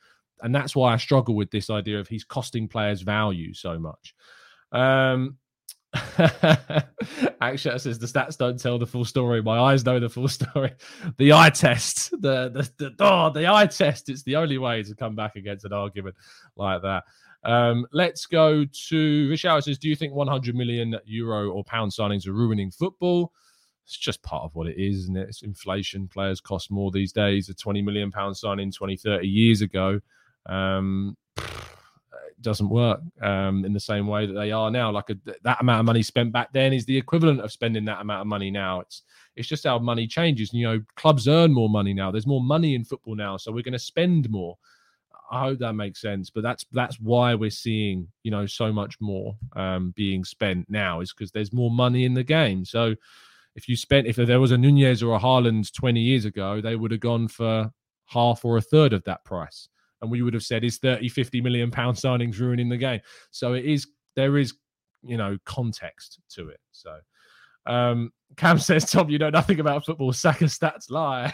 and 0.42 0.54
that's 0.54 0.76
why 0.76 0.92
I 0.92 0.98
struggle 0.98 1.34
with 1.34 1.50
this 1.50 1.70
idea 1.70 1.98
of 1.98 2.06
he's 2.06 2.22
costing 2.22 2.68
players 2.68 3.00
value 3.00 3.54
so 3.54 3.78
much. 3.78 4.14
Um, 4.72 5.38
Actually, 7.40 7.78
says 7.78 7.98
the 7.98 8.06
stats 8.06 8.36
don't 8.36 8.60
tell 8.60 8.78
the 8.78 8.86
full 8.86 9.06
story. 9.06 9.42
My 9.42 9.58
eyes 9.58 9.86
know 9.86 10.00
the 10.00 10.10
full 10.10 10.28
story. 10.28 10.74
The 11.16 11.32
eye 11.32 11.50
test, 11.50 12.10
the 12.12 12.50
the 12.50 12.70
the, 12.78 12.94
oh, 13.00 13.30
the 13.30 13.46
eye 13.46 13.66
test. 13.66 14.08
It's 14.08 14.22
the 14.22 14.36
only 14.36 14.58
way 14.58 14.82
to 14.82 14.94
come 14.94 15.14
back 15.14 15.36
against 15.36 15.64
an 15.64 15.72
argument 15.72 16.16
like 16.56 16.82
that. 16.82 17.04
Um, 17.44 17.86
let's 17.92 18.26
go 18.26 18.64
to 18.88 19.28
Richard 19.28 19.64
says, 19.64 19.78
Do 19.78 19.88
you 19.88 19.96
think 19.96 20.14
100 20.14 20.54
million 20.54 20.96
euro 21.04 21.50
or 21.50 21.64
pound 21.64 21.92
signings 21.92 22.26
are 22.26 22.32
ruining 22.32 22.70
football? 22.70 23.32
It's 23.84 23.96
just 23.96 24.22
part 24.22 24.44
of 24.44 24.54
what 24.54 24.68
it 24.68 24.78
is, 24.78 24.96
isn't 24.98 25.16
it? 25.16 25.28
It's 25.28 25.42
inflation. 25.42 26.06
Players 26.06 26.40
cost 26.40 26.70
more 26.70 26.92
these 26.92 27.12
days. 27.12 27.48
A 27.48 27.54
20 27.54 27.82
million 27.82 28.12
pound 28.12 28.36
signing 28.36 28.70
20, 28.70 28.96
30 28.96 29.26
years 29.26 29.60
ago 29.60 30.00
um, 30.46 31.16
it 31.36 32.40
doesn't 32.40 32.68
work 32.68 33.00
um, 33.22 33.64
in 33.64 33.72
the 33.72 33.80
same 33.80 34.06
way 34.06 34.26
that 34.26 34.32
they 34.32 34.52
are 34.52 34.70
now. 34.70 34.90
Like 34.90 35.10
a, 35.10 35.16
that 35.42 35.60
amount 35.60 35.80
of 35.80 35.86
money 35.86 36.02
spent 36.02 36.32
back 36.32 36.52
then 36.52 36.72
is 36.72 36.84
the 36.84 36.96
equivalent 36.96 37.40
of 37.40 37.52
spending 37.52 37.84
that 37.86 38.00
amount 38.00 38.22
of 38.22 38.26
money 38.26 38.50
now. 38.50 38.80
It's 38.80 39.02
it's 39.36 39.48
just 39.48 39.64
how 39.64 39.78
money 39.78 40.06
changes. 40.06 40.52
You 40.52 40.66
know, 40.66 40.82
clubs 40.96 41.28
earn 41.28 41.52
more 41.52 41.70
money 41.70 41.94
now. 41.94 42.10
There's 42.10 42.26
more 42.26 42.42
money 42.42 42.74
in 42.74 42.84
football 42.84 43.14
now, 43.14 43.36
so 43.36 43.52
we're 43.52 43.62
going 43.62 43.72
to 43.72 43.78
spend 43.78 44.28
more. 44.30 44.58
I 45.32 45.40
hope 45.40 45.58
that 45.60 45.72
makes 45.72 46.00
sense. 46.00 46.30
But 46.30 46.42
that's 46.42 46.64
that's 46.72 47.00
why 47.00 47.34
we're 47.34 47.50
seeing 47.50 48.08
you 48.22 48.30
know 48.30 48.46
so 48.46 48.72
much 48.72 48.96
more 49.00 49.34
um, 49.56 49.92
being 49.96 50.24
spent 50.24 50.66
now 50.68 51.00
is 51.00 51.12
because 51.12 51.32
there's 51.32 51.52
more 51.52 51.70
money 51.70 52.04
in 52.04 52.14
the 52.14 52.22
game. 52.22 52.64
So 52.64 52.94
if 53.56 53.68
you 53.68 53.76
spent 53.76 54.06
if 54.06 54.16
there 54.16 54.40
was 54.40 54.52
a 54.52 54.58
Nunez 54.58 55.02
or 55.02 55.16
a 55.16 55.18
Haaland 55.18 55.72
20 55.72 56.00
years 56.00 56.24
ago, 56.24 56.60
they 56.60 56.76
would 56.76 56.90
have 56.92 57.00
gone 57.00 57.28
for 57.28 57.72
half 58.06 58.44
or 58.44 58.58
a 58.58 58.62
third 58.62 58.92
of 58.92 59.02
that 59.04 59.24
price 59.24 59.68
and 60.02 60.10
we 60.10 60.20
would 60.20 60.34
have 60.34 60.42
said 60.42 60.64
is 60.64 60.78
30 60.78 61.08
50 61.08 61.40
million 61.40 61.70
pound 61.70 61.96
signings 61.96 62.38
ruining 62.38 62.68
the 62.68 62.76
game 62.76 63.00
so 63.30 63.54
it 63.54 63.64
is 63.64 63.86
there 64.16 64.36
is 64.36 64.54
you 65.02 65.16
know 65.16 65.38
context 65.46 66.20
to 66.28 66.48
it 66.48 66.60
so 66.72 66.96
um 67.66 68.12
cam 68.36 68.58
says 68.58 68.90
tom 68.90 69.08
you 69.08 69.18
know 69.18 69.30
nothing 69.30 69.60
about 69.60 69.84
football 69.84 70.12
Saka 70.12 70.44
stats 70.44 70.90
lie 70.90 71.32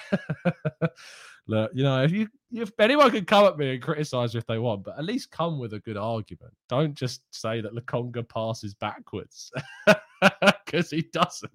look 1.48 1.70
you 1.74 1.82
know 1.82 2.02
if 2.02 2.12
you 2.12 2.28
if 2.52 2.70
anyone 2.78 3.10
can 3.10 3.24
come 3.24 3.44
at 3.44 3.58
me 3.58 3.74
and 3.74 3.82
criticize 3.82 4.34
if 4.34 4.46
they 4.46 4.58
want 4.58 4.84
but 4.84 4.98
at 4.98 5.04
least 5.04 5.30
come 5.30 5.58
with 5.58 5.72
a 5.72 5.80
good 5.80 5.96
argument 5.96 6.52
don't 6.68 6.94
just 6.94 7.22
say 7.30 7.60
that 7.60 7.74
Lokonga 7.74 8.28
passes 8.28 8.74
backwards 8.74 9.50
because 10.64 10.90
he 10.90 11.02
doesn't 11.12 11.52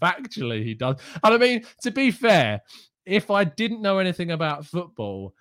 factually 0.00 0.62
he 0.62 0.74
does 0.74 0.96
and 1.22 1.34
i 1.34 1.38
mean 1.38 1.64
to 1.82 1.90
be 1.90 2.10
fair 2.10 2.60
if 3.06 3.30
i 3.30 3.44
didn't 3.44 3.82
know 3.82 3.98
anything 3.98 4.30
about 4.30 4.66
football 4.66 5.34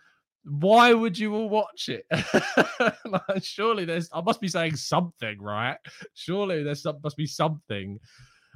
why 0.45 0.93
would 0.93 1.17
you 1.17 1.33
all 1.33 1.49
watch 1.49 1.89
it? 1.89 2.05
like, 3.05 3.43
surely 3.43 3.85
there's 3.85 4.09
I 4.13 4.21
must 4.21 4.41
be 4.41 4.47
saying 4.47 4.75
something, 4.75 5.41
right? 5.41 5.77
Surely 6.13 6.63
there's 6.63 6.81
some, 6.83 6.99
must 7.03 7.17
be 7.17 7.25
something. 7.25 7.99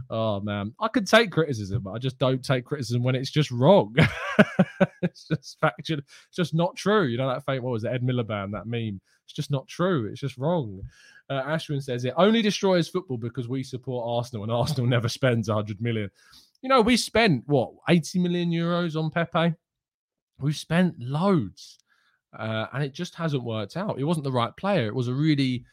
Oh 0.10 0.40
man, 0.40 0.74
I 0.80 0.88
can 0.88 1.06
take 1.06 1.32
criticism, 1.32 1.82
but 1.84 1.92
I 1.92 1.98
just 1.98 2.18
don't 2.18 2.44
take 2.44 2.66
criticism 2.66 3.04
when 3.04 3.16
it's 3.16 3.32
just 3.32 3.52
wrong. 3.52 3.96
it's 5.02 5.28
just 5.28 5.58
factual. 5.60 6.00
It's 6.00 6.36
just 6.36 6.54
not 6.54 6.76
true. 6.76 7.06
You 7.06 7.18
know 7.18 7.28
that 7.28 7.46
fake 7.46 7.62
what 7.62 7.72
was 7.72 7.84
it, 7.84 7.92
Ed 7.92 8.04
Miliband, 8.04 8.52
that 8.52 8.68
meme. 8.68 9.02
It's 9.26 9.34
just 9.34 9.52
not 9.52 9.68
true. 9.68 10.08
It's 10.10 10.22
just 10.22 10.38
wrong. 10.38 10.82
Uh, 11.30 11.44
Ashwin 11.44 11.84
says 11.84 12.06
it 12.06 12.14
only 12.16 12.42
destroys 12.42 12.88
football 12.88 13.18
because 13.18 13.50
we 13.50 13.62
support 13.64 14.06
Arsenal 14.08 14.44
and 14.44 14.52
Arsenal 14.52 14.88
never 14.90 15.10
spends 15.10 15.50
100 15.50 15.82
million. 15.82 16.10
You 16.62 16.70
know, 16.70 16.82
we 16.82 16.96
spent 16.96 17.44
what 17.48 17.72
80 17.90 18.20
million 18.20 18.52
euros 18.52 18.96
on 18.96 19.12
Pepe 19.12 19.56
We've 20.40 20.56
spent 20.56 21.00
loads, 21.00 21.80
uh, 22.38 22.68
and 22.72 22.84
it 22.84 22.94
just 22.94 23.16
hasn't 23.16 23.44
worked 23.44 23.76
out. 23.76 24.00
It 24.00 24.04
wasn't 24.04 24.24
the 24.24 24.32
right 24.32 24.56
player. 24.56 24.86
It 24.86 24.94
was 24.94 25.08
a 25.08 25.14
really, 25.14 25.66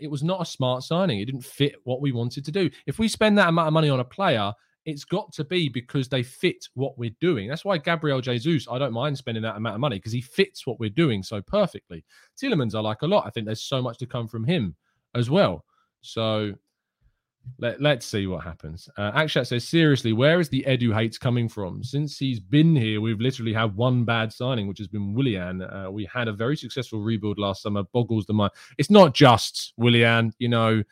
it 0.00 0.10
was 0.10 0.22
not 0.22 0.42
a 0.42 0.46
smart 0.46 0.82
signing. 0.82 1.20
It 1.20 1.26
didn't 1.26 1.44
fit 1.44 1.76
what 1.84 2.00
we 2.00 2.12
wanted 2.12 2.44
to 2.44 2.52
do. 2.52 2.70
If 2.86 2.98
we 2.98 3.08
spend 3.08 3.36
that 3.38 3.48
amount 3.48 3.68
of 3.68 3.74
money 3.74 3.88
on 3.88 4.00
a 4.00 4.04
player 4.04 4.52
it's 4.86 5.04
got 5.04 5.32
to 5.32 5.44
be 5.44 5.68
because 5.68 6.08
they 6.08 6.22
fit 6.22 6.68
what 6.74 6.96
we're 6.96 7.14
doing. 7.20 7.48
That's 7.48 7.64
why 7.64 7.76
Gabriel 7.76 8.20
Jesus, 8.20 8.68
I 8.70 8.78
don't 8.78 8.92
mind 8.92 9.18
spending 9.18 9.42
that 9.42 9.56
amount 9.56 9.74
of 9.74 9.80
money 9.80 9.96
because 9.96 10.12
he 10.12 10.20
fits 10.20 10.64
what 10.64 10.78
we're 10.78 10.90
doing 10.90 11.24
so 11.24 11.42
perfectly. 11.42 12.04
Tielemans, 12.40 12.74
I 12.76 12.80
like 12.80 13.02
a 13.02 13.06
lot. 13.06 13.26
I 13.26 13.30
think 13.30 13.46
there's 13.46 13.64
so 13.64 13.82
much 13.82 13.98
to 13.98 14.06
come 14.06 14.28
from 14.28 14.44
him 14.44 14.76
as 15.16 15.28
well. 15.28 15.64
So 16.02 16.52
let, 17.58 17.80
let's 17.80 18.06
see 18.06 18.26
what 18.26 18.44
happens. 18.44 18.88
Uh, 18.96 19.12
Akshat 19.12 19.46
says, 19.46 19.66
seriously, 19.66 20.12
where 20.12 20.40
is 20.40 20.48
the 20.48 20.64
Edu 20.66 20.94
hates 20.94 21.18
coming 21.18 21.48
from? 21.48 21.82
Since 21.82 22.18
he's 22.18 22.40
been 22.40 22.76
here, 22.76 23.00
we've 23.00 23.20
literally 23.20 23.52
had 23.52 23.74
one 23.76 24.04
bad 24.04 24.32
signing, 24.32 24.66
which 24.66 24.78
has 24.78 24.88
been 24.88 25.14
Willian. 25.14 25.62
Uh, 25.62 25.88
we 25.90 26.08
had 26.12 26.28
a 26.28 26.32
very 26.32 26.56
successful 26.56 27.00
rebuild 27.00 27.38
last 27.38 27.62
summer, 27.62 27.82
boggles 27.92 28.26
the 28.26 28.34
mind. 28.34 28.52
It's 28.78 28.90
not 28.90 29.14
just 29.14 29.72
Willian, 29.76 30.32
you 30.38 30.48
know, 30.48 30.82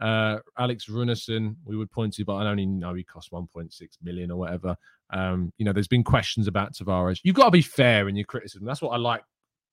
uh, 0.00 0.38
Alex 0.58 0.86
Runarsson, 0.86 1.56
we 1.64 1.76
would 1.76 1.90
point 1.90 2.14
to, 2.14 2.24
but 2.24 2.34
I 2.34 2.48
only 2.48 2.66
know 2.66 2.94
he 2.94 3.04
cost 3.04 3.30
1.6 3.30 3.72
million 4.02 4.30
or 4.30 4.38
whatever. 4.38 4.76
Um, 5.10 5.52
you 5.56 5.64
know, 5.64 5.72
there's 5.72 5.88
been 5.88 6.04
questions 6.04 6.46
about 6.46 6.74
Tavares. 6.74 7.20
You've 7.22 7.36
got 7.36 7.46
to 7.46 7.50
be 7.50 7.62
fair 7.62 8.08
in 8.08 8.16
your 8.16 8.26
criticism. 8.26 8.66
That's 8.66 8.82
what 8.82 8.90
I 8.90 8.96
like 8.96 9.22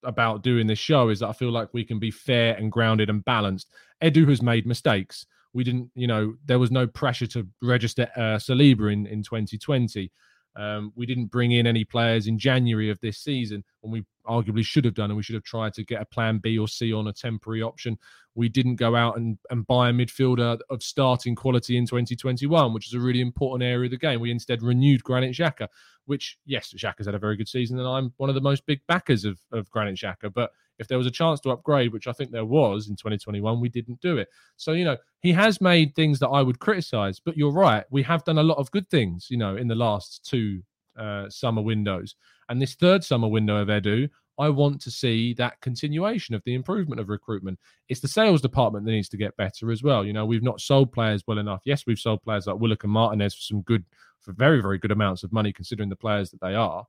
about 0.04 0.44
doing 0.44 0.68
this 0.68 0.80
show 0.80 1.10
is 1.10 1.20
that 1.20 1.28
I 1.28 1.34
feel 1.34 1.52
like 1.52 1.74
we 1.74 1.84
can 1.84 2.00
be 2.00 2.12
fair 2.12 2.56
and 2.56 2.72
grounded 2.72 3.10
and 3.10 3.26
balanced. 3.26 3.70
Edu 4.02 4.28
has 4.30 4.42
made 4.42 4.66
mistakes 4.66 5.26
we 5.54 5.64
didn't, 5.64 5.92
you 5.96 6.08
know, 6.08 6.36
there 6.46 6.60
was 6.60 6.72
no 6.72 6.88
pressure 6.88 7.28
to 7.28 7.48
register 7.62 8.08
uh, 8.16 8.38
Saliba 8.38 8.92
in, 8.92 9.06
in 9.06 9.24
2020. 9.24 10.12
Um, 10.56 10.92
we 10.96 11.06
didn't 11.06 11.28
bring 11.28 11.52
in 11.52 11.66
any 11.66 11.86
players 11.86 12.28
in 12.28 12.38
January 12.38 12.90
of 12.90 13.00
this 13.00 13.18
season 13.18 13.64
when 13.82 13.92
we 13.92 14.06
arguably 14.28 14.66
should 14.66 14.86
have 14.86 14.94
done, 14.94 15.10
and 15.10 15.18
we 15.18 15.24
should 15.24 15.36
have 15.36 15.44
tried 15.44 15.74
to 15.74 15.84
get 15.84 16.02
a 16.02 16.06
plan 16.06 16.40
B 16.40 16.58
or 16.58 16.68
C 16.68 16.94
on 16.94 17.08
a 17.08 17.14
temporary 17.14 17.62
option. 17.62 17.98
We 18.36 18.50
didn't 18.50 18.76
go 18.76 18.96
out 18.96 19.18
and, 19.18 19.38
and 19.50 19.66
buy 19.66 19.90
a 19.90 19.94
midfielder 19.94 20.60
of 20.70 20.84
starting 20.84 21.36
quality 21.36 21.78
in 21.78 21.86
2021, 21.86 22.74
which 22.74 22.88
is 22.88 22.94
a 22.94 23.00
really 23.00 23.22
important 23.22 23.64
area 23.64 23.86
of 23.86 23.92
the 23.92 23.98
game. 23.98 24.20
We 24.20 24.32
instead 24.32 24.62
renewed 24.62 25.04
Granit 25.04 25.36
Xhaka, 25.36 25.68
which, 26.06 26.38
yes, 26.46 26.74
Xhaka's 26.74 27.06
had 27.06 27.16
a 27.16 27.20
very 27.20 27.38
good 27.38 27.50
season, 27.50 27.80
and 27.80 27.88
I'm 27.88 28.14
one 28.18 28.30
of 28.30 28.36
the 28.36 28.42
most 28.42 28.66
big 28.66 28.82
backers 28.88 29.26
of, 29.26 29.40
of 29.52 29.70
Granit 29.70 29.96
Xhaka. 29.96 30.34
But 30.34 30.52
if 30.80 30.88
there 30.88 30.98
was 30.98 31.08
a 31.08 31.12
chance 31.12 31.40
to 31.42 31.52
upgrade, 31.52 31.94
which 31.94 32.08
I 32.08 32.12
think 32.12 32.32
there 32.32 32.46
was 32.46 32.88
in 32.90 32.96
2021, 32.96 33.60
we 33.60 33.70
didn't 33.70 34.02
do 34.02 34.18
it. 34.18 34.28
So, 34.58 34.72
you 34.72 34.86
know, 34.86 34.98
he 35.22 35.32
has 35.34 35.62
made 35.62 35.96
things 35.96 36.20
that 36.20 36.30
I 36.30 36.42
would 36.42 36.60
criticize, 36.60 37.20
but 37.20 37.38
you're 37.38 37.52
right. 37.52 37.86
We 37.92 38.04
have 38.04 38.24
done 38.24 38.38
a 38.38 38.44
lot 38.44 38.58
of 38.58 38.72
good 38.72 38.90
things, 38.90 39.28
you 39.30 39.38
know, 39.38 39.56
in 39.56 39.68
the 39.68 39.76
last 39.76 40.26
two 40.28 40.64
uh, 40.98 41.30
summer 41.30 41.62
windows. 41.62 42.16
And 42.50 42.62
this 42.62 42.76
third 42.76 43.04
summer 43.04 43.28
window 43.28 43.58
of 43.58 43.68
Edu, 43.68 44.10
I 44.40 44.50
want 44.50 44.82
to 44.82 44.92
see 44.92 45.34
that 45.36 45.62
continuation 45.62 46.34
of 46.34 46.42
the 46.46 46.56
improvement 46.56 47.00
of 47.00 47.10
recruitment. 47.10 47.60
It's 47.90 48.00
the 48.00 48.08
sales 48.08 48.42
department 48.42 48.86
that 48.86 48.92
needs 48.92 49.10
to 49.10 49.18
get 49.18 49.38
better 49.38 49.72
as 49.72 49.84
well. 49.84 50.04
You 50.04 50.14
know, 50.14 50.26
we've 50.26 50.42
not 50.42 50.62
sold 50.62 50.92
players 50.92 51.24
well 51.28 51.38
enough. 51.38 51.62
Yes, 51.66 51.86
we've 51.86 52.00
sold 52.00 52.24
players 52.24 52.48
like 52.48 52.60
Willock 52.60 52.84
and 52.84 52.92
Martinez 52.92 53.36
for 53.36 53.42
some 53.42 53.62
good, 53.62 53.86
for 54.20 54.34
very, 54.34 54.62
very 54.62 54.80
good 54.80 54.92
amounts 54.92 55.24
of 55.24 55.32
money 55.32 55.54
considering 55.54 55.90
the 55.90 55.96
players 55.96 56.32
that 56.32 56.42
they 56.42 56.56
are. 56.56 56.86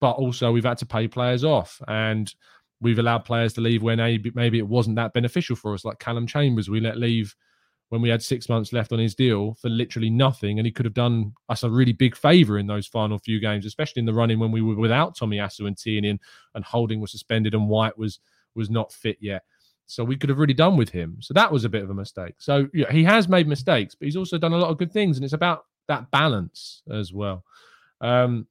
But 0.00 0.12
also, 0.12 0.50
we've 0.52 0.64
had 0.64 0.78
to 0.78 0.86
pay 0.86 1.08
players 1.08 1.44
off. 1.44 1.80
And 1.88 2.32
we've 2.80 2.98
allowed 2.98 3.24
players 3.24 3.52
to 3.54 3.60
leave 3.60 3.82
when 3.82 3.98
maybe, 3.98 4.30
maybe 4.34 4.58
it 4.58 4.68
wasn't 4.68 4.96
that 4.96 5.12
beneficial 5.12 5.56
for 5.56 5.74
us, 5.74 5.84
like 5.84 5.98
Callum 5.98 6.26
Chambers. 6.26 6.68
We 6.68 6.80
let 6.80 6.96
leave 6.96 7.34
when 7.88 8.02
we 8.02 8.08
had 8.08 8.22
six 8.22 8.48
months 8.48 8.72
left 8.72 8.92
on 8.92 8.98
his 8.98 9.14
deal 9.14 9.54
for 9.54 9.68
literally 9.68 10.10
nothing. 10.10 10.58
And 10.58 10.66
he 10.66 10.72
could 10.72 10.84
have 10.84 10.94
done 10.94 11.32
us 11.48 11.62
a 11.62 11.70
really 11.70 11.92
big 11.92 12.14
favour 12.14 12.58
in 12.58 12.66
those 12.66 12.86
final 12.86 13.18
few 13.18 13.40
games, 13.40 13.64
especially 13.64 14.00
in 14.00 14.06
the 14.06 14.12
running 14.12 14.38
when 14.38 14.52
we 14.52 14.60
were 14.60 14.76
without 14.76 15.16
Tomiyasu 15.16 15.66
and 15.66 15.76
Tierney 15.76 16.18
and 16.54 16.64
Holding 16.64 17.00
was 17.00 17.10
suspended 17.10 17.54
and 17.54 17.68
White 17.68 17.96
was 17.96 18.20
was 18.54 18.70
not 18.70 18.92
fit 18.92 19.16
yet. 19.20 19.42
So 19.86 20.04
we 20.04 20.16
could 20.16 20.28
have 20.28 20.38
really 20.38 20.54
done 20.54 20.76
with 20.76 20.90
him. 20.90 21.16
So 21.20 21.32
that 21.32 21.50
was 21.50 21.64
a 21.64 21.68
bit 21.68 21.82
of 21.82 21.88
a 21.88 21.94
mistake. 21.94 22.34
So 22.38 22.68
yeah, 22.74 22.92
he 22.92 23.04
has 23.04 23.26
made 23.26 23.48
mistakes, 23.48 23.94
but 23.94 24.04
he's 24.04 24.16
also 24.16 24.36
done 24.36 24.52
a 24.52 24.58
lot 24.58 24.70
of 24.70 24.76
good 24.76 24.92
things. 24.92 25.16
And 25.16 25.24
it's 25.24 25.32
about 25.32 25.64
that 25.86 26.10
balance 26.10 26.82
as 26.90 27.12
well. 27.12 27.42
Um, 28.02 28.46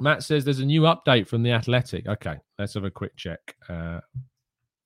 Matt 0.00 0.22
says 0.22 0.44
there's 0.44 0.60
a 0.60 0.64
new 0.64 0.82
update 0.82 1.28
from 1.28 1.42
the 1.42 1.52
Athletic. 1.52 2.06
Okay, 2.06 2.36
let's 2.58 2.74
have 2.74 2.84
a 2.84 2.90
quick 2.90 3.16
check. 3.16 3.56
Uh, 3.68 4.00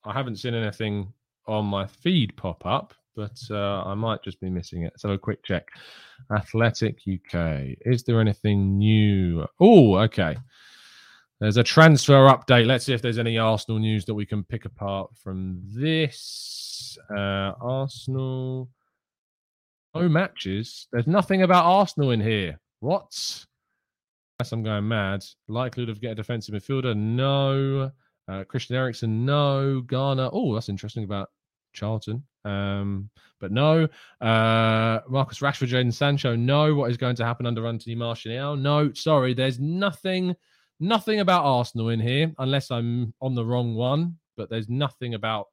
I 0.05 0.13
haven't 0.13 0.37
seen 0.37 0.55
anything 0.55 1.13
on 1.47 1.67
my 1.67 1.87
feed 1.87 2.37
pop 2.37 2.65
up, 2.67 2.95
but 3.15 3.39
uh, 3.51 3.83
I 3.85 3.95
might 3.95 4.23
just 4.23 4.41
be 4.41 4.51
missing 4.51 4.83
it. 4.83 4.93
So 4.97 5.11
a 5.11 5.19
quick 5.19 5.43
check. 5.45 5.69
Athletic 6.35 6.99
UK. 7.09 7.77
Is 7.83 8.03
there 8.05 8.21
anything 8.21 8.79
new? 8.79 9.47
Oh, 9.61 9.97
okay. 9.99 10.37
There's 11.41 11.57
a 11.59 11.65
transfer 11.65 12.29
update. 12.29 12.67
Let's 12.67 12.87
see 12.87 12.95
if 12.95 13.03
there's 13.03 13.19
any 13.19 13.37
Arsenal 13.37 13.79
news 13.79 14.05
that 14.07 14.15
we 14.15 14.25
can 14.25 14.43
pick 14.45 14.65
apart 14.65 15.11
from 15.23 15.61
this. 15.65 16.97
Uh, 17.11 17.53
Arsenal. 17.61 18.71
No 19.95 20.09
matches. 20.09 20.89
There's 20.93 21.07
nothing 21.07 21.43
about 21.43 21.65
Arsenal 21.65 22.11
in 22.11 22.21
here. 22.21 22.59
What? 22.81 23.47
Unless 24.39 24.53
I'm 24.53 24.63
going 24.63 24.87
mad. 24.87 25.25
Likelihood 25.49 25.89
of 25.89 26.01
getting 26.01 26.13
a 26.13 26.17
defensive 26.17 26.55
midfielder? 26.55 26.95
No. 26.95 27.91
Uh, 28.29 28.45
Christian 28.45 28.77
Eriksen? 28.77 29.25
No. 29.25 29.81
Garner? 29.81 30.29
Oh, 30.31 30.53
that's 30.53 30.69
interesting 30.69 31.05
about 31.05 31.31
Charlton. 31.73 32.23
Um, 32.45 33.09
but 33.41 33.51
no. 33.51 33.89
Uh, 34.21 35.01
Marcus 35.09 35.39
Rashford, 35.39 35.69
Jadon 35.69 35.91
Sancho? 35.91 36.37
No. 36.37 36.75
What 36.75 36.91
is 36.91 36.99
going 36.99 37.17
to 37.17 37.25
happen 37.25 37.47
under 37.47 37.67
Anthony 37.67 37.95
Martial? 37.95 38.57
No. 38.57 38.93
Sorry, 38.93 39.33
there's 39.33 39.59
nothing, 39.59 40.37
nothing 40.81 41.21
about 41.21 41.45
Arsenal 41.47 41.89
in 41.89 42.01
here, 42.01 42.31
unless 42.39 42.71
I'm 42.71 43.15
on 43.23 43.35
the 43.35 43.45
wrong 43.45 43.75
one. 43.75 44.19
But 44.37 44.51
there's 44.51 44.69
nothing 44.69 45.15
about, 45.15 45.47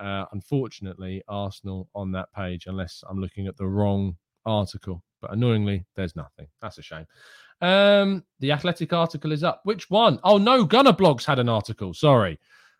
uh, 0.00 0.24
unfortunately, 0.32 1.22
Arsenal 1.28 1.88
on 1.94 2.10
that 2.12 2.32
page, 2.32 2.66
unless 2.66 3.04
I'm 3.08 3.20
looking 3.20 3.46
at 3.46 3.56
the 3.56 3.68
wrong 3.68 4.16
article. 4.44 5.04
But 5.22 5.32
annoyingly, 5.32 5.86
there's 5.94 6.16
nothing. 6.16 6.48
That's 6.60 6.78
a 6.78 6.82
shame. 6.82 7.06
Um, 7.60 8.24
the 8.40 8.52
Athletic 8.52 8.92
article 8.92 9.32
is 9.32 9.42
up. 9.42 9.60
Which 9.64 9.90
one? 9.90 10.20
Oh 10.24 10.38
no, 10.38 10.64
Gunner 10.64 10.92
Blogs 10.92 11.24
had 11.24 11.38
an 11.38 11.48
article. 11.48 11.94
Sorry. 11.94 12.38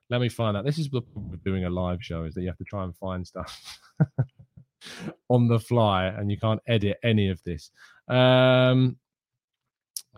Let 0.09 0.20
me 0.20 0.29
find 0.29 0.57
that. 0.57 0.64
This 0.64 0.79
is 0.79 0.93
what 0.93 1.05
doing 1.45 1.64
a 1.64 1.70
live 1.70 2.03
show 2.03 2.24
is 2.24 2.35
that 2.35 2.43
you 2.43 2.49
have 2.49 2.59
to 2.59 2.64
try 2.64 2.85
and 2.85 2.95
find 2.97 3.27
stuff 3.27 3.79
on 5.29 5.49
the 5.49 5.59
fly 5.59 6.07
and 6.07 6.31
you 6.31 6.39
can't 6.39 6.61
edit 6.68 6.99
any 7.03 7.29
of 7.29 7.43
this. 7.43 7.70
Um, 8.09 8.97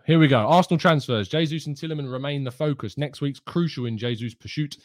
here 0.05 0.19
we 0.19 0.27
go. 0.27 0.39
Arsenal 0.39 0.79
transfers. 0.79 1.27
Jesus 1.27 1.67
and 1.67 1.75
Tielemans 1.75 2.11
remain 2.11 2.43
the 2.43 2.51
focus. 2.51 2.97
Next 2.97 3.21
week's 3.21 3.39
crucial 3.39 3.85
in 3.85 3.97
Jesus' 3.97 4.33
pursuit. 4.33 4.77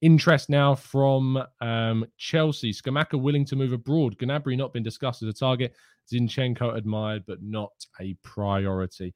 Interest 0.00 0.50
now 0.50 0.74
from 0.74 1.42
um, 1.60 2.04
Chelsea. 2.16 2.72
Scamacca 2.72 3.20
willing 3.20 3.44
to 3.46 3.56
move 3.56 3.72
abroad. 3.72 4.18
Gnabry 4.18 4.56
not 4.56 4.72
been 4.72 4.82
discussed 4.82 5.22
as 5.22 5.28
a 5.28 5.32
target. 5.32 5.74
Zinchenko 6.10 6.76
admired, 6.76 7.24
but 7.26 7.42
not 7.42 7.72
a 8.00 8.14
priority. 8.22 9.14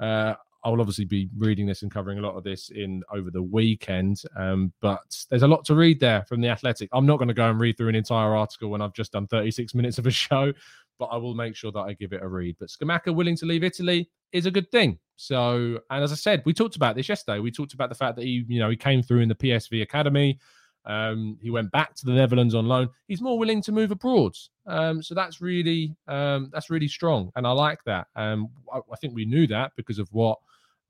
Uh, 0.00 0.34
I 0.64 0.70
will 0.70 0.80
obviously 0.80 1.04
be 1.04 1.28
reading 1.36 1.66
this 1.66 1.82
and 1.82 1.90
covering 1.90 2.18
a 2.18 2.20
lot 2.20 2.34
of 2.34 2.42
this 2.42 2.70
in 2.70 3.02
over 3.12 3.30
the 3.30 3.42
weekend. 3.42 4.22
Um, 4.36 4.72
but 4.80 5.24
there's 5.30 5.42
a 5.42 5.48
lot 5.48 5.64
to 5.66 5.74
read 5.74 6.00
there 6.00 6.24
from 6.24 6.40
the 6.40 6.48
Athletic. 6.48 6.88
I'm 6.92 7.06
not 7.06 7.18
going 7.18 7.28
to 7.28 7.34
go 7.34 7.48
and 7.48 7.60
read 7.60 7.76
through 7.76 7.88
an 7.88 7.94
entire 7.94 8.34
article 8.34 8.68
when 8.68 8.82
I've 8.82 8.92
just 8.92 9.12
done 9.12 9.26
36 9.28 9.74
minutes 9.74 9.98
of 9.98 10.06
a 10.06 10.10
show, 10.12 10.52
but 10.98 11.06
I 11.06 11.16
will 11.16 11.34
make 11.34 11.54
sure 11.54 11.70
that 11.72 11.80
I 11.80 11.92
give 11.94 12.12
it 12.12 12.22
a 12.22 12.28
read. 12.28 12.56
But 12.58 12.70
Scamacca 12.70 13.14
willing 13.14 13.36
to 13.36 13.46
leave 13.46 13.62
Italy 13.62 14.10
is 14.32 14.46
a 14.46 14.50
good 14.50 14.70
thing. 14.70 14.98
So, 15.16 15.78
and 15.90 16.02
as 16.02 16.12
I 16.12 16.16
said, 16.16 16.42
we 16.44 16.52
talked 16.52 16.76
about 16.76 16.96
this 16.96 17.08
yesterday. 17.08 17.38
We 17.38 17.50
talked 17.50 17.74
about 17.74 17.88
the 17.88 17.94
fact 17.94 18.16
that 18.16 18.24
he, 18.24 18.44
you 18.48 18.58
know, 18.58 18.70
he 18.70 18.76
came 18.76 19.02
through 19.02 19.20
in 19.20 19.28
the 19.28 19.34
PSV 19.34 19.82
academy. 19.82 20.38
Um, 20.84 21.38
he 21.42 21.50
went 21.50 21.70
back 21.70 21.94
to 21.96 22.06
the 22.06 22.12
Netherlands 22.12 22.54
on 22.54 22.66
loan. 22.66 22.88
He's 23.08 23.20
more 23.20 23.38
willing 23.38 23.60
to 23.62 23.72
move 23.72 23.90
abroad. 23.90 24.34
Um, 24.66 25.02
so 25.02 25.14
that's 25.14 25.40
really 25.40 25.94
um, 26.06 26.50
that's 26.52 26.70
really 26.70 26.88
strong, 26.88 27.30
and 27.36 27.46
I 27.46 27.52
like 27.52 27.82
that. 27.84 28.06
Um, 28.16 28.48
I, 28.72 28.78
I, 28.78 28.96
think 28.96 29.14
we 29.14 29.24
knew 29.24 29.46
that 29.48 29.72
because 29.76 29.98
of 29.98 30.08
what 30.12 30.38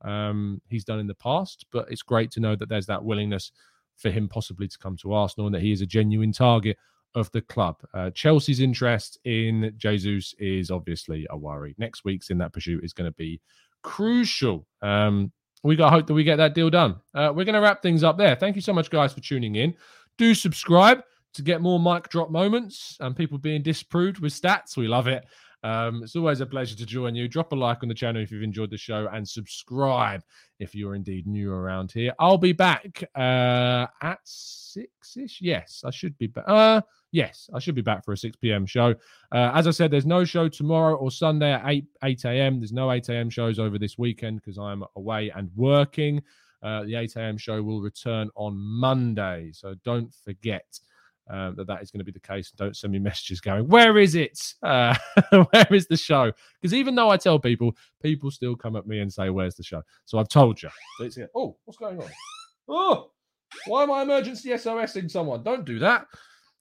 um, 0.03 0.61
he's 0.69 0.85
done 0.85 1.01
in 1.01 1.07
the 1.07 1.15
past, 1.15 1.67
but 1.73 1.87
it's 1.91 2.03
great 2.03 2.31
to 2.33 2.41
know 2.41 2.57
that 2.57 2.69
there's 2.69 2.87
that 2.87 3.05
willingness 3.05 3.53
for 3.97 4.11
him 4.11 4.29
possibly 4.29 4.69
to 4.69 4.79
come 4.79 4.97
to 4.99 5.13
Arsenal 5.13 5.47
and 5.47 5.55
that 5.55 5.63
he 5.63 5.73
is 5.73 5.81
a 5.81 5.87
genuine 5.87 6.33
target 6.33 6.77
of 7.15 7.31
the 7.33 7.41
club. 7.41 7.77
Uh, 7.93 8.11
Chelsea's 8.11 8.61
interest 8.61 9.19
in 9.25 9.73
Jesus 9.77 10.35
is 10.39 10.71
obviously 10.71 11.27
a 11.31 11.37
worry. 11.37 11.75
Next 11.79 12.05
week's 12.05 12.31
in 12.31 12.39
that 12.39 12.53
pursuit 12.53 12.85
is 12.85 12.93
going 12.93 13.11
to 13.11 13.17
be 13.17 13.41
crucial. 13.83 14.67
Um, 14.83 15.33
we 15.63 15.77
got 15.77 15.93
hope 15.93 16.07
that 16.07 16.15
we 16.15 16.25
get 16.25 16.37
that 16.37 16.55
deal 16.55 16.71
done. 16.71 16.97
Uh, 17.15 17.33
we're 17.35 17.45
going 17.45 17.55
to 17.55 17.61
wrap 17.61 17.83
things 17.83 18.05
up 18.05 18.17
there. 18.19 18.35
Thank 18.37 18.57
you 18.57 18.63
so 18.63 18.73
much, 18.73 18.91
guys, 18.91 19.13
for 19.13 19.21
tuning 19.21 19.57
in. 19.57 19.75
Do 20.17 20.35
subscribe 20.35 21.03
to 21.35 21.43
get 21.43 21.61
more 21.61 21.79
mic 21.79 22.09
drop 22.09 22.31
moments 22.31 22.97
and 23.01 23.17
people 23.17 23.39
being 23.39 23.63
disproved 23.63 24.19
with 24.19 24.33
stats. 24.33 24.77
We 24.77 24.89
love 24.89 25.09
it. 25.09 25.25
Um, 25.65 26.03
it's 26.05 26.15
always 26.15 26.41
a 26.41 26.47
pleasure 26.47 26.77
to 26.77 26.87
join 26.87 27.15
you. 27.15 27.29
Drop 27.29 27.53
a 27.53 27.57
like 27.57 27.83
on 27.83 27.89
the 27.89 27.95
channel 27.95 28.23
if 28.23 28.31
you've 28.31 28.43
enjoyed 28.43 28.71
the 28.71 28.77
show 28.79 29.09
and 29.13 29.29
subscribe 29.29 30.23
if 30.61 30.75
you're 30.75 30.95
indeed 30.95 31.27
new 31.27 31.53
around 31.53 31.91
here. 31.91 32.13
I'll 32.19 32.39
be 32.39 32.53
back 32.53 33.03
uh, 33.17 33.87
at 34.01 34.21
six 34.25 35.17
ish. 35.17 35.41
Yes, 35.41 35.83
I 35.85 35.91
should 35.91 36.17
be 36.19 36.29
back. 36.29 36.45
Uh, 36.47 36.81
yes, 37.13 37.49
I 37.55 37.59
should 37.59 37.75
be 37.75 37.83
back 37.83 38.05
for 38.05 38.13
a 38.13 38.17
6 38.17 38.37
p.m. 38.37 38.67
show. 38.67 38.95
Uh, 39.33 39.51
as 39.55 39.67
I 39.67 39.71
said, 39.71 39.91
there's 39.91 40.07
no 40.07 40.25
show 40.25 40.49
tomorrow 40.49 40.95
or 40.97 41.11
Sunday 41.11 41.53
at 41.53 41.63
8 41.67 41.85
8 42.05 42.25
a.m. 42.27 42.61
There's 42.61 42.73
no 42.73 42.91
8 42.93 43.09
a.m. 43.11 43.31
shows 43.31 43.59
over 43.59 43.79
this 43.79 43.99
weekend 43.99 44.41
because 44.41 44.59
I'm 44.59 44.85
away 44.97 45.31
and 45.35 45.51
working. 45.57 46.23
Uh, 46.63 46.85
the 46.85 46.97
8 46.97 47.17
a.m. 47.17 47.39
show 47.39 47.63
will 47.63 47.81
return 47.81 48.31
on 48.35 48.57
Monday, 48.57 49.51
so 49.53 49.75
don't 49.85 50.13
forget. 50.25 50.67
um, 51.31 51.55
that 51.57 51.67
that 51.67 51.83
is 51.83 51.91
going 51.91 51.99
to 52.01 52.05
be 52.05 52.11
the 52.13 52.19
case. 52.21 52.51
Don't 52.57 52.75
send 52.77 52.93
me 52.93 52.99
messages 53.11 53.41
going, 53.41 53.69
"Where 53.69 53.99
is 53.99 54.15
it? 54.15 54.39
Uh, 54.63 54.97
where 55.51 55.67
is 55.73 55.87
the 55.87 55.97
show?" 55.97 56.33
Because 56.61 56.73
even 56.75 56.95
though 56.95 57.11
I 57.11 57.17
tell 57.19 57.39
people, 57.39 57.77
people 58.03 58.31
still 58.31 58.57
come 58.57 58.77
at 58.77 58.87
me 58.87 59.01
and 59.01 59.13
say, 59.13 59.29
"Where's 59.31 59.55
the 59.55 59.63
show?" 59.63 59.83
So 60.07 60.19
I've 60.19 60.29
told 60.29 60.63
you. 60.63 60.71
Here. 60.99 61.29
Oh, 61.35 61.57
what's 61.65 61.79
going 61.79 62.01
on? 62.01 62.09
Oh, 62.71 63.13
why 63.67 63.83
am 63.83 63.91
I 63.91 64.03
emergency 64.03 64.51
SOSing 64.51 65.11
someone? 65.11 65.43
Don't 65.43 65.65
do 65.65 65.79
that. 65.79 66.07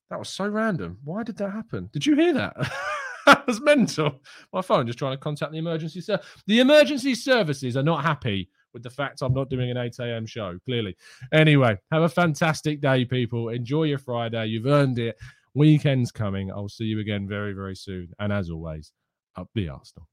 That 0.09 0.19
was 0.19 0.29
so 0.29 0.47
random. 0.47 0.99
Why 1.03 1.23
did 1.23 1.37
that 1.37 1.51
happen? 1.51 1.89
Did 1.91 2.05
you 2.05 2.15
hear 2.15 2.33
that? 2.33 2.55
that 3.25 3.45
was 3.45 3.59
mental. 3.59 4.21
My 4.53 4.61
phone 4.61 4.87
just 4.87 4.97
trying 4.97 5.11
to 5.11 5.17
contact 5.17 5.51
the 5.51 5.57
emergency 5.57 5.99
service. 5.99 6.25
The 6.47 6.59
emergency 6.59 7.13
services 7.13 7.75
are 7.75 7.83
not 7.83 8.03
happy 8.03 8.49
with 8.73 8.83
the 8.83 8.89
fact 8.89 9.21
I'm 9.21 9.33
not 9.33 9.49
doing 9.49 9.69
an 9.69 9.77
8 9.77 9.99
a.m. 9.99 10.25
show, 10.25 10.57
clearly. 10.65 10.95
Anyway, 11.33 11.77
have 11.91 12.03
a 12.03 12.09
fantastic 12.09 12.79
day, 12.79 13.03
people. 13.03 13.49
Enjoy 13.49 13.83
your 13.83 13.97
Friday. 13.97 14.45
You've 14.47 14.67
earned 14.67 14.97
it. 14.97 15.17
Weekend's 15.53 16.11
coming. 16.11 16.51
I'll 16.51 16.69
see 16.69 16.85
you 16.85 16.99
again 16.99 17.27
very, 17.27 17.51
very 17.51 17.75
soon. 17.75 18.09
And 18.19 18.31
as 18.31 18.49
always, 18.49 18.93
up 19.35 19.49
the 19.55 19.69
Arsenal. 19.69 20.07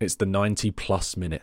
It's 0.00 0.14
the 0.14 0.26
90 0.26 0.70
plus 0.70 1.16
minute. 1.16 1.42